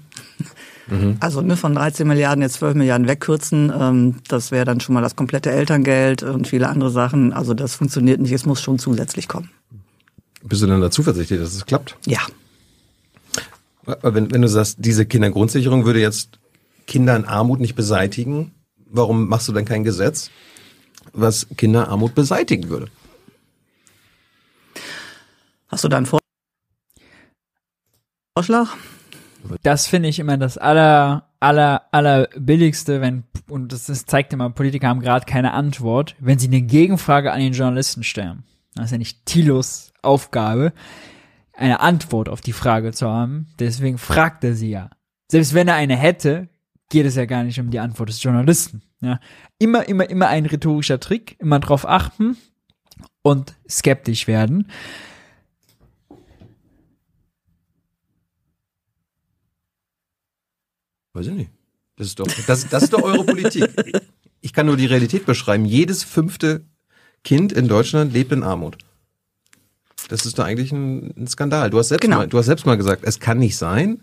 [0.88, 1.16] Mhm.
[1.20, 5.02] Also ne, von 13 Milliarden jetzt 12 Milliarden wegkürzen, ähm, das wäre dann schon mal
[5.02, 7.32] das komplette Elterngeld und viele andere Sachen.
[7.32, 9.50] Also das funktioniert nicht, es muss schon zusätzlich kommen.
[10.42, 11.96] Bist du denn da zuversichtlich, dass es klappt?
[12.06, 12.20] Ja.
[14.02, 16.38] Wenn, wenn du sagst, diese Kindergrundsicherung würde jetzt
[16.86, 18.52] Kinder in Armut nicht beseitigen,
[18.86, 20.30] warum machst du denn kein Gesetz,
[21.12, 22.88] was Kinderarmut beseitigen würde?
[25.68, 26.19] Hast du da einen Vorschlag?
[29.62, 34.50] Das finde ich immer das aller, aller, aller billigste, wenn, und das ist, zeigt immer,
[34.50, 38.44] Politiker haben gerade keine Antwort, wenn sie eine Gegenfrage an den Journalisten stellen.
[38.74, 40.72] Das ist ja nicht Tilos Aufgabe,
[41.52, 43.48] eine Antwort auf die Frage zu haben.
[43.58, 44.90] Deswegen fragt er sie ja.
[45.30, 46.48] Selbst wenn er eine hätte,
[46.88, 48.82] geht es ja gar nicht um die Antwort des Journalisten.
[49.00, 49.20] Ja.
[49.58, 52.36] Immer, immer, immer ein rhetorischer Trick, immer drauf achten
[53.22, 54.68] und skeptisch werden.
[61.12, 61.50] Weiß ich nicht.
[61.96, 63.68] Das ist doch, das, das ist doch eure Politik.
[64.42, 65.66] Ich kann nur die Realität beschreiben.
[65.66, 66.64] Jedes fünfte
[67.24, 68.78] Kind in Deutschland lebt in Armut.
[70.08, 71.68] Das ist doch eigentlich ein, ein Skandal.
[71.68, 72.16] Du hast selbst Genau.
[72.16, 74.02] mal, du hast selbst mal gesagt, es kann nicht sein,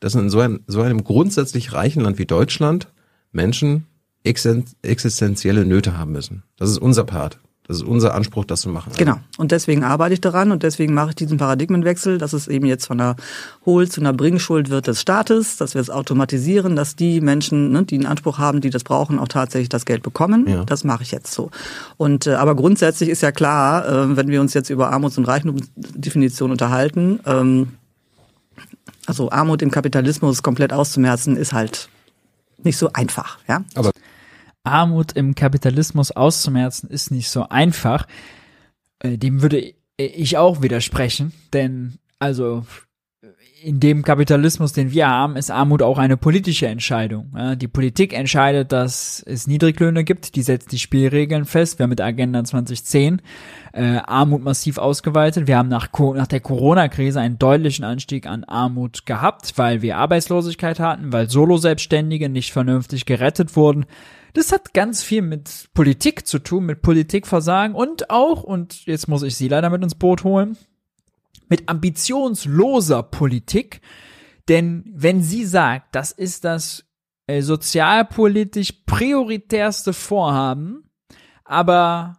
[0.00, 2.88] dass in so, ein, so einem grundsätzlich reichen Land wie Deutschland
[3.30, 3.86] Menschen
[4.24, 6.42] existen- existenzielle Nöte haben müssen.
[6.56, 7.38] Das ist unser Part.
[7.68, 8.92] Das ist unser Anspruch, das zu machen.
[8.96, 9.16] Genau.
[9.38, 12.86] Und deswegen arbeite ich daran und deswegen mache ich diesen Paradigmenwechsel, dass es eben jetzt
[12.86, 13.16] von einer
[13.64, 17.82] Hohl- zu einer Bringschuld wird des Staates, dass wir es automatisieren, dass die Menschen, ne,
[17.82, 20.46] die einen Anspruch haben, die das brauchen, auch tatsächlich das Geld bekommen.
[20.48, 20.64] Ja.
[20.64, 21.50] Das mache ich jetzt so.
[21.96, 25.24] Und äh, aber grundsätzlich ist ja klar, äh, wenn wir uns jetzt über Armuts- und
[25.24, 27.68] Reichtumsdefinition unterhalten, ähm,
[29.06, 31.88] also Armut im Kapitalismus komplett auszumerzen, ist halt
[32.62, 33.62] nicht so einfach, ja.
[33.74, 33.90] Aber
[34.66, 38.06] Armut im Kapitalismus auszumerzen ist nicht so einfach.
[38.98, 42.66] Äh, Dem würde ich auch widersprechen, denn also
[43.66, 47.32] in dem Kapitalismus, den wir haben, ist Armut auch eine politische Entscheidung.
[47.56, 51.80] Die Politik entscheidet, dass es Niedriglöhne gibt, die setzt die Spielregeln fest.
[51.80, 53.20] Wir haben mit Agenda 2010
[53.72, 55.48] äh, Armut massiv ausgeweitet.
[55.48, 60.78] Wir haben nach, nach der Corona-Krise einen deutlichen Anstieg an Armut gehabt, weil wir Arbeitslosigkeit
[60.78, 63.84] hatten, weil Solo-Selbstständige nicht vernünftig gerettet wurden.
[64.32, 69.24] Das hat ganz viel mit Politik zu tun, mit Politikversagen und auch, und jetzt muss
[69.24, 70.56] ich Sie leider mit ins Boot holen,
[71.48, 73.80] mit ambitionsloser Politik.
[74.48, 76.84] Denn wenn sie sagt, das ist das
[77.26, 80.90] äh, sozialpolitisch prioritärste Vorhaben,
[81.44, 82.18] aber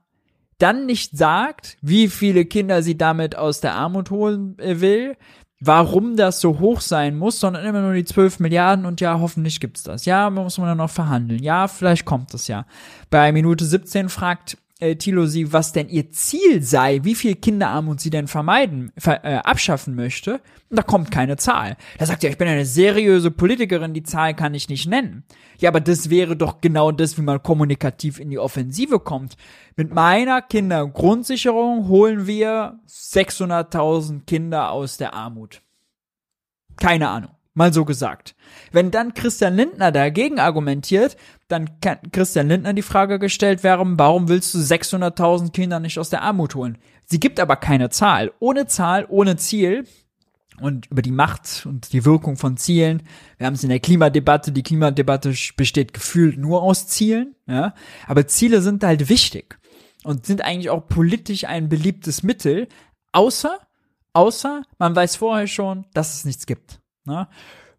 [0.58, 5.16] dann nicht sagt, wie viele Kinder sie damit aus der Armut holen äh, will,
[5.60, 9.60] warum das so hoch sein muss, sondern immer nur die 12 Milliarden und ja, hoffentlich
[9.60, 10.06] gibt's das.
[10.06, 11.42] Ja, muss man dann noch verhandeln.
[11.42, 12.66] Ja, vielleicht kommt das ja.
[13.10, 18.00] Bei Minute 17 fragt äh, Thilo sie, was denn ihr Ziel sei, wie viel Kinderarmut
[18.00, 20.42] sie denn vermeiden, ver, äh, abschaffen möchte.
[20.70, 21.78] Und da kommt keine Zahl.
[21.98, 25.24] Da sagt er, ich bin eine seriöse Politikerin, die Zahl kann ich nicht nennen.
[25.60, 29.38] Ja, aber das wäre doch genau das, wie man kommunikativ in die Offensive kommt.
[29.76, 35.62] Mit meiner Kindergrundsicherung holen wir 600.000 Kinder aus der Armut.
[36.76, 37.37] Keine Ahnung.
[37.58, 38.36] Mal so gesagt.
[38.72, 41.18] Wenn dann Christian Lindner dagegen argumentiert,
[41.48, 46.12] dann kann Christian Lindner die Frage gestellt werden, warum willst du 600.000 Kinder nicht aus
[46.12, 46.78] der Armut holen?
[47.06, 48.32] Sie gibt aber keine Zahl.
[48.38, 49.86] Ohne Zahl, ohne Ziel
[50.62, 53.02] und über die Macht und die Wirkung von Zielen.
[53.40, 54.52] Wir haben es in der Klimadebatte.
[54.52, 57.74] Die Klimadebatte besteht gefühlt nur aus Zielen, ja.
[58.06, 59.58] Aber Ziele sind halt wichtig
[60.04, 62.68] und sind eigentlich auch politisch ein beliebtes Mittel,
[63.14, 63.58] außer,
[64.14, 66.82] außer man weiß vorher schon, dass es nichts gibt.
[67.08, 67.28] Ne?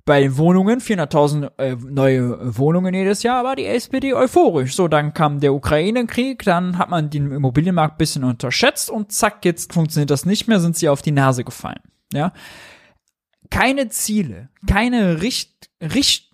[0.05, 4.75] Bei den Wohnungen, 400.000 äh, neue Wohnungen jedes Jahr, war die SPD euphorisch.
[4.75, 9.45] So, dann kam der Ukraine-Krieg, dann hat man den Immobilienmarkt ein bisschen unterschätzt und zack,
[9.45, 11.83] jetzt funktioniert das nicht mehr, sind sie auf die Nase gefallen.
[12.11, 12.33] Ja,
[13.51, 16.29] keine Ziele, keine Richt, Richt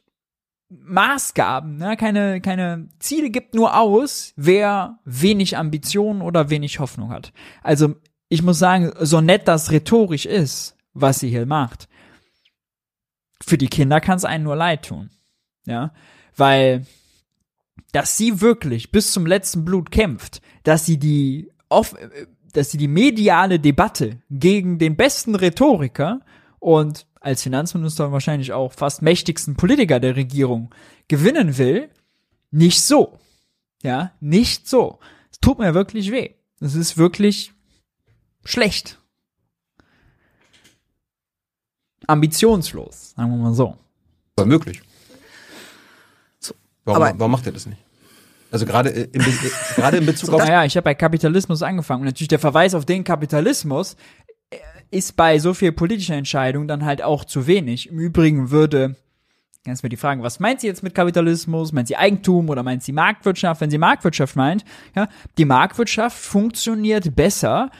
[0.68, 1.96] Maßgaben, ne?
[1.96, 7.32] keine, keine Ziele gibt nur aus, wer wenig Ambitionen oder wenig Hoffnung hat.
[7.62, 7.94] Also,
[8.28, 11.88] ich muss sagen, so nett das rhetorisch ist, was sie hier macht,
[13.44, 15.10] für die Kinder kann es einen nur leid tun.
[15.66, 15.92] Ja,
[16.36, 16.86] weil,
[17.92, 21.94] dass sie wirklich bis zum letzten Blut kämpft, dass sie die, off
[22.52, 26.20] dass sie die mediale Debatte gegen den besten Rhetoriker
[26.60, 30.74] und als Finanzminister wahrscheinlich auch fast mächtigsten Politiker der Regierung
[31.08, 31.90] gewinnen will,
[32.50, 33.18] nicht so.
[33.82, 34.98] Ja, nicht so.
[35.30, 36.34] Es tut mir wirklich weh.
[36.60, 37.52] Es ist wirklich
[38.44, 39.00] schlecht.
[42.06, 43.76] Ambitionslos, sagen wir mal so.
[44.36, 44.82] war möglich.
[46.38, 46.54] So,
[46.84, 47.78] Warum, aber- warum macht er das nicht?
[48.50, 49.24] Also gerade in,
[49.74, 50.40] gerade in Bezug auf.
[50.40, 52.02] Naja, ich habe bei Kapitalismus angefangen.
[52.02, 53.96] Und natürlich der Verweis auf den Kapitalismus
[54.50, 54.56] äh,
[54.92, 57.88] ist bei so viel politischer Entscheidung dann halt auch zu wenig.
[57.88, 58.94] Im Übrigen würde
[59.66, 61.72] Jetzt mir die Fragen, was meint sie jetzt mit Kapitalismus?
[61.72, 63.62] Meint sie Eigentum oder meint sie Marktwirtschaft?
[63.62, 64.62] Wenn sie Marktwirtschaft meint,
[64.94, 65.08] ja,
[65.38, 67.70] die Marktwirtschaft funktioniert besser,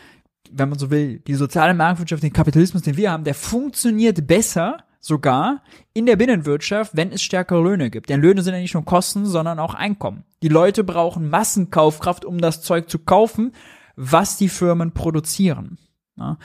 [0.51, 4.79] wenn man so will, die soziale Marktwirtschaft, den Kapitalismus, den wir haben, der funktioniert besser
[5.01, 5.63] sogar
[5.93, 8.09] in der Binnenwirtschaft, wenn es stärkere Löhne gibt.
[8.09, 10.25] Denn Löhne sind ja nicht nur Kosten, sondern auch Einkommen.
[10.43, 13.53] Die Leute brauchen Massenkaufkraft, um das Zeug zu kaufen,
[13.97, 15.79] was die Firmen produzieren.
[16.17, 16.39] Ja.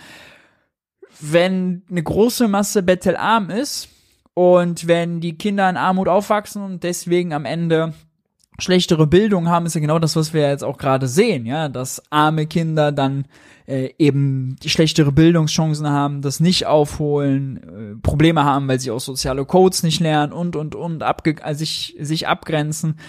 [1.22, 3.90] Wenn eine große Masse bettelarm ist,
[4.40, 7.94] und wenn die Kinder in Armut aufwachsen und deswegen am Ende
[8.60, 12.02] schlechtere Bildung haben, ist ja genau das, was wir jetzt auch gerade sehen, ja, dass
[12.10, 13.26] arme Kinder dann
[13.68, 19.46] äh, eben schlechtere Bildungschancen haben, das nicht aufholen, äh, Probleme haben, weil sie auch soziale
[19.46, 23.00] Codes nicht lernen und und und abge also sich sich abgrenzen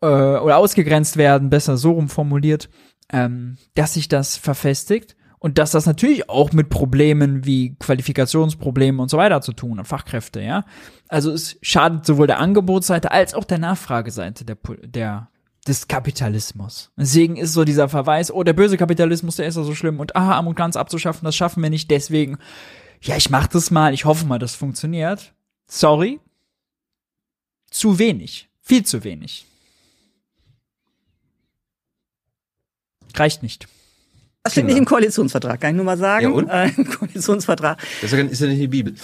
[0.00, 2.68] äh, oder ausgegrenzt werden, besser so rum formuliert,
[3.12, 9.10] ähm, dass sich das verfestigt und dass das natürlich auch mit Problemen wie Qualifikationsproblemen und
[9.10, 10.64] so weiter zu tun hat, Fachkräfte, ja.
[11.08, 15.28] Also es schadet sowohl der Angebotsseite als auch der Nachfrageseite der, der
[15.66, 16.90] des Kapitalismus.
[16.96, 20.14] Deswegen ist so dieser Verweis, oh, der böse Kapitalismus, der ist ja so schlimm und
[20.14, 22.38] aha, Armut ganz abzuschaffen, das schaffen wir nicht, deswegen,
[23.00, 25.32] ja, ich mach das mal, ich hoffe mal, das funktioniert.
[25.66, 26.20] Sorry.
[27.70, 28.50] Zu wenig.
[28.60, 29.46] Viel zu wenig.
[33.14, 33.68] Reicht nicht.
[34.42, 36.24] Das steht nicht im Koalitionsvertrag, kann ich nur mal sagen.
[36.24, 36.48] Ja, und?
[36.48, 37.78] Äh, Im Koalitionsvertrag.
[38.00, 38.94] Das ist ja nicht die Bibel.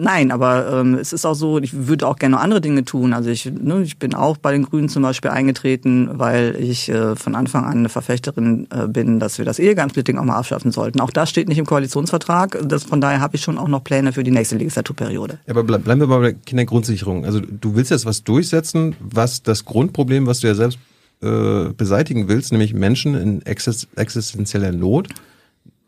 [0.00, 3.12] Nein, aber ähm, es ist auch so, ich würde auch gerne noch andere Dinge tun.
[3.12, 7.16] Also ich, ne, ich bin auch bei den Grünen zum Beispiel eingetreten, weil ich äh,
[7.16, 11.00] von Anfang an eine Verfechterin äh, bin, dass wir das Ehegangsplitting auch mal abschaffen sollten.
[11.00, 12.60] Auch das steht nicht im Koalitionsvertrag.
[12.62, 15.40] Das, von daher habe ich schon auch noch Pläne für die nächste Legislaturperiode.
[15.46, 17.24] Ja, aber bleib, bleiben wir bei der Kindergrundsicherung.
[17.24, 20.78] Also du willst jetzt was durchsetzen, was das Grundproblem, was du ja selbst
[21.20, 25.08] äh, beseitigen willst, nämlich Menschen in existenzieller Not,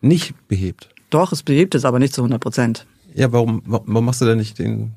[0.00, 0.88] nicht behebt.
[1.10, 2.86] Doch, es behebt es, aber nicht zu 100 Prozent.
[3.14, 4.92] Ja, warum, warum machst du denn nicht den,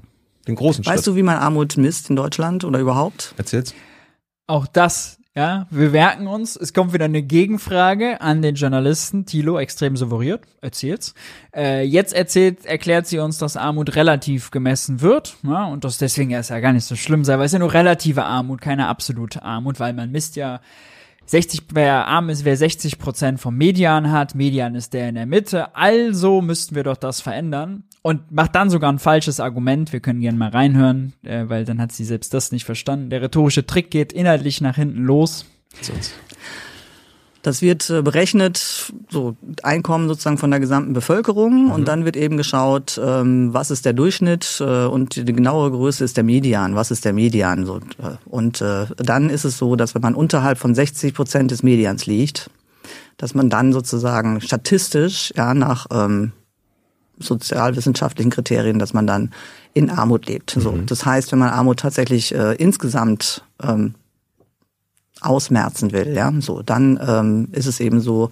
[0.47, 0.93] den großen Schritt?
[0.93, 3.33] Weißt du, wie man Armut misst in Deutschland oder überhaupt?
[3.37, 3.73] Erzähl's.
[4.47, 9.25] Auch das ja, wir merken uns, es kommt wieder eine Gegenfrage an den Journalisten.
[9.25, 11.15] Thilo, extrem souveriniert, erzählt's.
[11.55, 16.29] Äh, jetzt erzählt, erklärt sie uns, dass Armut relativ gemessen wird, ja, und das deswegen
[16.29, 19.41] erst ja gar nicht so schlimm sei, weil es ja nur relative Armut, keine absolute
[19.41, 20.61] Armut, weil man misst ja
[21.25, 25.25] 60, wer arm ist, wer 60 Prozent vom Median hat, Median ist der in der
[25.25, 29.91] Mitte, also müssten wir doch das verändern und macht dann sogar ein falsches Argument.
[29.91, 33.09] Wir können gerne mal reinhören, äh, weil dann hat sie selbst das nicht verstanden.
[33.09, 35.45] Der rhetorische Trick geht inhaltlich nach hinten los.
[35.81, 36.13] Sonst.
[37.43, 41.71] Das wird äh, berechnet, so Einkommen sozusagen von der gesamten Bevölkerung mhm.
[41.71, 46.03] und dann wird eben geschaut, ähm, was ist der Durchschnitt äh, und die genaue Größe
[46.03, 46.75] ist der Median.
[46.75, 47.65] Was ist der Median?
[47.65, 51.63] So, äh, und dann ist es so, dass wenn man unterhalb von 60 Prozent des
[51.63, 52.49] Medians liegt,
[53.15, 56.33] dass man dann sozusagen statistisch ja nach ähm,
[57.19, 59.31] sozialwissenschaftlichen Kriterien, dass man dann
[59.73, 60.51] in Armut lebt.
[60.51, 60.85] So, mhm.
[60.85, 63.95] das heißt, wenn man Armut tatsächlich äh, insgesamt ähm,
[65.21, 68.29] ausmerzen will, ja, so, dann ähm, ist es eben so,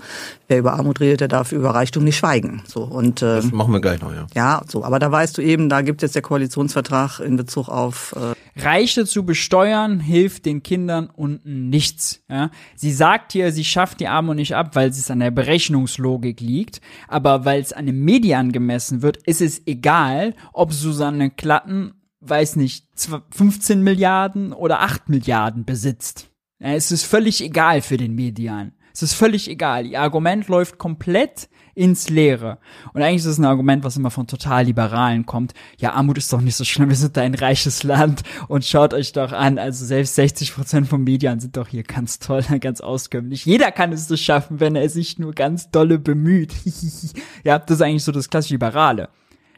[0.47, 2.63] wer über Armut redet, der darf über Reichtum nicht schweigen.
[2.67, 4.27] So und ähm, das machen wir gleich noch, ja.
[4.35, 8.15] Ja, so, aber da weißt du eben, da gibt es der Koalitionsvertrag in Bezug auf
[8.17, 12.23] äh Reiche zu besteuern hilft den Kindern unten nichts.
[12.29, 12.51] Ja?
[12.75, 16.81] Sie sagt hier, sie schafft die Armut nicht ab, weil es an der Berechnungslogik liegt,
[17.07, 22.55] aber weil es an den Medien gemessen wird, ist es egal, ob Susanne Klatten weiß
[22.55, 22.87] nicht,
[23.31, 26.29] 15 Milliarden oder 8 Milliarden besitzt.
[26.59, 28.73] Ja, es ist völlig egal für den Median.
[28.93, 29.85] Es ist völlig egal.
[29.87, 32.57] Ihr Argument läuft komplett ins Leere.
[32.93, 35.53] Und eigentlich ist es ein Argument, was immer von total Liberalen kommt.
[35.77, 38.93] Ja, Armut ist doch nicht so schlimm, wir sind da ein reiches Land und schaut
[38.93, 39.57] euch doch an.
[39.57, 43.45] Also selbst 60 Prozent vom Median sind doch hier ganz toll, ganz auskömmlich.
[43.45, 46.53] Jeder kann es so schaffen, wenn er sich nur ganz dolle bemüht.
[47.43, 49.09] ja, das ist eigentlich so das klassische Liberale.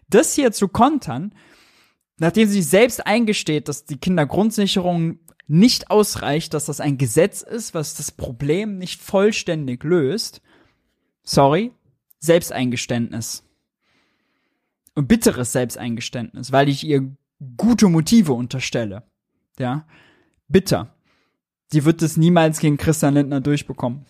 [0.10, 1.34] Das hier zu kontern,
[2.20, 7.96] nachdem sie selbst eingesteht, dass die Kindergrundsicherung nicht ausreicht, dass das ein Gesetz ist, was
[7.96, 10.42] das Problem nicht vollständig löst.
[11.24, 11.72] Sorry,
[12.24, 13.44] Selbsteingeständnis.
[14.96, 17.16] Und bitteres Selbsteingeständnis, weil ich ihr
[17.58, 19.04] gute Motive unterstelle.
[19.58, 19.86] Ja,
[20.48, 20.96] bitter.
[21.72, 24.06] Sie wird es niemals gegen Christian Lindner durchbekommen.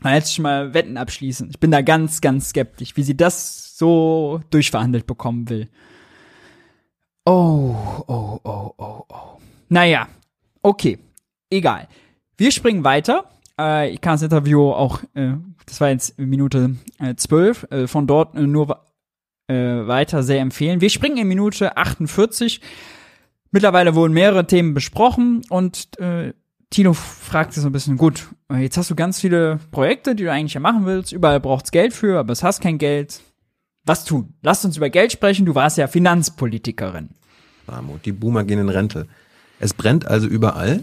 [0.00, 1.48] Mal jetzt schon mal Wetten abschließen.
[1.50, 5.70] Ich bin da ganz, ganz skeptisch, wie sie das so durchverhandelt bekommen will.
[7.24, 7.74] Oh,
[8.06, 9.38] oh, oh, oh, oh.
[9.68, 10.08] Naja,
[10.62, 10.98] Okay,
[11.50, 11.88] egal.
[12.36, 13.28] Wir springen weiter.
[13.58, 15.32] Äh, ich kann das Interview auch, äh,
[15.66, 18.84] das war jetzt Minute äh, 12, äh, von dort äh, nur
[19.48, 20.80] äh, weiter sehr empfehlen.
[20.80, 22.60] Wir springen in Minute 48.
[23.50, 26.32] Mittlerweile wurden mehrere Themen besprochen und äh,
[26.70, 30.32] Tino fragt sich so ein bisschen, gut, jetzt hast du ganz viele Projekte, die du
[30.32, 33.20] eigentlich ja machen willst, überall braucht's Geld für, aber es hast kein Geld.
[33.84, 34.32] Was tun?
[34.42, 37.10] Lass uns über Geld sprechen, du warst ja Finanzpolitikerin.
[37.66, 39.06] Armut, die Boomer gehen in Rente.
[39.58, 40.82] Es brennt also überall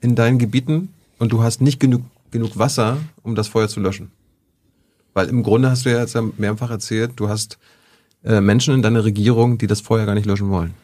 [0.00, 4.10] in deinen Gebieten und du hast nicht genug, genug Wasser, um das Feuer zu löschen.
[5.14, 7.58] Weil im Grunde hast du ja jetzt mehrfach erzählt, du hast
[8.24, 10.74] äh, Menschen in deiner Regierung, die das Feuer gar nicht löschen wollen.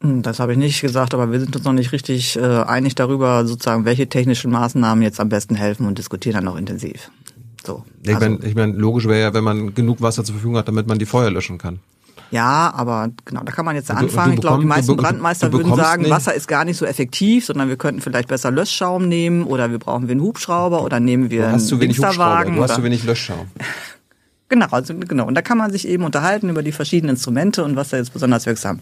[0.00, 2.94] Hm, das habe ich nicht gesagt, aber wir sind uns noch nicht richtig äh, einig
[2.94, 7.10] darüber, sozusagen, welche technischen Maßnahmen jetzt am besten helfen und diskutieren dann noch intensiv.
[7.66, 7.84] So.
[8.02, 10.68] Ich also, meine, ich mein, logisch wäre ja, wenn man genug Wasser zur Verfügung hat,
[10.68, 11.80] damit man die Feuer löschen kann.
[12.30, 14.34] Ja, aber genau, da kann man jetzt anfangen.
[14.34, 16.10] ich glaube, die meisten Brandmeister würden sagen, nicht.
[16.10, 19.78] Wasser ist gar nicht so effektiv, sondern wir könnten vielleicht besser Löschschaum nehmen oder wir
[19.78, 22.82] brauchen wir einen Hubschrauber oder nehmen wir hast einen zu wenig Hubschrauber, du hast zu
[22.82, 23.46] wenig Löschschaum.
[24.48, 25.26] genau, also genau.
[25.26, 28.12] Und da kann man sich eben unterhalten über die verschiedenen Instrumente und was da jetzt
[28.12, 28.80] besonders wirksam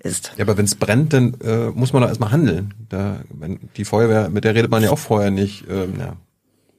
[0.00, 0.32] ist.
[0.36, 2.74] Ja, aber wenn es brennt, dann äh, muss man doch erstmal handeln.
[2.88, 5.64] Da, wenn die Feuerwehr, mit der redet man ja auch vorher nicht.
[5.68, 6.16] Ähm, ja.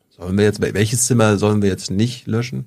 [0.10, 2.66] Sollen wir jetzt, welches Zimmer sollen wir jetzt nicht löschen?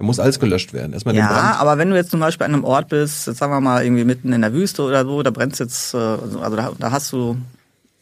[0.00, 0.94] Da muss alles gelöscht werden.
[0.94, 1.60] Erstmal ja, den Brand.
[1.60, 4.04] aber wenn du jetzt zum Beispiel an einem Ort bist, jetzt sagen wir mal irgendwie
[4.04, 7.36] mitten in der Wüste oder so, da brennt jetzt, äh, also da, da hast du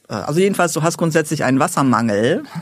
[0.08, 2.44] äh, also jedenfalls, du hast grundsätzlich einen Wassermangel.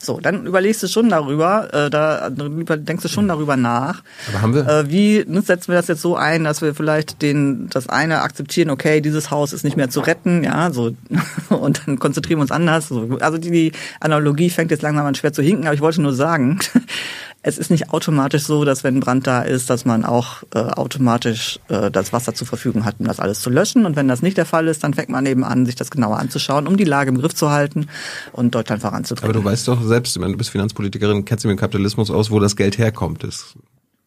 [0.00, 4.02] So, dann überlegst du schon darüber, äh, da denkst du schon darüber nach.
[4.28, 4.66] Aber haben wir?
[4.66, 8.70] Äh, wie setzen wir das jetzt so ein, dass wir vielleicht den das eine akzeptieren,
[8.70, 10.92] okay, dieses Haus ist nicht mehr zu retten, ja, so
[11.48, 12.88] und dann konzentrieren wir uns anders.
[12.88, 13.18] So.
[13.20, 16.14] Also die, die Analogie fängt jetzt langsam an schwer zu hinken, aber ich wollte nur
[16.14, 16.60] sagen,
[17.46, 20.58] es ist nicht automatisch so, dass wenn ein Brand da ist, dass man auch äh,
[20.58, 23.86] automatisch äh, das Wasser zur Verfügung hat, um das alles zu löschen.
[23.86, 26.18] Und wenn das nicht der Fall ist, dann fängt man eben an, sich das genauer
[26.18, 27.86] anzuschauen, um die Lage im Griff zu halten
[28.32, 29.30] und Deutschland voranzubringen.
[29.30, 32.40] Aber du weißt doch selbst, du bist Finanzpolitikerin, kennst du mit dem Kapitalismus aus, wo
[32.40, 33.22] das Geld herkommt.
[33.22, 33.54] Das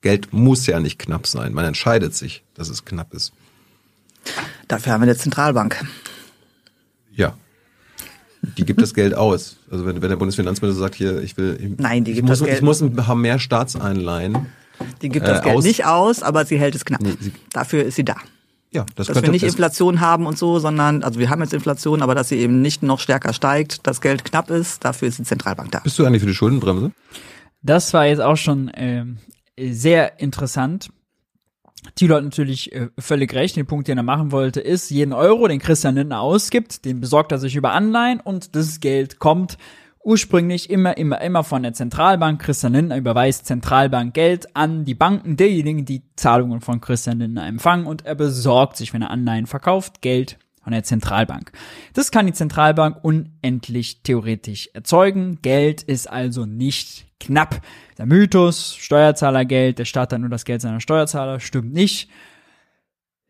[0.01, 1.53] Geld muss ja nicht knapp sein.
[1.53, 3.31] Man entscheidet sich, dass es knapp ist.
[4.67, 5.81] Dafür haben wir eine Zentralbank.
[7.13, 7.35] Ja,
[8.41, 9.57] die gibt das Geld aus.
[9.69, 12.39] Also wenn, wenn der Bundesfinanzminister sagt, hier, ich will, ich, Nein, die gibt ich muss,
[12.39, 12.57] das Geld.
[12.57, 14.47] ich muss ein paar mehr Staatseinleihen.
[15.01, 15.63] Die gibt das äh, Geld aus.
[15.63, 17.01] nicht aus, aber sie hält es knapp.
[17.01, 17.13] Nee,
[17.51, 18.15] Dafür ist sie da.
[18.71, 22.03] Ja, das dass wir nicht Inflation haben und so, sondern, also wir haben jetzt Inflation,
[22.03, 25.23] aber dass sie eben nicht noch stärker steigt, das Geld knapp ist, dafür ist die
[25.23, 25.79] Zentralbank da.
[25.79, 26.91] Bist du eigentlich für die Schuldenbremse?
[27.63, 29.05] Das war jetzt auch schon äh,
[29.57, 30.89] sehr interessant.
[31.95, 33.55] Thilo hat natürlich äh, völlig recht.
[33.55, 37.31] Den Punkt, den er machen wollte, ist, jeden Euro, den Christian Lindner ausgibt, den besorgt
[37.31, 39.57] er sich über Anleihen und das Geld kommt
[40.03, 42.41] ursprünglich immer, immer, immer von der Zentralbank.
[42.41, 47.85] Christian Lindner überweist Zentralbank Geld an die Banken derjenigen, die Zahlungen von Christian Lindner empfangen
[47.85, 51.51] und er besorgt sich, wenn er Anleihen verkauft, Geld von der Zentralbank.
[51.93, 55.39] Das kann die Zentralbank unendlich theoretisch erzeugen.
[55.41, 57.61] Geld ist also nicht knapp.
[57.97, 62.09] Der Mythos, Steuerzahlergeld, der Staat hat nur das Geld seiner Steuerzahler, stimmt nicht.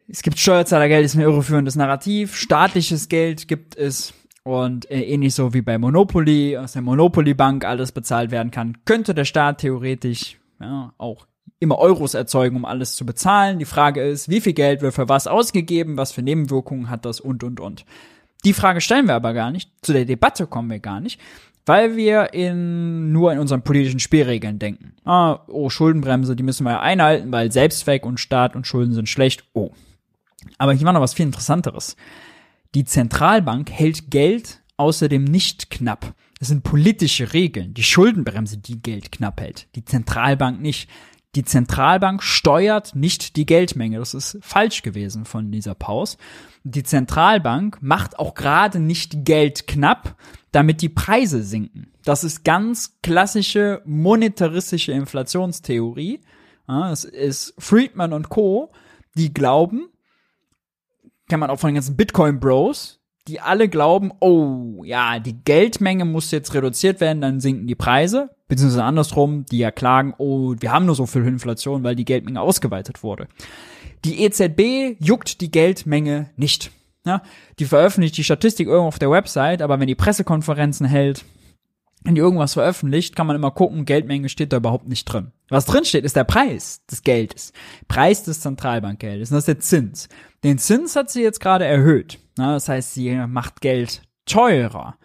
[0.07, 2.35] Es gibt Steuerzahlergeld, ist ein irreführendes Narrativ.
[2.35, 4.13] Staatliches Geld gibt es
[4.43, 8.77] und äh, ähnlich so wie bei Monopoly, aus der Monopoly Bank alles bezahlt werden kann,
[8.85, 11.27] könnte der Staat theoretisch ja, auch
[11.59, 13.59] immer Euros erzeugen, um alles zu bezahlen.
[13.59, 17.19] Die Frage ist, wie viel Geld wird für was ausgegeben, was für Nebenwirkungen hat das
[17.19, 17.85] und und und.
[18.45, 19.69] Die Frage stellen wir aber gar nicht.
[19.81, 21.19] Zu der Debatte kommen wir gar nicht,
[21.69, 24.95] weil wir in, nur in unseren politischen Spielregeln denken.
[25.05, 29.43] Ah, oh, Schuldenbremse, die müssen wir einhalten, weil Selbstzweck und Staat und Schulden sind schlecht.
[29.53, 29.69] Oh.
[30.57, 31.95] Aber hier war noch was viel interessanteres.
[32.73, 36.15] Die Zentralbank hält Geld außerdem nicht knapp.
[36.39, 37.75] Das sind politische Regeln.
[37.75, 39.67] Die Schuldenbremse, die Geld knapp hält.
[39.75, 40.89] Die Zentralbank nicht.
[41.35, 43.99] Die Zentralbank steuert nicht die Geldmenge.
[43.99, 46.17] Das ist falsch gewesen von dieser Pause.
[46.63, 50.15] Die Zentralbank macht auch gerade nicht Geld knapp,
[50.51, 51.93] damit die Preise sinken.
[52.03, 56.21] Das ist ganz klassische monetaristische Inflationstheorie.
[56.91, 58.71] Es ist Friedman und Co.,
[59.15, 59.89] die glauben,
[61.27, 66.31] kennt man auch von den ganzen Bitcoin-Bros, die alle glauben, oh, ja, die Geldmenge muss
[66.31, 70.85] jetzt reduziert werden, dann sinken die Preise, beziehungsweise andersrum, die ja klagen, oh, wir haben
[70.85, 73.29] nur so viel Inflation, weil die Geldmenge ausgeweitet wurde.
[74.03, 76.71] Die EZB juckt die Geldmenge nicht.
[77.05, 77.21] Ja,
[77.59, 81.23] die veröffentlicht die Statistik irgendwo auf der Website, aber wenn die Pressekonferenzen hält,
[82.03, 85.31] wenn die irgendwas veröffentlicht, kann man immer gucken, Geldmenge steht da überhaupt nicht drin.
[85.49, 87.53] Was drin steht, ist der Preis des Geldes.
[87.87, 89.31] Preis des Zentralbankgeldes.
[89.31, 90.09] Und das ist der Zins.
[90.43, 92.19] Den Zins hat sie jetzt gerade erhöht.
[92.35, 94.97] das heißt, sie macht Geld teurer.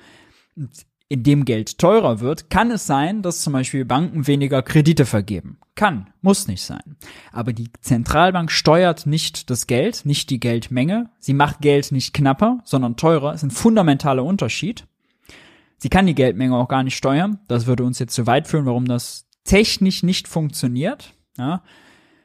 [0.56, 0.70] Und
[1.08, 5.58] indem Geld teurer wird, kann es sein, dass zum Beispiel Banken weniger Kredite vergeben.
[5.74, 6.96] Kann, muss nicht sein.
[7.32, 11.10] Aber die Zentralbank steuert nicht das Geld, nicht die Geldmenge.
[11.18, 13.32] Sie macht Geld nicht knapper, sondern teurer.
[13.32, 14.86] Das ist ein fundamentaler Unterschied.
[15.76, 17.40] Sie kann die Geldmenge auch gar nicht steuern.
[17.48, 21.12] Das würde uns jetzt zu weit führen, warum das technisch nicht funktioniert.
[21.36, 21.62] Ja,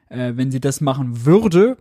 [0.10, 1.77] äh, wenn sie das machen würde,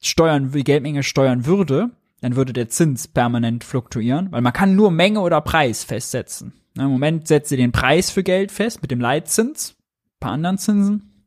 [0.00, 1.90] steuern, die Geldmenge steuern würde,
[2.20, 6.52] dann würde der Zins permanent fluktuieren, weil man kann nur Menge oder Preis festsetzen.
[6.76, 9.76] Im Moment setzt sie den Preis für Geld fest mit dem Leitzins,
[10.20, 11.24] paar anderen Zinsen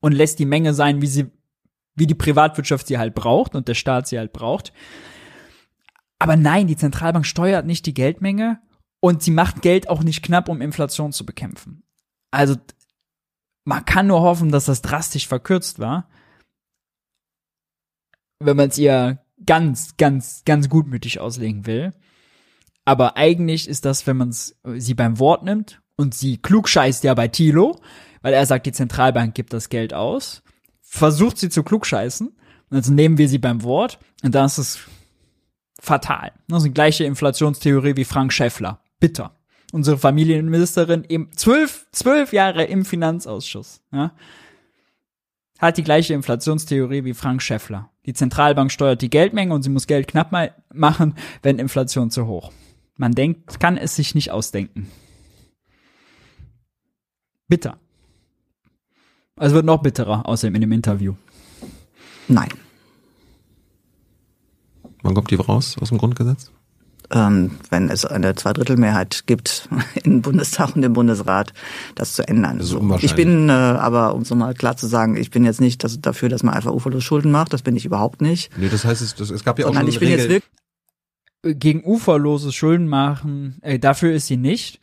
[0.00, 1.30] und lässt die Menge sein, wie sie,
[1.94, 4.72] wie die Privatwirtschaft sie halt braucht und der Staat sie halt braucht.
[6.18, 8.60] Aber nein, die Zentralbank steuert nicht die Geldmenge
[9.00, 11.82] und sie macht Geld auch nicht knapp, um Inflation zu bekämpfen.
[12.30, 12.56] Also
[13.64, 16.08] man kann nur hoffen, dass das drastisch verkürzt war.
[18.38, 21.92] Wenn man es ihr ganz, ganz, ganz gutmütig auslegen will.
[22.84, 27.14] Aber eigentlich ist das, wenn man sie beim Wort nimmt und sie klug scheißt ja
[27.14, 27.80] bei Thilo,
[28.22, 30.42] weil er sagt, die Zentralbank gibt das Geld aus,
[30.82, 32.36] versucht sie zu klugscheißen,
[32.70, 34.78] also nehmen wir sie beim Wort und dann ist es
[35.80, 36.32] fatal.
[36.48, 38.80] Das ist die gleiche Inflationstheorie wie Frank Schäffler.
[39.00, 39.36] Bitter.
[39.72, 44.12] Unsere Familienministerin im zwölf, zwölf Jahre im Finanzausschuss, ja,
[45.58, 47.90] hat die gleiche Inflationstheorie wie Frank Schäffler.
[48.04, 52.26] Die Zentralbank steuert die Geldmenge und sie muss Geld knapp mal machen, wenn Inflation zu
[52.26, 52.52] hoch.
[52.96, 54.90] Man denkt, kann es sich nicht ausdenken.
[57.48, 57.78] Bitter.
[59.36, 61.14] Also wird noch bitterer, außerdem in dem Interview.
[62.28, 62.48] Nein.
[65.02, 66.50] Wann kommt die raus aus dem Grundgesetz?
[67.12, 69.68] Ähm, wenn es eine Zweidrittelmehrheit gibt
[70.02, 71.52] im Bundestag und im Bundesrat,
[71.94, 72.58] das zu ändern.
[72.58, 75.60] Das ist ich bin äh, aber, um es nochmal klar zu sagen, ich bin jetzt
[75.60, 77.52] nicht dafür, dass man einfach uferlos Schulden macht.
[77.52, 78.50] Das bin ich überhaupt nicht.
[78.58, 80.42] Nee, das heißt, es, das, es gab ja auch Sondern schon ich bin jetzt Regel,
[81.44, 84.80] wirklich Gegen uferloses Schulden machen, äh, dafür ist sie nicht.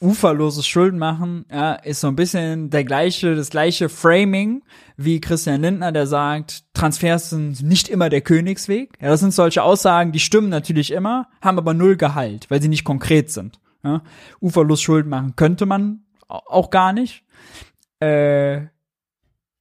[0.00, 4.62] Uferloses Schulden machen, ja, ist so ein bisschen der gleiche, das gleiche Framing
[4.98, 8.98] wie Christian Lindner, der sagt, Transfers sind nicht immer der Königsweg.
[9.00, 12.68] Ja, das sind solche Aussagen, die stimmen natürlich immer, haben aber null Gehalt, weil sie
[12.68, 13.58] nicht konkret sind.
[13.82, 14.02] Ja.
[14.40, 17.22] Uferlos Schulden machen könnte man au- auch gar nicht.
[18.00, 18.66] Äh,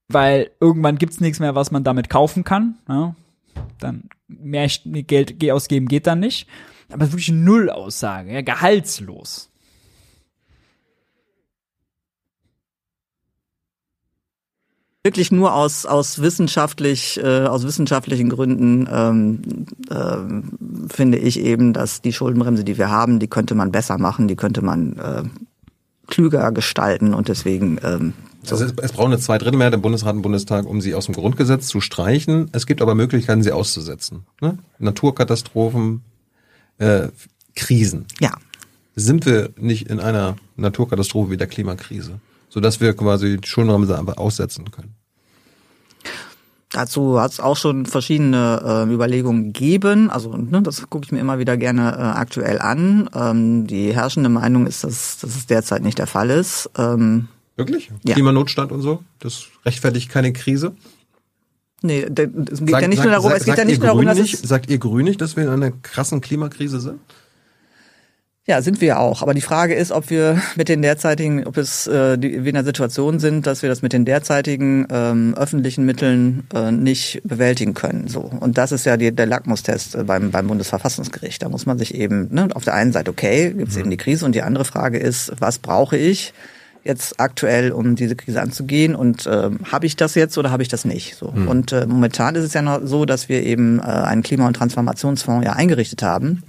[0.09, 2.75] weil irgendwann gibt's nichts mehr, was man damit kaufen kann.
[2.89, 3.15] Ja.
[3.79, 6.47] Dann mehr Geld ausgeben geht dann nicht.
[6.91, 9.49] Aber wirklich eine Null-Aussage, ja, gehaltslos.
[15.05, 19.41] Wirklich nur aus aus wissenschaftlich äh, aus wissenschaftlichen Gründen ähm,
[19.91, 24.27] ähm, finde ich eben, dass die Schuldenbremse, die wir haben, die könnte man besser machen,
[24.27, 25.23] die könnte man äh,
[26.07, 28.13] klüger gestalten und deswegen ähm,
[28.49, 31.67] Also es, es braucht eine Zweidrittelmehrheit im Bundesrat und Bundestag, um sie aus dem Grundgesetz
[31.67, 32.49] zu streichen.
[32.51, 34.25] Es gibt aber Möglichkeiten, sie auszusetzen.
[34.41, 34.57] Ne?
[34.79, 36.01] Naturkatastrophen,
[36.79, 37.09] äh,
[37.55, 38.05] Krisen.
[38.19, 38.31] ja
[38.95, 42.19] Sind wir nicht in einer Naturkatastrophe wie der Klimakrise,
[42.55, 44.95] sodass wir quasi die Schuldenbremse einfach aussetzen können?
[46.71, 50.09] Dazu hat es auch schon verschiedene äh, Überlegungen gegeben.
[50.09, 53.09] Also ne, das gucke ich mir immer wieder gerne äh, aktuell an.
[53.13, 56.69] Ähm, die herrschende Meinung ist, dass, dass es derzeit nicht der Fall ist.
[56.77, 57.27] Ähm,
[57.57, 57.91] Wirklich?
[58.05, 58.13] Ja.
[58.15, 59.03] Klimanotstand und so?
[59.19, 60.73] Das rechtfertigt keine Krise?
[61.81, 63.87] nee, es geht Sagt- ja nicht sagt- nur darum, sagt- es geht ja nicht nur
[63.87, 66.99] darum, dass nicht, Sagt ihr Grün nicht, dass wir in einer krassen Klimakrise sind?
[68.47, 69.23] Ja, sind wir auch.
[69.23, 72.55] Aber die Frage ist, ob wir mit den derzeitigen, ob es äh, die, wir in
[72.55, 77.73] einer Situation sind, dass wir das mit den derzeitigen ähm, öffentlichen Mitteln äh, nicht bewältigen
[77.73, 78.07] können.
[78.07, 81.41] So und das ist ja die, der Lackmustest äh, beim beim Bundesverfassungsgericht.
[81.41, 83.97] Da muss man sich eben ne, auf der einen Seite okay, gibt es eben die
[83.97, 86.33] Krise und die andere Frage ist, was brauche ich?
[86.83, 90.69] jetzt aktuell, um diese Krise anzugehen und ähm, habe ich das jetzt oder habe ich
[90.69, 91.15] das nicht?
[91.15, 91.25] So.
[91.25, 94.53] Und äh, momentan ist es ja noch so, dass wir eben äh, einen Klima- und
[94.53, 96.43] Transformationsfonds ja eingerichtet haben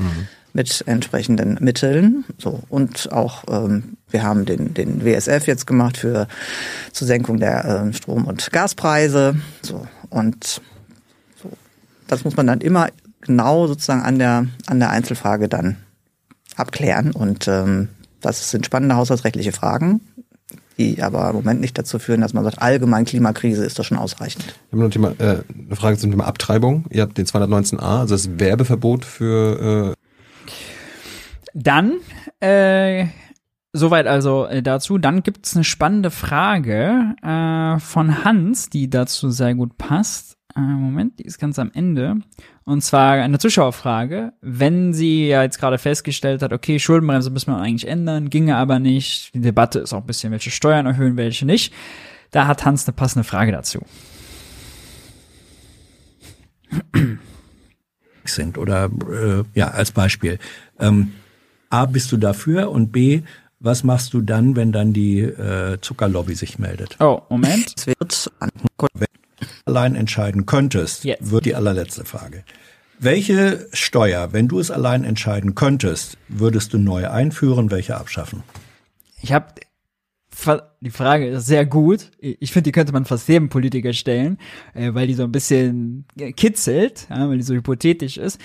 [0.56, 2.24] mit entsprechenden Mitteln.
[2.38, 6.26] So und auch ähm, wir haben den den WSF jetzt gemacht für
[6.92, 9.36] zur Senkung der ähm, Strom- und Gaspreise.
[9.62, 10.62] So und
[11.40, 11.50] so.
[12.08, 12.88] das muss man dann immer
[13.20, 15.76] genau sozusagen an der an der Einzelfrage dann
[16.56, 17.88] abklären und ähm,
[18.22, 20.00] das sind spannende haushaltsrechtliche Fragen,
[20.78, 23.98] die aber im Moment nicht dazu führen, dass man sagt, allgemein Klimakrise ist das schon
[23.98, 24.44] ausreichend.
[24.46, 26.86] Ich habe noch ein Thema, äh, eine Frage zum Thema Abtreibung.
[26.88, 30.05] Ihr habt den 219a, also das Werbeverbot für äh,
[31.58, 32.00] Dann,
[32.40, 33.06] äh,
[33.72, 34.98] soweit also äh, dazu.
[34.98, 40.36] Dann gibt's eine spannende Frage äh, von Hans, die dazu sehr gut passt.
[40.54, 42.16] Äh, Moment, die ist ganz am Ende.
[42.64, 44.34] Und zwar eine Zuschauerfrage.
[44.42, 48.78] Wenn sie ja jetzt gerade festgestellt hat, okay, Schuldenbremse müssen wir eigentlich ändern, ginge aber
[48.78, 49.32] nicht.
[49.32, 51.72] Die Debatte ist auch ein bisschen, welche Steuern erhöhen, welche nicht.
[52.32, 53.80] Da hat Hans eine passende Frage dazu.
[58.26, 60.38] sind oder äh, ja als Beispiel.
[60.78, 61.12] Ähm,
[61.70, 63.22] A, bist du dafür und B,
[63.58, 66.96] was machst du dann, wenn dann die äh, Zuckerlobby sich meldet?
[67.00, 67.74] Oh, Moment.
[67.76, 68.50] Es wird an
[68.94, 69.06] Wenn
[69.40, 71.30] du allein entscheiden könntest, Jetzt.
[71.30, 72.44] wird die allerletzte Frage.
[72.98, 78.42] Welche Steuer, wenn du es allein entscheiden könntest, würdest du neu einführen, welche abschaffen?
[79.20, 79.46] Ich habe
[80.80, 82.10] die Frage ist sehr gut.
[82.20, 84.38] Ich finde, die könnte man fast jedem Politiker stellen,
[84.74, 86.04] äh, weil die so ein bisschen
[86.36, 88.38] kitzelt, weil die so hypothetisch ist.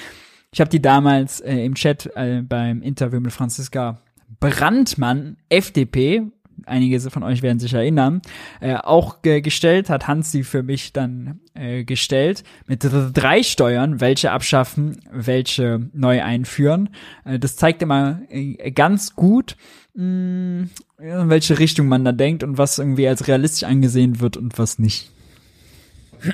[0.54, 4.02] Ich habe die damals äh, im Chat äh, beim Interview mit Franziska
[4.42, 6.24] Brandmann, FDP,
[6.66, 8.22] einige von euch werden sich erinnern,
[8.60, 14.02] äh, auch ge gestellt, hat Hans sie für mich dann äh, gestellt, mit drei Steuern,
[14.02, 16.90] welche abschaffen, welche neu einführen.
[17.24, 19.56] Äh, das zeigt immer äh, ganz gut,
[19.94, 20.70] mh, mm,
[21.00, 24.80] in welche Richtung man da denkt und was irgendwie als realistisch angesehen wird und was
[24.80, 25.12] nicht.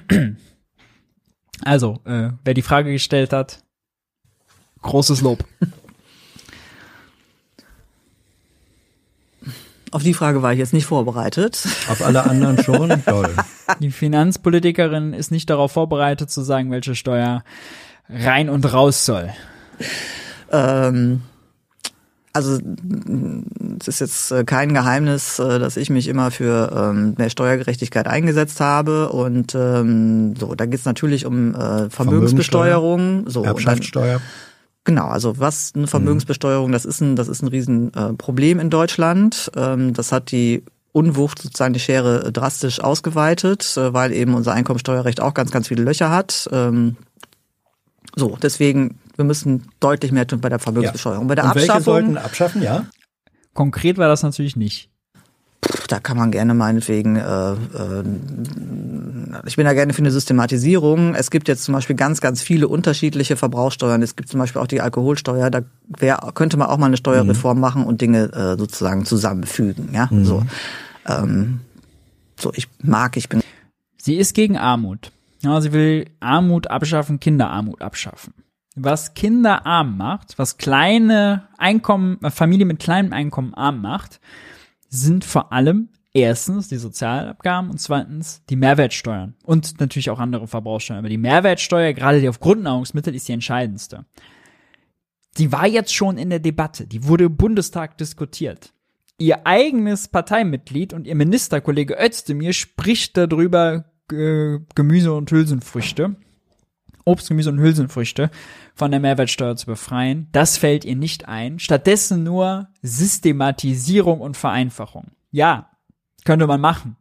[1.64, 3.64] Also, äh, wer die Frage gestellt hat,
[4.88, 5.44] großes Lob.
[9.92, 11.66] Auf die Frage war ich jetzt nicht vorbereitet.
[11.90, 13.04] Auf alle anderen schon?
[13.06, 13.30] Toll.
[13.80, 17.44] Die Finanzpolitikerin ist nicht darauf vorbereitet zu sagen, welche Steuer
[18.10, 19.30] rein und raus soll.
[20.52, 21.22] Ähm,
[22.34, 22.60] also
[23.80, 28.08] es ist jetzt äh, kein Geheimnis, äh, dass ich mich immer für ähm, mehr Steuergerechtigkeit
[28.08, 29.10] eingesetzt habe.
[29.10, 34.22] Und ähm, so, da geht es natürlich um äh, Vermögensbesteuerung, so Erbschaftssteuer.
[34.88, 39.52] Genau, also was eine Vermögensbesteuerung, das ist ein, das ist ein Riesenproblem äh, in Deutschland.
[39.54, 45.20] Ähm, das hat die Unwucht sozusagen die Schere drastisch ausgeweitet, äh, weil eben unser Einkommensteuerrecht
[45.20, 46.48] auch ganz, ganz viele Löcher hat.
[46.54, 46.96] Ähm,
[48.16, 51.24] so, deswegen, wir müssen deutlich mehr tun bei der Vermögensbesteuerung.
[51.24, 51.28] Ja.
[51.28, 51.74] Bei der Und Abschaffung.
[51.74, 52.86] Welche sollten abschaffen, ja?
[53.54, 54.90] Konkret war das natürlich nicht.
[55.88, 58.04] Da kann man gerne meinetwegen, äh, äh,
[59.46, 61.16] ich bin da gerne für eine Systematisierung.
[61.16, 64.02] Es gibt jetzt zum Beispiel ganz, ganz viele unterschiedliche Verbrauchssteuern.
[64.02, 65.50] Es gibt zum Beispiel auch die Alkoholsteuer.
[65.50, 67.62] Da wär, könnte man auch mal eine Steuerreform mhm.
[67.62, 69.90] machen und Dinge äh, sozusagen zusammenfügen.
[69.94, 70.26] Ja, mhm.
[70.26, 70.44] so.
[71.08, 71.62] Ähm,
[72.40, 73.42] so, ich mag, ich bin.
[73.98, 75.12] Sie ist gegen Armut.
[75.42, 78.34] Ja, sie will Armut abschaffen, Kinderarmut abschaffen.
[78.76, 84.20] Was Kinder arm macht, was kleine Einkommen, Familien mit kleinem Einkommen arm macht,
[84.90, 91.00] sind vor allem erstens die Sozialabgaben und zweitens die Mehrwertsteuern und natürlich auch andere Verbrauchssteuern.
[91.00, 94.06] Aber die Mehrwertsteuer, gerade die auf Grundnahrungsmittel, ist die entscheidendste.
[95.38, 98.74] Die war jetzt schon in der Debatte, die wurde im Bundestag diskutiert.
[99.20, 106.16] Ihr eigenes Parteimitglied und ihr Ministerkollege Özdemir spricht darüber, äh, Gemüse und Hülsenfrüchte,
[107.08, 108.30] Obst, Gemüse und Hülsenfrüchte
[108.76, 110.28] von der Mehrwertsteuer zu befreien.
[110.32, 111.60] Das fällt ihr nicht ein.
[111.60, 115.12] Stattdessen nur Systematisierung und Vereinfachung.
[115.32, 115.72] Ja,
[116.26, 116.98] könnte man machen.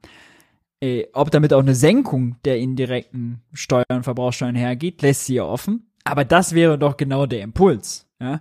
[0.80, 5.90] Äh, ob damit auch eine Senkung der indirekten Steuern, Verbrauchssteuern hergeht, lässt sie ja offen.
[6.04, 8.06] Aber das wäre doch genau der Impuls.
[8.20, 8.40] Ja?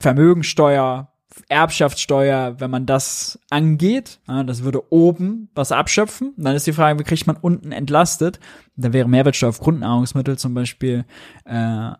[0.00, 1.07] Vermögensteuer,
[1.48, 6.34] Erbschaftssteuer, wenn man das angeht, das würde oben was abschöpfen.
[6.36, 8.40] dann ist die Frage, wie kriegt man unten entlastet?
[8.76, 11.04] Da wäre Mehrwertsteuer auf Grundnahrungsmittel zum Beispiel
[11.44, 11.90] äh,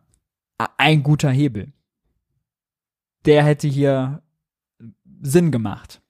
[0.76, 1.72] ein guter Hebel.
[3.24, 4.22] Der hätte hier
[5.20, 6.00] Sinn gemacht.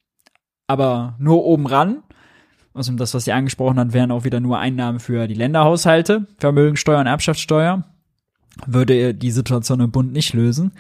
[0.67, 2.03] Aber nur oben ran,
[2.75, 7.01] also das, was sie angesprochen hat, wären auch wieder nur Einnahmen für die Länderhaushalte, Vermögensteuer
[7.01, 7.85] und Erbschaftssteuer,
[8.67, 10.73] würde die Situation im Bund nicht lösen.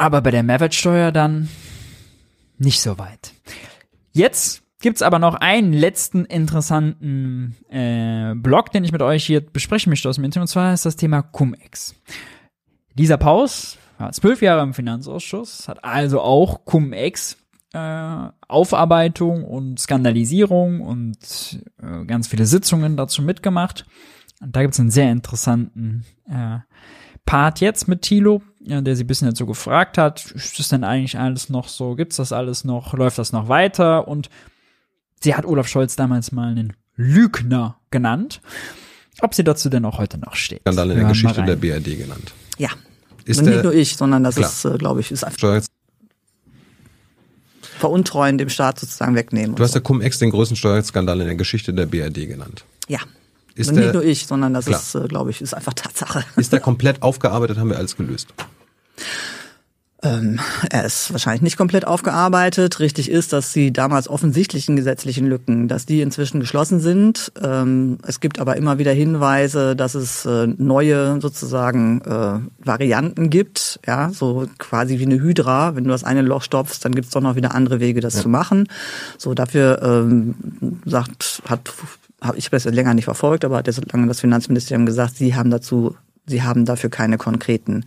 [0.00, 1.50] Aber bei der Mehrwertsteuer dann
[2.56, 3.34] nicht so weit.
[4.12, 9.90] Jetzt gibt's aber noch einen letzten interessanten äh, Blog, den ich mit euch hier besprechen
[9.90, 11.96] möchte aus dem Internet, und zwar ist das Thema Cum-Ex.
[12.94, 17.36] Dieser Paus war zwölf Jahre im Finanzausschuss, hat also auch Cum-Ex
[17.74, 23.84] äh, Aufarbeitung und Skandalisierung und äh, ganz viele Sitzungen dazu mitgemacht.
[24.40, 26.60] Und da gibt's einen sehr interessanten äh,
[27.26, 30.84] Part jetzt mit Thilo, ja, der sie ein bisschen dazu gefragt hat, ist das denn
[30.84, 34.06] eigentlich alles noch so, gibt's das alles noch, läuft das noch weiter?
[34.06, 34.28] Und
[35.20, 38.40] sie hat Olaf Scholz damals mal einen Lügner genannt.
[39.22, 40.60] Ob sie dazu denn auch heute noch steht.
[40.60, 42.32] Skandal in der Geschichte der BRD genannt.
[42.58, 42.70] Ja.
[43.24, 44.48] Ist und nicht nur ich, sondern das klar.
[44.48, 45.62] ist, äh, glaube ich, ist einfach Steuer
[47.78, 49.56] veruntreuen, dem Staat sozusagen wegnehmen.
[49.56, 49.78] Du hast so.
[49.78, 52.64] der Cum-Ex den größten Steuerskandal in der Geschichte der BRD genannt.
[52.88, 53.00] Ja.
[53.60, 54.80] Ist nicht nur ich, sondern das klar.
[54.80, 56.24] ist, äh, glaube ich, ist einfach Tatsache.
[56.36, 58.28] Ist der komplett aufgearbeitet, haben wir alles gelöst.
[60.02, 62.80] Ähm, er ist wahrscheinlich nicht komplett aufgearbeitet.
[62.80, 67.32] Richtig ist, dass die damals offensichtlichen gesetzlichen Lücken, dass die inzwischen geschlossen sind.
[67.42, 73.80] Ähm, es gibt aber immer wieder Hinweise, dass es äh, neue sozusagen äh, Varianten gibt.
[73.86, 75.76] Ja, so quasi wie eine Hydra.
[75.76, 78.14] Wenn du das eine Loch stopfst, dann gibt es doch noch wieder andere Wege, das
[78.14, 78.22] ja.
[78.22, 78.68] zu machen.
[79.18, 80.34] So dafür ähm,
[80.86, 81.70] sagt, hat
[82.20, 85.34] habe ich das länger nicht verfolgt, aber hat ja so lange das Finanzministerium gesagt, sie
[85.34, 87.84] haben dazu, sie haben dafür keine konkreten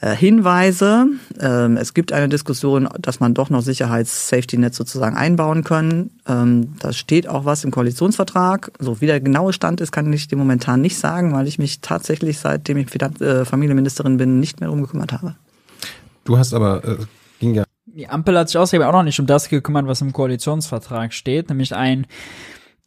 [0.00, 1.06] äh, Hinweise.
[1.40, 6.10] Ähm, es gibt eine Diskussion, dass man doch noch Sicherheits-Safety-Net sozusagen einbauen können.
[6.26, 8.72] Ähm, da steht auch was im Koalitionsvertrag.
[8.78, 11.80] So wie der genaue Stand ist, kann ich dir momentan nicht sagen, weil ich mich
[11.80, 15.36] tatsächlich, seitdem ich äh, Familienministerin bin, nicht mehr drum gekümmert habe.
[16.24, 16.96] Du hast aber, äh,
[17.38, 17.64] ging ja
[17.94, 21.50] die Ampel hat sich außerdem auch noch nicht um das gekümmert, was im Koalitionsvertrag steht,
[21.50, 22.06] nämlich ein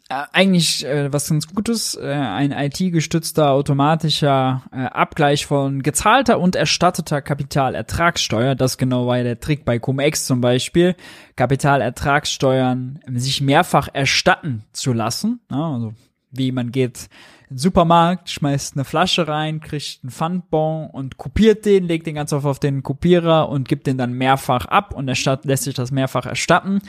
[0.07, 7.22] eigentlich äh, was ganz Gutes, äh, ein IT-gestützter automatischer äh, Abgleich von gezahlter und erstatteter
[7.22, 8.53] Kapitalertragssteuer.
[8.53, 10.95] Das genau war ja der Trick bei Cum-Ex zum Beispiel,
[11.36, 15.40] Kapitalertragssteuern sich mehrfach erstatten zu lassen.
[15.49, 15.94] Ja, also
[16.30, 17.10] wie man geht
[17.49, 22.15] in den Supermarkt, schmeißt eine Flasche rein, kriegt einen Pfandbon und kopiert den, legt den
[22.15, 25.73] ganz oft auf den Kopierer und gibt den dann mehrfach ab und erstatt, lässt sich
[25.73, 26.80] das mehrfach erstatten.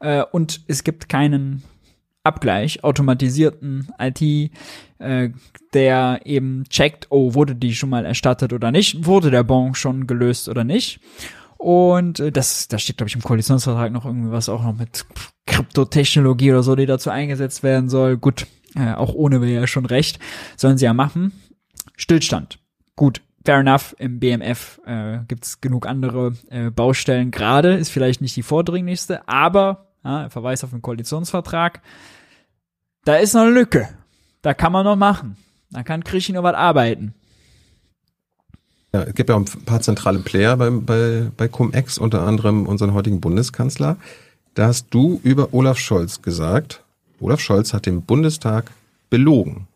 [0.00, 1.62] Äh, und es gibt keinen
[2.24, 4.50] Abgleich, automatisierten IT,
[4.98, 5.30] äh,
[5.74, 10.06] der eben checkt, oh, wurde die schon mal erstattet oder nicht, wurde der Bon schon
[10.06, 11.00] gelöst oder nicht.
[11.58, 15.04] Und äh, das, da steht, glaube ich, im Koalitionsvertrag noch irgendwie was auch noch mit
[15.46, 18.16] Kryptotechnologie oder so, die dazu eingesetzt werden soll.
[18.16, 20.18] Gut, äh, auch ohne wäre ja schon recht,
[20.56, 21.32] sollen sie ja machen.
[21.96, 22.58] Stillstand.
[22.96, 27.30] Gut, fair enough, im BMF äh, gibt genug andere äh, Baustellen.
[27.30, 31.80] Gerade ist vielleicht nicht die vordringlichste, aber ja, Verweis auf den Koalitionsvertrag
[33.04, 33.88] da ist noch eine Lücke.
[34.42, 35.36] Da kann man noch machen.
[35.70, 37.14] Da kann Krischi noch was arbeiten.
[38.92, 42.66] Ja, es gibt ja auch ein paar zentrale Player bei, bei, bei Cum-Ex, unter anderem
[42.66, 43.96] unseren heutigen Bundeskanzler.
[44.54, 46.84] Da hast du über Olaf Scholz gesagt,
[47.18, 48.70] Olaf Scholz hat den Bundestag
[49.10, 49.66] belogen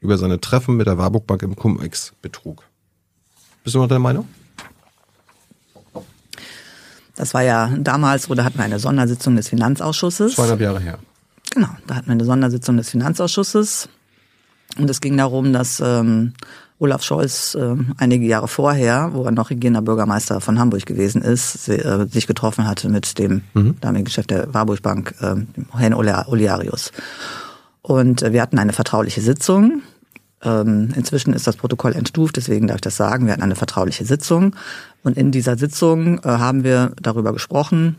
[0.00, 2.62] über seine Treffen mit der Warburg Bank im Cum-Ex-Betrug.
[3.64, 4.28] Bist du noch der Meinung?
[7.14, 10.34] Das war ja damals, oder hatten wir eine Sondersitzung des Finanzausschusses.
[10.34, 10.98] Zweieinhalb Jahre her.
[11.56, 13.88] Genau, da hatten wir eine Sondersitzung des Finanzausschusses
[14.76, 16.34] und es ging darum, dass ähm,
[16.78, 21.66] Olaf Scholz äh, einige Jahre vorher, wo er noch regierender Bürgermeister von Hamburg gewesen ist,
[21.70, 23.76] äh, sich getroffen hatte mit dem mhm.
[23.80, 25.36] damaligen Chef der Warburg Bank, äh,
[25.78, 26.92] Herrn Olearius.
[27.80, 29.80] Und äh, wir hatten eine vertrauliche Sitzung.
[30.42, 33.24] Ähm, inzwischen ist das Protokoll entstuft, deswegen darf ich das sagen.
[33.24, 34.54] Wir hatten eine vertrauliche Sitzung.
[35.02, 37.96] Und in dieser Sitzung äh, haben wir darüber gesprochen,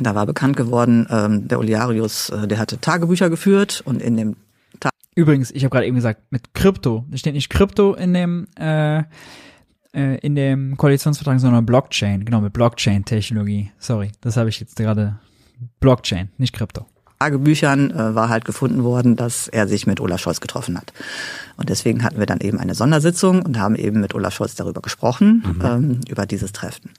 [0.00, 4.36] da war bekannt geworden, ähm, der Oliarius, äh, der hatte Tagebücher geführt und in dem
[4.80, 7.04] Ta Übrigens, ich habe gerade eben gesagt, mit Krypto.
[7.10, 9.04] Da steht nicht Krypto in dem äh,
[9.96, 12.24] äh, in dem Koalitionsvertrag, sondern Blockchain.
[12.24, 13.72] Genau, mit Blockchain-Technologie.
[13.78, 15.18] Sorry, das habe ich jetzt gerade.
[15.80, 16.84] Blockchain, nicht Krypto.
[17.18, 20.92] Tagebüchern äh, war halt gefunden worden, dass er sich mit Olaf Scholz getroffen hat.
[21.56, 24.82] Und deswegen hatten wir dann eben eine Sondersitzung und haben eben mit Olaf Scholz darüber
[24.82, 25.64] gesprochen, mhm.
[25.64, 26.90] ähm, über dieses Treffen.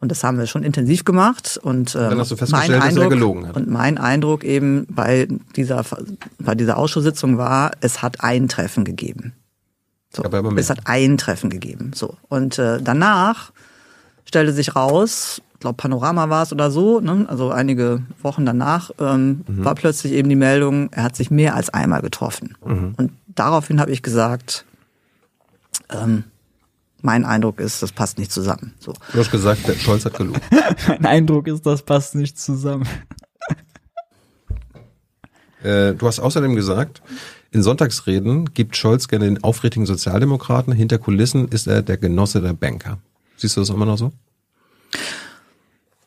[0.00, 1.58] Und das haben wir schon intensiv gemacht.
[1.60, 3.56] Und, ähm, dann hast du festgestellt, Eindruck, dass er gelogen hat.
[3.56, 5.84] Und mein Eindruck eben bei dieser,
[6.38, 9.32] bei dieser Ausschusssitzung war, es hat ein Treffen gegeben.
[10.10, 10.22] So,
[10.56, 11.92] es hat ein Treffen gegeben.
[11.94, 12.16] So.
[12.28, 13.52] Und äh, danach
[14.24, 17.26] stellte sich raus, ich glaube Panorama war es oder so, ne?
[17.28, 19.64] also einige Wochen danach ähm, mhm.
[19.64, 22.56] war plötzlich eben die Meldung, er hat sich mehr als einmal getroffen.
[22.64, 22.94] Mhm.
[22.96, 24.64] Und daraufhin habe ich gesagt,
[25.90, 26.24] ähm,
[27.02, 28.74] mein Eindruck ist, das passt nicht zusammen.
[28.80, 28.92] So.
[29.12, 30.40] Du hast gesagt, der Scholz hat gelogen.
[30.86, 32.88] mein Eindruck ist, das passt nicht zusammen.
[35.62, 37.02] äh, du hast außerdem gesagt,
[37.50, 40.72] in Sonntagsreden gibt Scholz gerne den aufrichtigen Sozialdemokraten.
[40.72, 42.98] Hinter Kulissen ist er der Genosse der Banker.
[43.36, 44.12] Siehst du das immer noch so?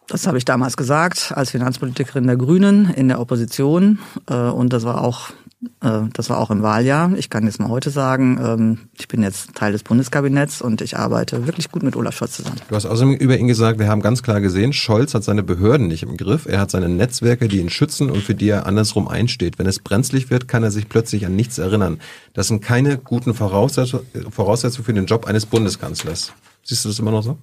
[0.08, 4.00] Das habe ich damals gesagt, als Finanzpolitikerin der Grünen in der Opposition.
[4.28, 5.32] Äh, und das war auch
[5.80, 7.14] das war auch im Wahljahr.
[7.18, 10.98] Ich kann jetzt mal heute sagen, ähm, ich bin jetzt Teil des Bundeskabinetts und ich
[10.98, 12.58] arbeite wirklich gut mit Olaf Scholz zusammen.
[12.68, 15.88] Du hast außerdem über ihn gesagt, wir haben ganz klar gesehen, Scholz hat seine Behörden
[15.88, 16.48] nicht im Griff.
[16.48, 19.60] Er hat seine Netzwerke, die ihn schützen und für die er andersrum einsteht.
[19.60, 22.00] Wenn es brenzlig wird, kann er sich plötzlich an nichts erinnern.
[22.34, 26.34] Das sind keine guten Voraussetzungen für den Job eines Bundeskanzlers.
[26.64, 27.38] Siehst du das immer noch so?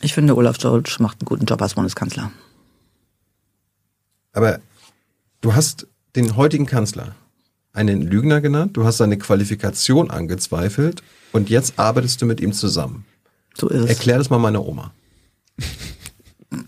[0.00, 2.32] Ich finde, Olaf Scholz macht einen guten Job als Bundeskanzler.
[4.32, 4.58] Aber
[5.42, 5.86] du hast
[6.16, 7.14] den heutigen Kanzler
[7.72, 13.04] einen Lügner genannt, du hast seine Qualifikation angezweifelt und jetzt arbeitest du mit ihm zusammen.
[13.54, 13.90] So ist es.
[13.90, 14.92] Erklär das mal meiner Oma.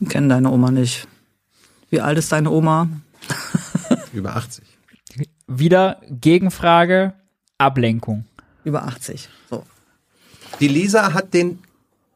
[0.01, 1.07] Ich kenne deine Oma nicht.
[1.91, 2.89] Wie alt ist deine Oma?
[4.13, 4.65] Über 80.
[5.47, 7.15] Wieder Gegenfrage,
[7.59, 8.25] Ablenkung.
[8.65, 9.29] Über 80.
[9.51, 9.65] So.
[10.61, 11.59] Die Lisa hat den,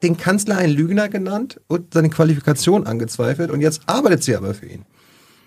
[0.02, 4.66] den Kanzler einen Lügner genannt und seine Qualifikation angezweifelt und jetzt arbeitet sie aber für
[4.66, 4.84] ihn.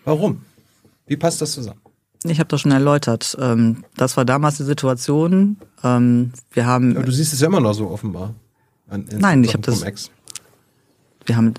[0.05, 0.43] Warum?
[1.07, 1.81] Wie passt das zusammen?
[2.23, 3.35] Ich habe das schon erläutert.
[3.39, 5.57] Ähm, das war damals die Situation.
[5.83, 6.95] Ähm, wir haben.
[6.95, 8.35] Aber du siehst es ja immer noch so offenbar.
[8.87, 9.81] Nein, ich habe das.
[9.81, 10.11] Ex.
[11.25, 11.53] Wir haben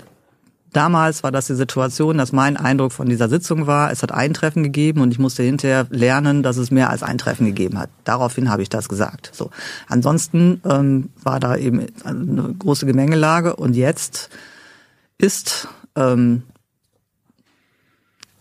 [0.73, 4.33] damals war das die Situation, dass mein Eindruck von dieser Sitzung war, es hat ein
[4.33, 7.89] Treffen gegeben und ich musste hinterher lernen, dass es mehr als ein Treffen gegeben hat.
[8.03, 9.31] Daraufhin habe ich das gesagt.
[9.33, 9.51] So.
[9.87, 14.29] Ansonsten ähm, war da eben eine große Gemengelage und jetzt
[15.17, 16.43] ist ähm,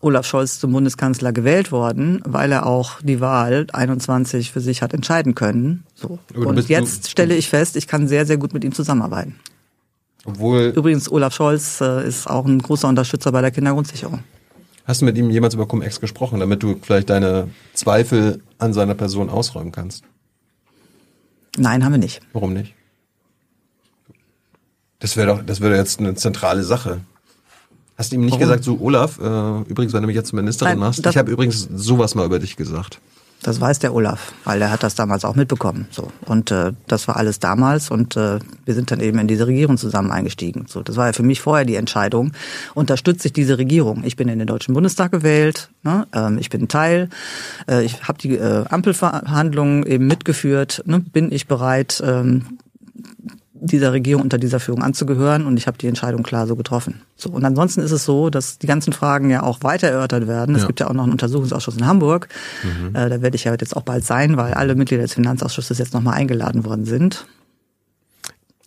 [0.03, 4.93] Olaf Scholz zum Bundeskanzler gewählt worden, weil er auch die Wahl 21 für sich hat
[4.93, 5.85] entscheiden können.
[5.95, 6.19] So.
[6.35, 9.37] Und jetzt stelle ich fest, ich kann sehr, sehr gut mit ihm zusammenarbeiten.
[10.25, 10.73] Obwohl.
[10.77, 14.23] Übrigens, Olaf Scholz äh, ist auch ein großer Unterstützer bei der Kindergrundsicherung.
[14.85, 18.95] Hast du mit ihm jemals über Cum-Ex gesprochen, damit du vielleicht deine Zweifel an seiner
[18.95, 20.05] Person ausräumen kannst?
[21.57, 22.21] Nein, haben wir nicht.
[22.33, 22.75] Warum nicht?
[24.99, 27.01] Das wäre doch, das wäre jetzt eine zentrale Sache.
[28.03, 28.41] Hast du ihm nicht Warum?
[28.41, 31.31] gesagt, so Olaf, äh, übrigens, wenn du mich jetzt zur Ministerin Nein, machst, ich habe
[31.31, 32.99] übrigens sowas mal über dich gesagt.
[33.45, 35.87] Das weiß der Olaf, weil er hat das damals auch mitbekommen.
[35.93, 39.47] So und äh, das war alles damals und äh, wir sind dann eben in diese
[39.47, 40.67] Regierung zusammen eingestiegen.
[40.67, 42.33] So, das war ja für mich vorher die Entscheidung.
[42.75, 44.03] Unterstütze ich diese Regierung?
[44.05, 45.71] Ich bin in den deutschen Bundestag gewählt.
[45.85, 46.09] Ne?
[46.13, 47.09] Ähm, ich bin Teil.
[47.69, 50.83] Äh, ich habe die äh, Ampelverhandlungen eben mitgeführt.
[50.87, 50.99] Ne?
[50.99, 52.03] Bin ich bereit?
[52.05, 52.59] Ähm,
[53.65, 57.03] dieser Regierung unter dieser Führung anzugehören und ich habe die Entscheidung klar so getroffen.
[57.17, 60.55] So und ansonsten ist es so, dass die ganzen Fragen ja auch weiter erörtert werden.
[60.57, 60.67] Es Ja.
[60.67, 62.29] gibt ja auch noch einen Untersuchungsausschuss in Hamburg.
[62.65, 62.95] Mhm.
[62.95, 65.95] Äh, da werde ich ja jetzt auch bald sein, weil alle Mitglieder des Finanzausschusses jetzt
[65.95, 67.25] nochmal eingeladen worden sind.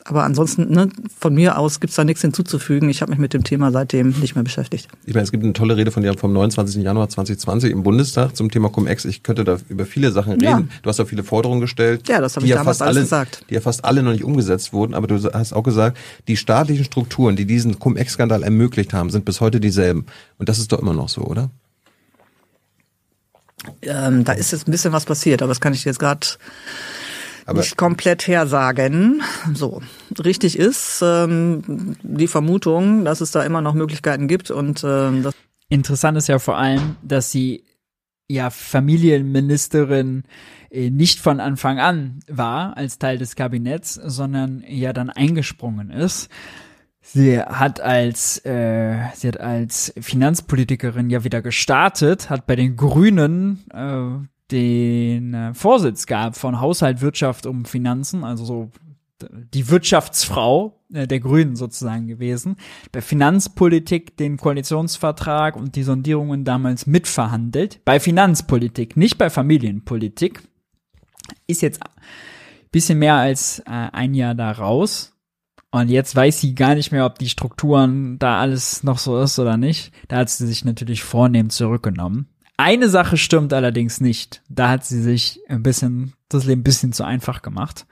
[0.08, 2.90] Aber ansonsten, ne, von mir aus gibt's da nichts hinzuzufügen.
[2.90, 4.88] Ich habe mich mit dem Thema seitdem nicht mehr beschäftigt.
[5.04, 6.84] Ich meine, es gibt eine tolle Rede von dir vom 29.
[6.84, 9.06] Januar 2020 im Bundestag zum Thema Cum-Ex.
[9.06, 10.44] Ich könnte da über viele Sachen reden.
[10.44, 10.64] Ja.
[10.84, 12.08] Du hast auch viele Forderungen gestellt.
[12.08, 13.46] Ja, das habe ich damals fast alles alle, gesagt.
[13.50, 14.94] Die ja fast alle noch nicht umgesetzt wurden.
[14.94, 19.42] Aber du hast auch gesagt, die staatlichen Strukturen, die diesen Cum-Ex-Skandal ermöglicht haben, sind bis
[19.42, 20.06] heute dieselben.
[20.38, 21.50] Und das ist doch immer noch so, oder?
[23.82, 26.28] Ähm, da ist jetzt ein bisschen was passiert, aber das kann ich jetzt gerade
[27.46, 29.22] Aber- nicht komplett hersagen.
[29.54, 29.82] So,
[30.18, 35.34] richtig ist ähm, die Vermutung, dass es da immer noch Möglichkeiten gibt und ähm, das
[35.68, 37.64] Interessant ist ja vor allem, dass sie
[38.28, 40.24] ja Familienministerin
[40.70, 46.30] äh, nicht von Anfang an war als Teil des Kabinetts, sondern ja dann eingesprungen ist.
[47.02, 53.64] Sie hat als äh, sie hat als Finanzpolitikerin ja wieder gestartet, hat bei den Grünen
[53.72, 58.72] äh, den äh, Vorsitz gehabt von Haushalt, Wirtschaft um Finanzen, also so
[59.54, 62.58] die Wirtschaftsfrau äh, der Grünen sozusagen gewesen.
[62.92, 67.84] Bei Finanzpolitik den Koalitionsvertrag und die Sondierungen damals mitverhandelt.
[67.86, 70.42] Bei Finanzpolitik, nicht bei Familienpolitik.
[71.48, 71.80] Ist jetzt
[72.76, 75.14] bisschen mehr als äh, ein Jahr da raus.
[75.72, 79.40] Und jetzt weiß sie gar nicht mehr, ob die Strukturen da alles noch so ist
[79.40, 79.94] oder nicht.
[80.10, 82.28] Da hat sie sich natürlich vornehm zurückgenommen.
[82.58, 84.42] Eine Sache stimmt allerdings nicht.
[84.48, 87.86] Da hat sie sich ein bisschen, das Leben ein bisschen zu einfach gemacht.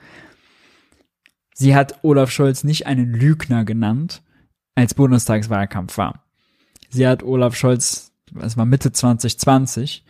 [1.53, 4.22] Sie hat Olaf Scholz nicht einen Lügner genannt,
[4.76, 6.23] als Bundestagswahlkampf war.
[6.90, 10.06] Sie hat Olaf Scholz, es war Mitte 2020,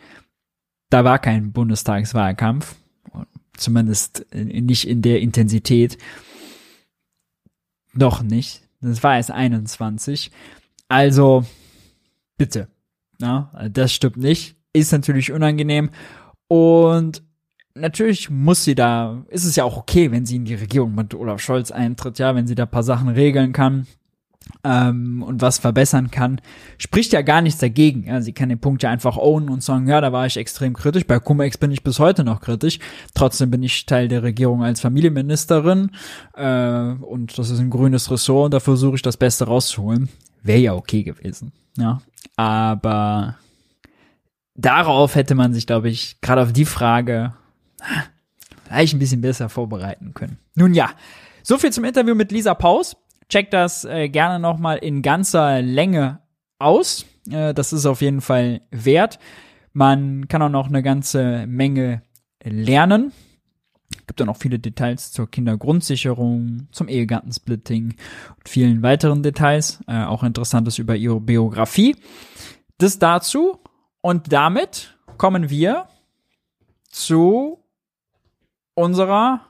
[0.88, 2.76] da war kein Bundestagswahlkampf,
[3.56, 5.98] zumindest nicht in der Intensität.
[7.92, 8.62] Noch nicht.
[8.80, 10.30] Das war erst 21.
[10.88, 11.44] Also,
[12.36, 12.68] bitte.
[13.20, 14.56] Ja, das stimmt nicht.
[14.72, 15.90] Ist natürlich unangenehm.
[16.48, 17.22] Und
[17.74, 21.14] natürlich muss sie da, ist es ja auch okay, wenn sie in die Regierung mit
[21.14, 23.86] Olaf Scholz eintritt, ja, wenn sie da paar Sachen regeln kann
[24.62, 26.40] ähm, und was verbessern kann,
[26.78, 28.04] spricht ja gar nichts dagegen.
[28.04, 30.74] Ja, sie kann den Punkt ja einfach ownen und sagen, ja, da war ich extrem
[30.74, 31.06] kritisch.
[31.06, 32.78] Bei Cum-Ex bin ich bis heute noch kritisch.
[33.14, 35.90] Trotzdem bin ich Teil der Regierung als Familienministerin
[36.34, 40.08] äh, und das ist ein grünes Ressort und da versuche ich das Beste rauszuholen.
[40.42, 41.52] Wäre ja okay gewesen.
[41.76, 42.00] Ja,
[42.36, 43.36] aber
[44.54, 47.34] darauf hätte man sich, glaube ich, gerade auf die Frage
[48.64, 50.38] vielleicht ein bisschen besser vorbereiten können.
[50.54, 50.90] Nun ja,
[51.42, 52.96] so viel zum Interview mit Lisa Paus.
[53.28, 56.20] Checkt das äh, gerne nochmal in ganzer Länge
[56.58, 57.06] aus.
[57.30, 59.18] Äh, das ist auf jeden Fall wert.
[59.72, 62.02] Man kann auch noch eine ganze Menge
[62.42, 63.12] lernen.
[64.06, 67.96] Gibt dann auch viele Details zur Kindergrundsicherung, zum Ehegattensplitting
[68.36, 69.80] und vielen weiteren Details.
[69.86, 71.96] Äh, auch interessantes über ihre Biografie.
[72.78, 73.58] Das dazu.
[74.00, 75.86] Und damit kommen wir
[76.90, 77.64] zu
[78.74, 79.40] unserer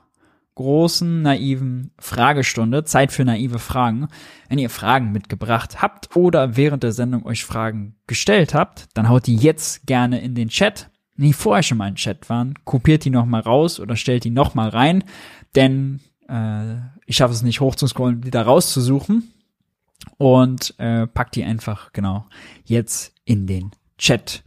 [0.55, 2.85] großen naiven Fragestunde.
[2.85, 4.07] Zeit für naive Fragen.
[4.49, 9.27] Wenn ihr Fragen mitgebracht habt oder während der Sendung euch Fragen gestellt habt, dann haut
[9.27, 10.89] die jetzt gerne in den Chat.
[11.17, 14.69] Die vorher schon mal im Chat waren, kopiert die nochmal raus oder stellt die nochmal
[14.69, 15.03] rein,
[15.55, 16.75] denn äh,
[17.05, 19.31] ich schaffe es nicht hochzuscrollen, die da rauszusuchen
[20.17, 22.25] und äh, packt die einfach genau
[22.65, 24.43] jetzt in den Chat.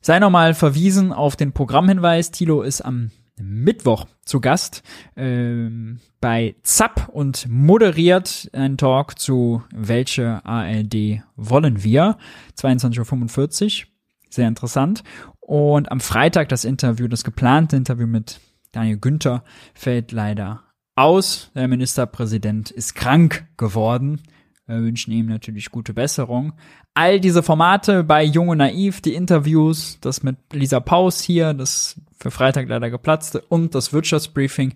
[0.00, 2.32] Sei nochmal verwiesen auf den Programmhinweis.
[2.32, 4.82] Tilo ist am Mittwoch zu Gast
[5.16, 12.18] ähm, bei ZAP und moderiert einen Talk zu Welche ARD wollen wir?
[12.58, 13.88] 22.45 Uhr.
[14.28, 15.02] Sehr interessant.
[15.42, 18.40] Und am Freitag das Interview, das geplante Interview mit
[18.70, 19.44] Daniel Günther
[19.74, 20.62] fällt leider
[20.94, 21.50] aus.
[21.54, 24.22] Der Ministerpräsident ist krank geworden.
[24.66, 26.52] Wir wünschen ihm natürlich gute Besserung.
[26.94, 32.00] All diese Formate bei Jung und Naiv, die Interviews, das mit Lisa Paus hier, das
[32.16, 34.74] für Freitag leider geplatzte und das Wirtschaftsbriefing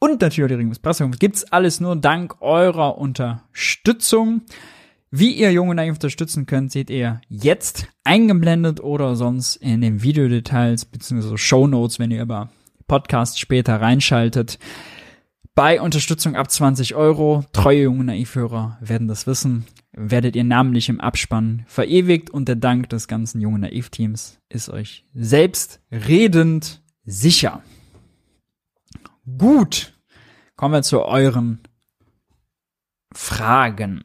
[0.00, 1.08] und natürlich die Regierungspresse.
[1.10, 4.42] Gibt's alles nur dank eurer Unterstützung.
[5.10, 10.84] Wie ihr Junge Naiv unterstützen könnt, seht ihr jetzt eingeblendet oder sonst in den Videodetails
[10.84, 11.38] bzw.
[11.38, 12.50] Show Notes, wenn ihr über
[12.86, 14.58] Podcast später reinschaltet.
[15.54, 21.00] Bei Unterstützung ab 20 Euro, treue junge Naivhörer werden das wissen, werdet ihr namentlich im
[21.00, 27.62] Abspann verewigt und der Dank des ganzen jungen Naiv-Teams ist euch selbst redend sicher.
[29.38, 29.94] Gut,
[30.54, 31.60] kommen wir zu euren
[33.14, 34.04] Fragen.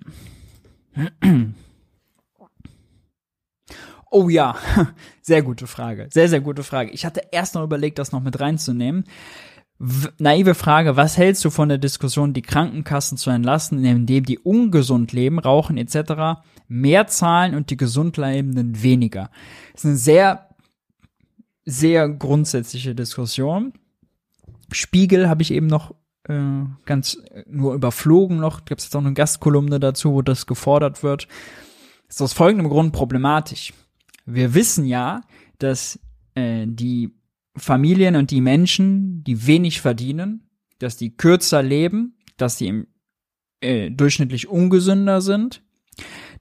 [4.15, 4.55] Oh ja,
[5.23, 6.07] sehr gute Frage.
[6.11, 6.91] Sehr, sehr gute Frage.
[6.91, 9.05] Ich hatte erst noch überlegt, das noch mit reinzunehmen.
[10.19, 15.13] Naive Frage, was hältst du von der Diskussion, die Krankenkassen zu entlassen, indem die ungesund
[15.13, 16.43] leben, rauchen etc.
[16.67, 19.31] mehr zahlen und die gesund lebenden weniger?
[19.73, 20.49] Das ist eine sehr,
[21.65, 23.73] sehr grundsätzliche Diskussion.
[24.71, 25.95] Spiegel habe ich eben noch
[26.27, 27.17] äh, ganz
[27.47, 28.65] nur überflogen noch.
[28.65, 31.27] Gibt es jetzt auch eine Gastkolumne dazu, wo das gefordert wird.
[32.07, 33.73] Das ist aus folgendem Grund problematisch.
[34.25, 35.21] Wir wissen ja,
[35.59, 35.99] dass
[36.35, 37.11] äh, die
[37.55, 42.87] Familien und die Menschen, die wenig verdienen, dass die kürzer leben, dass die im,
[43.61, 45.61] äh, durchschnittlich ungesünder sind,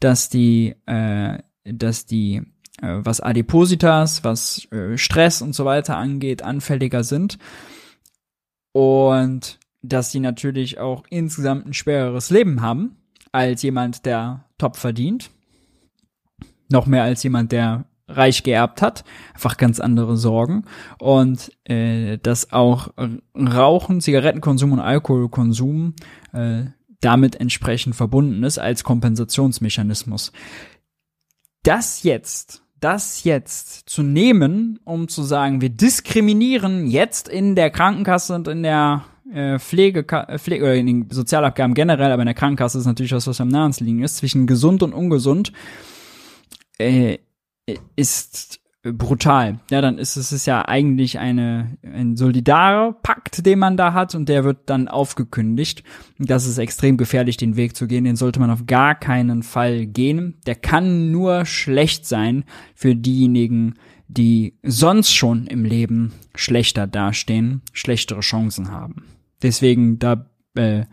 [0.00, 2.42] dass die, äh, dass die,
[2.80, 7.38] äh, was Adipositas, was äh, Stress und so weiter angeht, anfälliger sind
[8.72, 12.96] und dass sie natürlich auch insgesamt ein schwereres Leben haben
[13.32, 15.30] als jemand, der top verdient
[16.72, 19.04] noch mehr als jemand, der reich geerbt hat,
[19.34, 20.64] einfach ganz andere Sorgen
[20.98, 22.88] und äh, dass auch
[23.36, 25.94] Rauchen, Zigarettenkonsum und Alkoholkonsum
[26.32, 26.64] äh,
[27.00, 30.32] damit entsprechend verbunden ist als Kompensationsmechanismus.
[31.62, 38.34] Das jetzt, das jetzt zu nehmen, um zu sagen, wir diskriminieren jetzt in der Krankenkasse
[38.34, 40.04] und in der äh, Pflege,
[40.38, 43.48] Pflege oder in den Sozialabgaben generell, aber in der Krankenkasse ist natürlich was, was am
[43.48, 45.52] nahen liegen ist, zwischen gesund und ungesund,
[46.78, 47.18] äh,
[47.96, 49.60] ist brutal.
[49.70, 54.14] Ja, dann ist es ist ja eigentlich eine ein solidarer Pakt, den man da hat
[54.14, 55.84] und der wird dann aufgekündigt.
[56.18, 58.04] Das ist extrem gefährlich, den Weg zu gehen.
[58.04, 60.40] Den sollte man auf gar keinen Fall gehen.
[60.46, 62.44] Der kann nur schlecht sein
[62.74, 63.74] für diejenigen,
[64.08, 69.04] die sonst schon im Leben schlechter dastehen, schlechtere Chancen haben.
[69.42, 70.84] Deswegen da äh,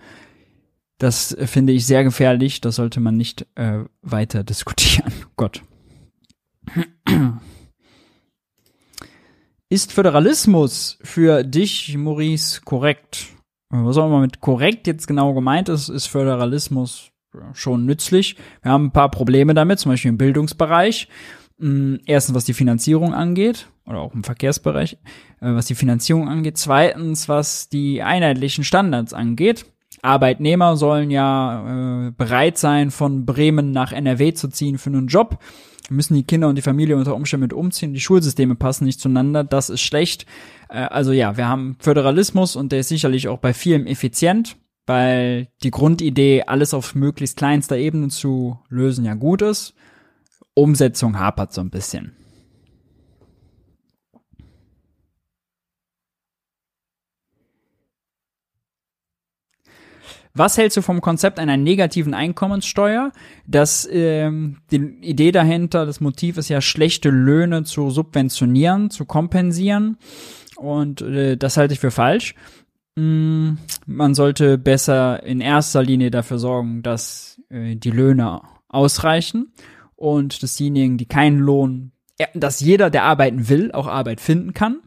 [0.99, 2.61] das finde ich sehr gefährlich.
[2.61, 5.11] Das sollte man nicht äh, weiter diskutieren.
[5.37, 5.63] Gott.
[9.69, 13.27] Ist Föderalismus für dich, Maurice, korrekt?
[13.69, 17.11] Was auch immer mit korrekt jetzt genau gemeint ist, ist Föderalismus
[17.53, 18.35] schon nützlich.
[18.61, 21.07] Wir haben ein paar Probleme damit, zum Beispiel im Bildungsbereich.
[21.59, 24.93] Hm, erstens, was die Finanzierung angeht, oder auch im Verkehrsbereich,
[25.41, 26.57] äh, was die Finanzierung angeht.
[26.57, 29.65] Zweitens, was die einheitlichen Standards angeht.
[30.01, 35.39] Arbeitnehmer sollen ja äh, bereit sein, von Bremen nach NRW zu ziehen für einen Job
[35.91, 39.43] müssen die Kinder und die Familie unter Umständen mit umziehen, die Schulsysteme passen nicht zueinander,
[39.43, 40.25] das ist schlecht.
[40.69, 45.47] Äh, also ja, wir haben Föderalismus und der ist sicherlich auch bei vielen effizient, weil
[45.63, 49.73] die Grundidee, alles auf möglichst kleinster Ebene zu lösen, ja gut ist.
[50.59, 52.13] Umsetzung hapert so ein bisschen.
[60.33, 63.11] Was hältst du vom Konzept einer negativen Einkommenssteuer?
[63.47, 69.97] Das ähm, die Idee dahinter, das Motiv ist ja schlechte Löhne zu subventionieren, zu kompensieren.
[70.55, 72.35] Und äh, das halte ich für falsch.
[72.95, 73.53] Mm,
[73.85, 79.51] man sollte besser in erster Linie dafür sorgen, dass äh, die Löhne ausreichen
[79.99, 81.91] und dass diejenigen, die keinen Lohn,
[82.33, 84.79] dass jeder, der arbeiten will, auch Arbeit finden kann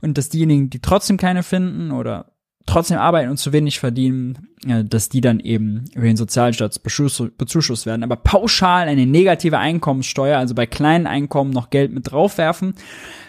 [0.00, 2.32] und dass diejenigen, die trotzdem keine finden oder
[2.66, 7.84] trotzdem arbeiten und zu wenig verdienen, äh, dass die dann eben über den Sozialstaat bezuschusst
[7.84, 8.02] werden.
[8.02, 12.74] Aber pauschal eine negative Einkommenssteuer, also bei kleinen Einkommen noch Geld mit draufwerfen,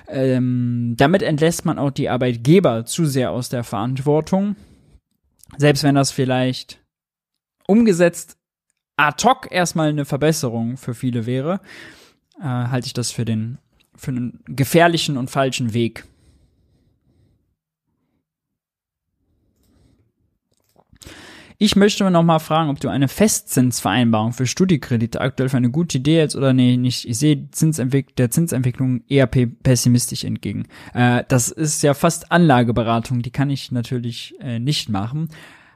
[0.08, 4.56] ähm, damit entlässt man auch die Arbeitgeber zu sehr aus der Verantwortung.
[5.58, 6.80] Selbst wenn das vielleicht
[7.68, 8.38] umgesetzt
[8.98, 11.60] ad hoc erstmal eine Verbesserung für viele wäre,
[12.40, 13.58] äh, halte ich das für den
[13.96, 16.06] für einen gefährlichen und falschen Weg.
[21.58, 26.00] Ich möchte noch mal fragen, ob du eine Festzinsvereinbarung für Studiekredite aktuell für eine gute
[26.00, 27.08] Idee hältst oder nee, nicht.
[27.08, 30.68] Ich sehe Zinsentwick der Zinsentwicklung eher pessimistisch entgegen.
[30.94, 35.30] Äh, das ist ja fast Anlageberatung, die kann ich natürlich äh, nicht machen.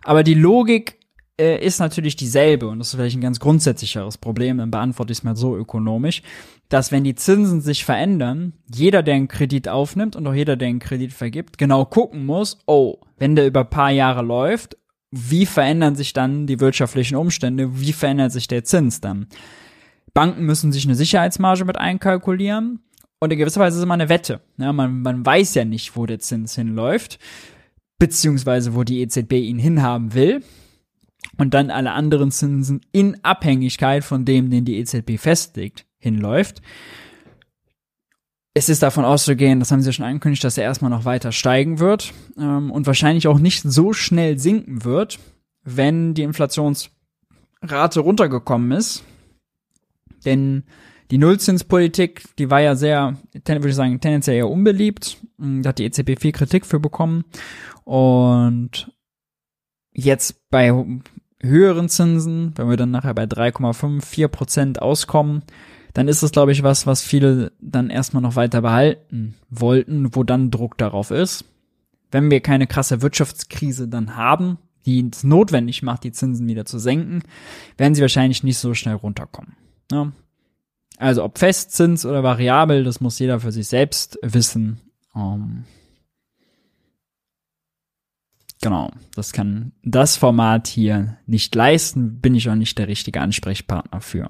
[0.04, 0.99] Aber die Logik
[1.40, 5.20] äh, ist natürlich dieselbe und das ist vielleicht ein ganz grundsätzlicheres Problem, dann beantworte ich
[5.20, 6.22] es mal so ökonomisch,
[6.68, 10.68] dass wenn die Zinsen sich verändern, jeder, der einen Kredit aufnimmt und auch jeder, der
[10.68, 14.78] einen Kredit vergibt, genau gucken muss, oh, wenn der über paar Jahre läuft,
[15.12, 19.28] wie verändern sich dann die wirtschaftlichen Umstände, wie verändert sich der Zins dann?
[20.14, 22.82] Banken müssen sich eine Sicherheitsmarge mit einkalkulieren
[23.20, 24.42] und in gewisser Weise ist es immer eine Wette.
[24.58, 27.18] Ja, man, man weiß ja nicht, wo der Zins hinläuft,
[27.98, 30.44] beziehungsweise wo die EZB ihn hinhaben will
[31.40, 36.62] und dann alle anderen Zinsen in Abhängigkeit von dem, den die EZB festlegt, hinläuft.
[38.54, 41.32] Es ist davon auszugehen, das haben sie ja schon angekündigt, dass er erstmal noch weiter
[41.32, 45.18] steigen wird ähm, und wahrscheinlich auch nicht so schnell sinken wird,
[45.64, 49.04] wenn die Inflationsrate runtergekommen ist.
[50.26, 50.66] Denn
[51.10, 55.18] die Nullzinspolitik, die war ja sehr, würde ich sagen, tendenziell eher unbeliebt.
[55.38, 57.24] Da hat die EZB viel Kritik für bekommen.
[57.86, 58.92] Und
[59.94, 60.74] jetzt bei
[61.42, 65.44] höheren Zinsen, wenn wir dann nachher bei 3,5, 4 Prozent auskommen,
[65.94, 70.24] dann ist das, glaube ich, was, was viele dann erstmal noch weiter behalten wollten, wo
[70.24, 71.46] dann Druck darauf ist.
[72.12, 76.80] Wenn wir keine krasse Wirtschaftskrise dann haben, die es notwendig macht, die Zinsen wieder zu
[76.80, 77.24] senken,
[77.78, 79.56] werden sie wahrscheinlich nicht so schnell runterkommen.
[79.92, 80.12] Ja.
[80.98, 84.82] Also ob Festzins oder variabel, das muss jeder für sich selbst wissen.
[85.14, 85.64] Um, ähm,
[88.62, 94.02] Genau, das kann das Format hier nicht leisten, bin ich auch nicht der richtige Ansprechpartner
[94.02, 94.28] für.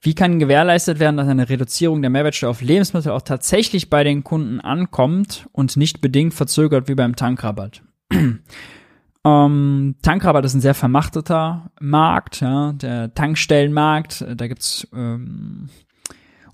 [0.00, 4.22] Wie kann gewährleistet werden, dass eine Reduzierung der Mehrwertsteuer auf Lebensmittel auch tatsächlich bei den
[4.22, 7.82] Kunden ankommt und nicht bedingt verzögert wie beim Tankrabatt?
[9.24, 15.68] ähm, Tankrabatt ist ein sehr vermachteter Markt, ja, der Tankstellenmarkt, da gibt's ähm,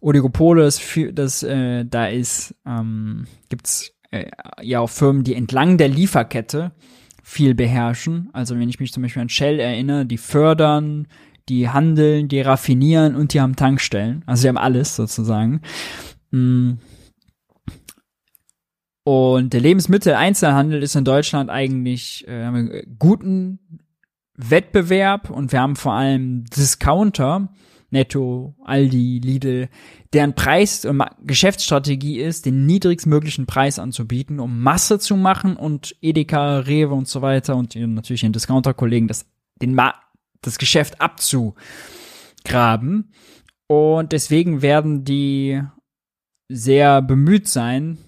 [0.01, 0.81] Oligopole, das,
[1.13, 4.31] das äh, da ist, ähm, gibt's äh,
[4.63, 6.73] ja auch Firmen, die entlang der Lieferkette
[7.23, 8.29] viel beherrschen.
[8.33, 11.09] Also wenn ich mich zum Beispiel an Shell erinnere, die fördern,
[11.49, 14.23] die handeln, die raffinieren und die haben Tankstellen.
[14.27, 15.61] Also sie haben alles sozusagen.
[16.31, 16.75] Mm.
[19.07, 23.59] Und der Lebensmitteleinzelhandel ist in Deutschland eigentlich äh, guten
[24.35, 27.51] Wettbewerb und wir haben vor allem Discounter,
[27.95, 29.69] Netto, Aldi, Lidl,
[30.13, 36.59] deren Preis und Geschäftsstrategie ist, den niedrigstmöglichen Preis anzubieten, um Masse zu machen und Edeka,
[36.59, 39.27] Rewe und so weiter und natürlich den Discounter-Kollegen das,
[39.63, 39.95] den Ma
[40.43, 41.55] das Geschäft abzugraben.
[43.69, 45.63] Und deswegen werden die
[46.51, 47.99] sehr bemüht sein,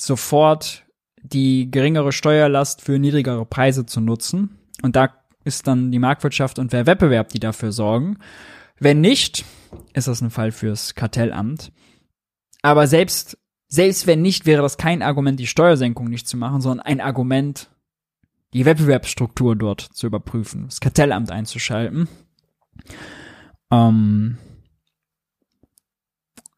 [0.00, 0.84] sofort
[1.20, 4.56] die geringere Steuerlast für niedrigere Preise zu nutzen.
[4.82, 5.12] Und da
[5.44, 8.18] ist dann die Marktwirtschaft und der Wettbewerb, die dafür sorgen.
[8.78, 9.44] Wenn nicht,
[9.94, 11.72] ist das ein Fall fürs Kartellamt.
[12.62, 13.38] Aber selbst,
[13.68, 17.70] selbst wenn nicht, wäre das kein Argument, die Steuersenkung nicht zu machen, sondern ein Argument,
[18.52, 22.08] die Wettbewerbsstruktur dort zu überprüfen, das Kartellamt einzuschalten.
[23.70, 24.38] Ähm,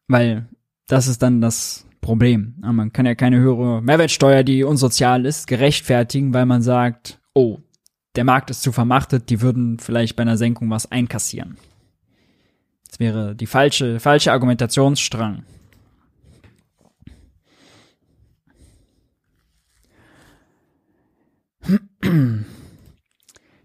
[0.07, 0.47] weil
[0.87, 2.55] das ist dann das Problem.
[2.61, 7.59] Man kann ja keine höhere Mehrwertsteuer, die unsozial ist, gerechtfertigen, weil man sagt, oh,
[8.15, 11.57] der Markt ist zu vermachtet, die würden vielleicht bei einer Senkung was einkassieren.
[12.99, 15.43] Wäre die falsche, falsche Argumentationsstrang.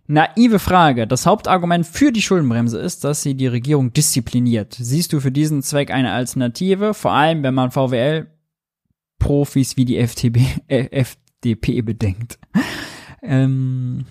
[0.06, 1.08] Naive Frage.
[1.08, 4.76] Das Hauptargument für die Schuldenbremse ist, dass sie die Regierung diszipliniert.
[4.78, 6.94] Siehst du für diesen Zweck eine Alternative?
[6.94, 10.38] Vor allem, wenn man VWL-Profis wie die FTB,
[10.68, 12.38] äh, FDP bedenkt.
[13.22, 14.04] ähm,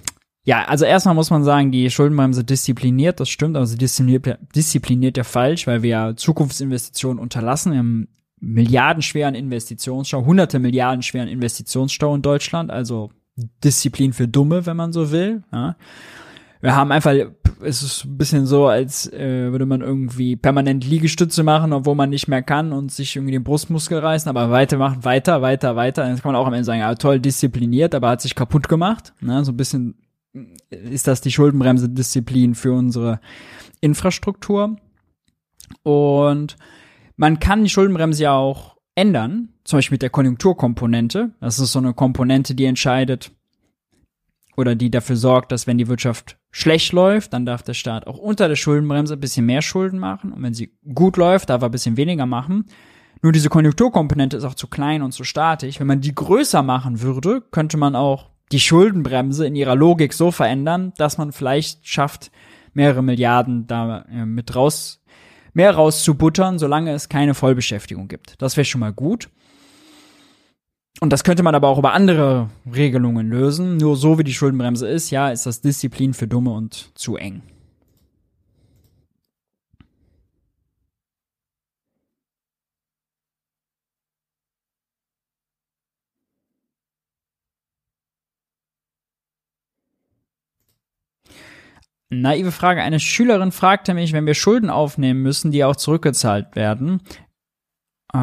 [0.45, 5.17] ja, also erstmal muss man sagen, die Schuldenbremse diszipliniert, das stimmt, aber sie diszipliniert, diszipliniert
[5.17, 7.77] ja falsch, weil wir ja Zukunftsinvestitionen unterlassen.
[7.77, 8.07] Haben
[8.41, 13.09] milliardenschweren Investitionsstau, hunderte Milliarden schweren Investitionsstau in Deutschland, also
[13.63, 15.43] Disziplin für Dumme, wenn man so will.
[15.53, 15.77] Ja.
[16.59, 17.13] Wir haben einfach,
[17.61, 22.09] es ist ein bisschen so, als äh, würde man irgendwie permanent Liegestütze machen, obwohl man
[22.09, 26.03] nicht mehr kann und sich irgendwie den Brustmuskel reißen, aber weiter machen, weiter, weiter, weiter.
[26.03, 29.13] Dann kann man auch am Ende sagen, ja, toll diszipliniert, aber hat sich kaputt gemacht.
[29.19, 29.43] Ne?
[29.43, 29.95] So ein bisschen
[30.69, 33.19] ist das die Schuldenbremse-Disziplin für unsere
[33.81, 34.77] Infrastruktur.
[35.84, 36.57] Und
[37.15, 41.31] man kann die Schuldenbremse ja auch ändern, zum Beispiel mit der Konjunkturkomponente.
[41.39, 43.31] Das ist so eine Komponente, die entscheidet
[44.55, 48.18] oder die dafür sorgt, dass wenn die Wirtschaft schlecht läuft, dann darf der Staat auch
[48.18, 50.31] unter der Schuldenbremse ein bisschen mehr Schulden machen.
[50.31, 52.65] Und wenn sie gut läuft, darf er ein bisschen weniger machen.
[53.23, 55.80] Nur diese Konjunkturkomponente ist auch zu klein und zu statisch.
[55.80, 60.31] Wenn man die größer machen würde, könnte man auch die Schuldenbremse in ihrer Logik so
[60.31, 62.31] verändern, dass man vielleicht schafft,
[62.73, 65.01] mehrere Milliarden da äh, mit raus,
[65.53, 68.41] mehr rauszubuttern, solange es keine Vollbeschäftigung gibt.
[68.41, 69.29] Das wäre schon mal gut.
[70.99, 73.77] Und das könnte man aber auch über andere Regelungen lösen.
[73.77, 77.41] Nur so wie die Schuldenbremse ist, ja, ist das Disziplin für Dumme und zu eng.
[92.22, 92.81] Naive Frage.
[92.81, 97.02] Eine Schülerin fragte mich, wenn wir Schulden aufnehmen müssen, die auch zurückgezahlt werden.
[98.14, 98.18] Äh,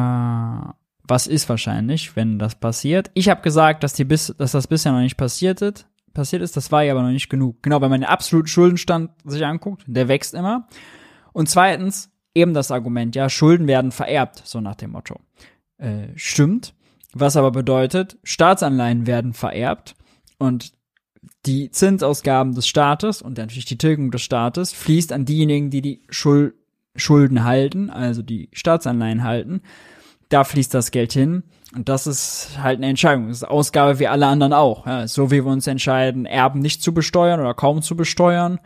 [1.03, 3.11] was ist wahrscheinlich, wenn das passiert?
[3.13, 5.87] Ich habe gesagt, dass, die bis, dass das bisher noch nicht passiert ist.
[6.13, 7.63] Passiert ist, das war ja aber noch nicht genug.
[7.63, 10.67] Genau, wenn man den absoluten Schuldenstand sich anguckt, der wächst immer.
[11.33, 15.19] Und zweitens, eben das Argument, ja, Schulden werden vererbt, so nach dem Motto.
[15.77, 16.73] Äh, stimmt.
[17.13, 19.95] Was aber bedeutet, Staatsanleihen werden vererbt
[20.37, 20.73] und
[21.45, 26.01] die Zinsausgaben des Staates und natürlich die Tilgung des Staates fließt an diejenigen, die die
[26.09, 26.55] Schul
[26.95, 29.61] Schulden halten, also die Staatsanleihen halten.
[30.27, 31.43] Da fließt das Geld hin.
[31.73, 33.29] Und das ist halt eine Entscheidung.
[33.29, 34.85] Das ist Ausgabe wie alle anderen auch.
[34.85, 38.59] Ja, so wie wir uns entscheiden, Erben nicht zu besteuern oder kaum zu besteuern,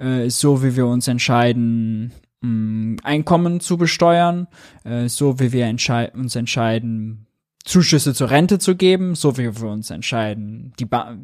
[0.00, 4.48] äh, ist so wie wir uns entscheiden, mh, mm, Einkommen zu besteuern,
[4.84, 7.26] äh, so wie wir entschei uns entscheiden,
[7.64, 11.16] Zuschüsse zur Rente zu geben, so wie wir uns entscheiden, die ba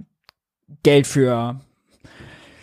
[0.83, 1.61] Geld für,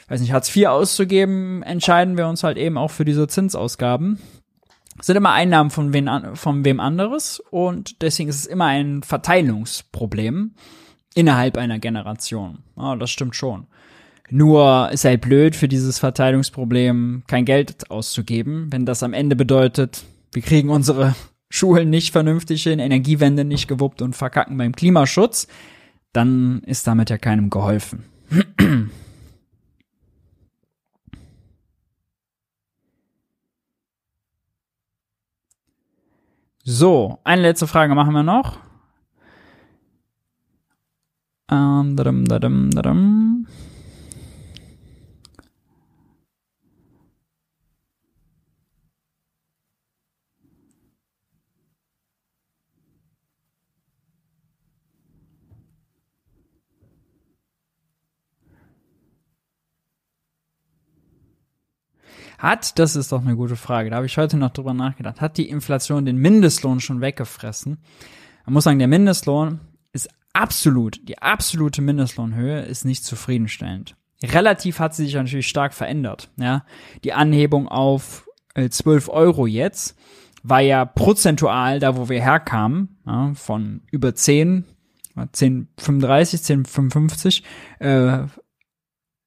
[0.08, 4.20] weiß nicht, Hartz IV auszugeben, entscheiden wir uns halt eben auch für diese Zinsausgaben.
[4.98, 9.02] Das sind immer Einnahmen von, wen, von wem anderes und deswegen ist es immer ein
[9.04, 10.52] Verteilungsproblem
[11.16, 12.60] innerhalb einer Generation.
[12.78, 13.68] Ja, das stimmt schon.
[14.30, 20.04] Nur ist halt blöd für dieses Verteilungsproblem kein Geld auszugeben, wenn das am Ende bedeutet,
[20.32, 21.16] wir kriegen unsere
[21.50, 25.48] Schulen nicht vernünftig hin, Energiewende nicht gewuppt und verkacken beim Klimaschutz,
[26.14, 28.06] dann ist damit ja keinem geholfen.
[36.66, 38.58] So, eine letzte Frage machen wir noch.
[41.52, 43.48] Ähm, dadum, dadum, dadum.
[62.44, 65.38] Hat, das ist doch eine gute Frage, da habe ich heute noch drüber nachgedacht, hat
[65.38, 67.78] die Inflation den Mindestlohn schon weggefressen?
[68.46, 69.62] Man muss sagen, der Mindestlohn
[69.94, 73.96] ist absolut, die absolute Mindestlohnhöhe ist nicht zufriedenstellend.
[74.22, 76.32] Relativ hat sie sich natürlich stark verändert.
[76.36, 76.66] Ja,
[77.06, 79.98] die Anhebung auf äh, 12 Euro jetzt
[80.44, 84.66] war ja prozentual da, wo wir herkamen, ja, von über 10,
[85.16, 87.44] 10,35, 10,55,
[87.80, 88.28] äh,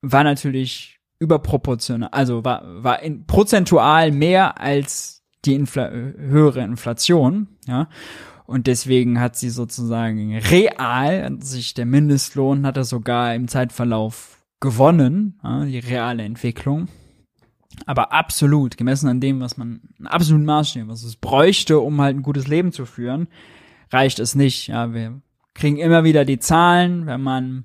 [0.02, 7.88] war natürlich überproportional, also war, war in, prozentual mehr als die Infl höhere Inflation, ja.
[8.47, 15.40] Und deswegen hat sie sozusagen real, sich der Mindestlohn hat er sogar im Zeitverlauf gewonnen,
[15.43, 16.88] ja, die reale Entwicklung.
[17.84, 22.22] Aber absolut, gemessen an dem, was man, absolut Maßstab, was es bräuchte, um halt ein
[22.22, 23.28] gutes Leben zu führen,
[23.90, 24.68] reicht es nicht.
[24.68, 25.20] Ja, wir
[25.55, 27.64] kriegen immer wieder die Zahlen, wenn man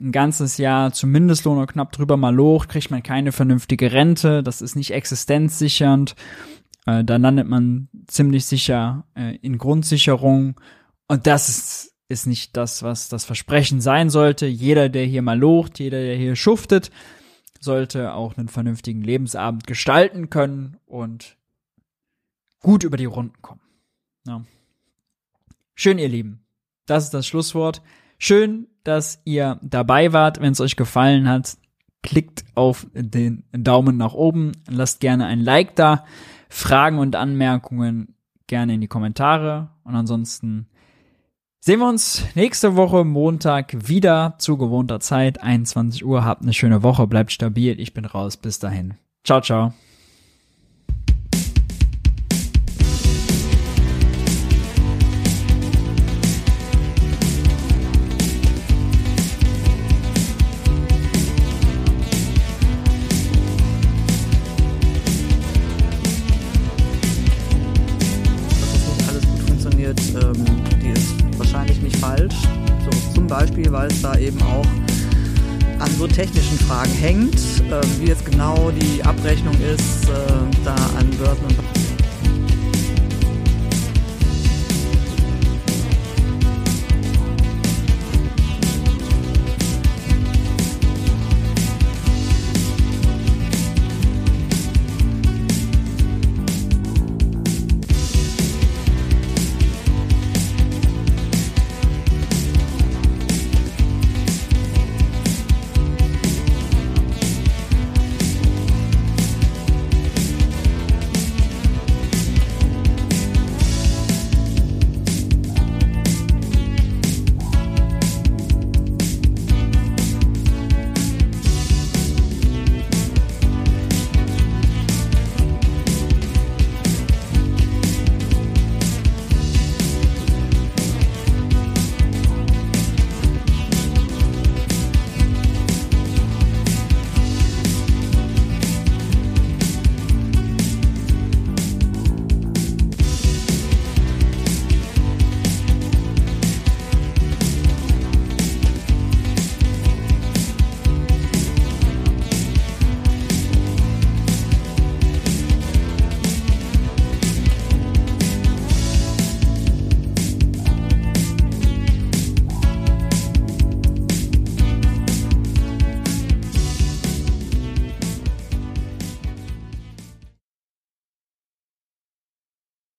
[0.00, 4.42] ein ganzes Jahr zum Mindestlohn oder knapp drüber mal locht, kriegt man keine vernünftige Rente,
[4.42, 6.14] das ist nicht existenzsichernd.
[6.86, 10.60] Äh, da landet man ziemlich sicher äh, in Grundsicherung.
[11.08, 14.46] Und das ist, ist nicht das, was das Versprechen sein sollte.
[14.46, 16.90] Jeder, der hier mal locht, jeder, der hier schuftet,
[17.60, 21.36] sollte auch einen vernünftigen Lebensabend gestalten können und
[22.60, 23.60] gut über die Runden kommen.
[24.26, 24.44] Ja.
[25.74, 26.44] Schön, ihr Lieben.
[26.86, 27.82] Das ist das Schlusswort.
[28.22, 30.42] Schön, dass ihr dabei wart.
[30.42, 31.56] Wenn es euch gefallen hat,
[32.02, 36.04] klickt auf den Daumen nach oben, lasst gerne ein Like da.
[36.50, 38.14] Fragen und Anmerkungen
[38.46, 39.70] gerne in die Kommentare.
[39.84, 40.68] Und ansonsten
[41.60, 46.22] sehen wir uns nächste Woche Montag wieder zu gewohnter Zeit, 21 Uhr.
[46.22, 47.80] Habt eine schöne Woche, bleibt stabil.
[47.80, 48.36] Ich bin raus.
[48.36, 48.94] Bis dahin.
[49.24, 49.72] Ciao, ciao.
[76.20, 81.79] Technischen Fragen hängt, äh, wie jetzt genau die Abrechnung ist, äh, da an Börsen und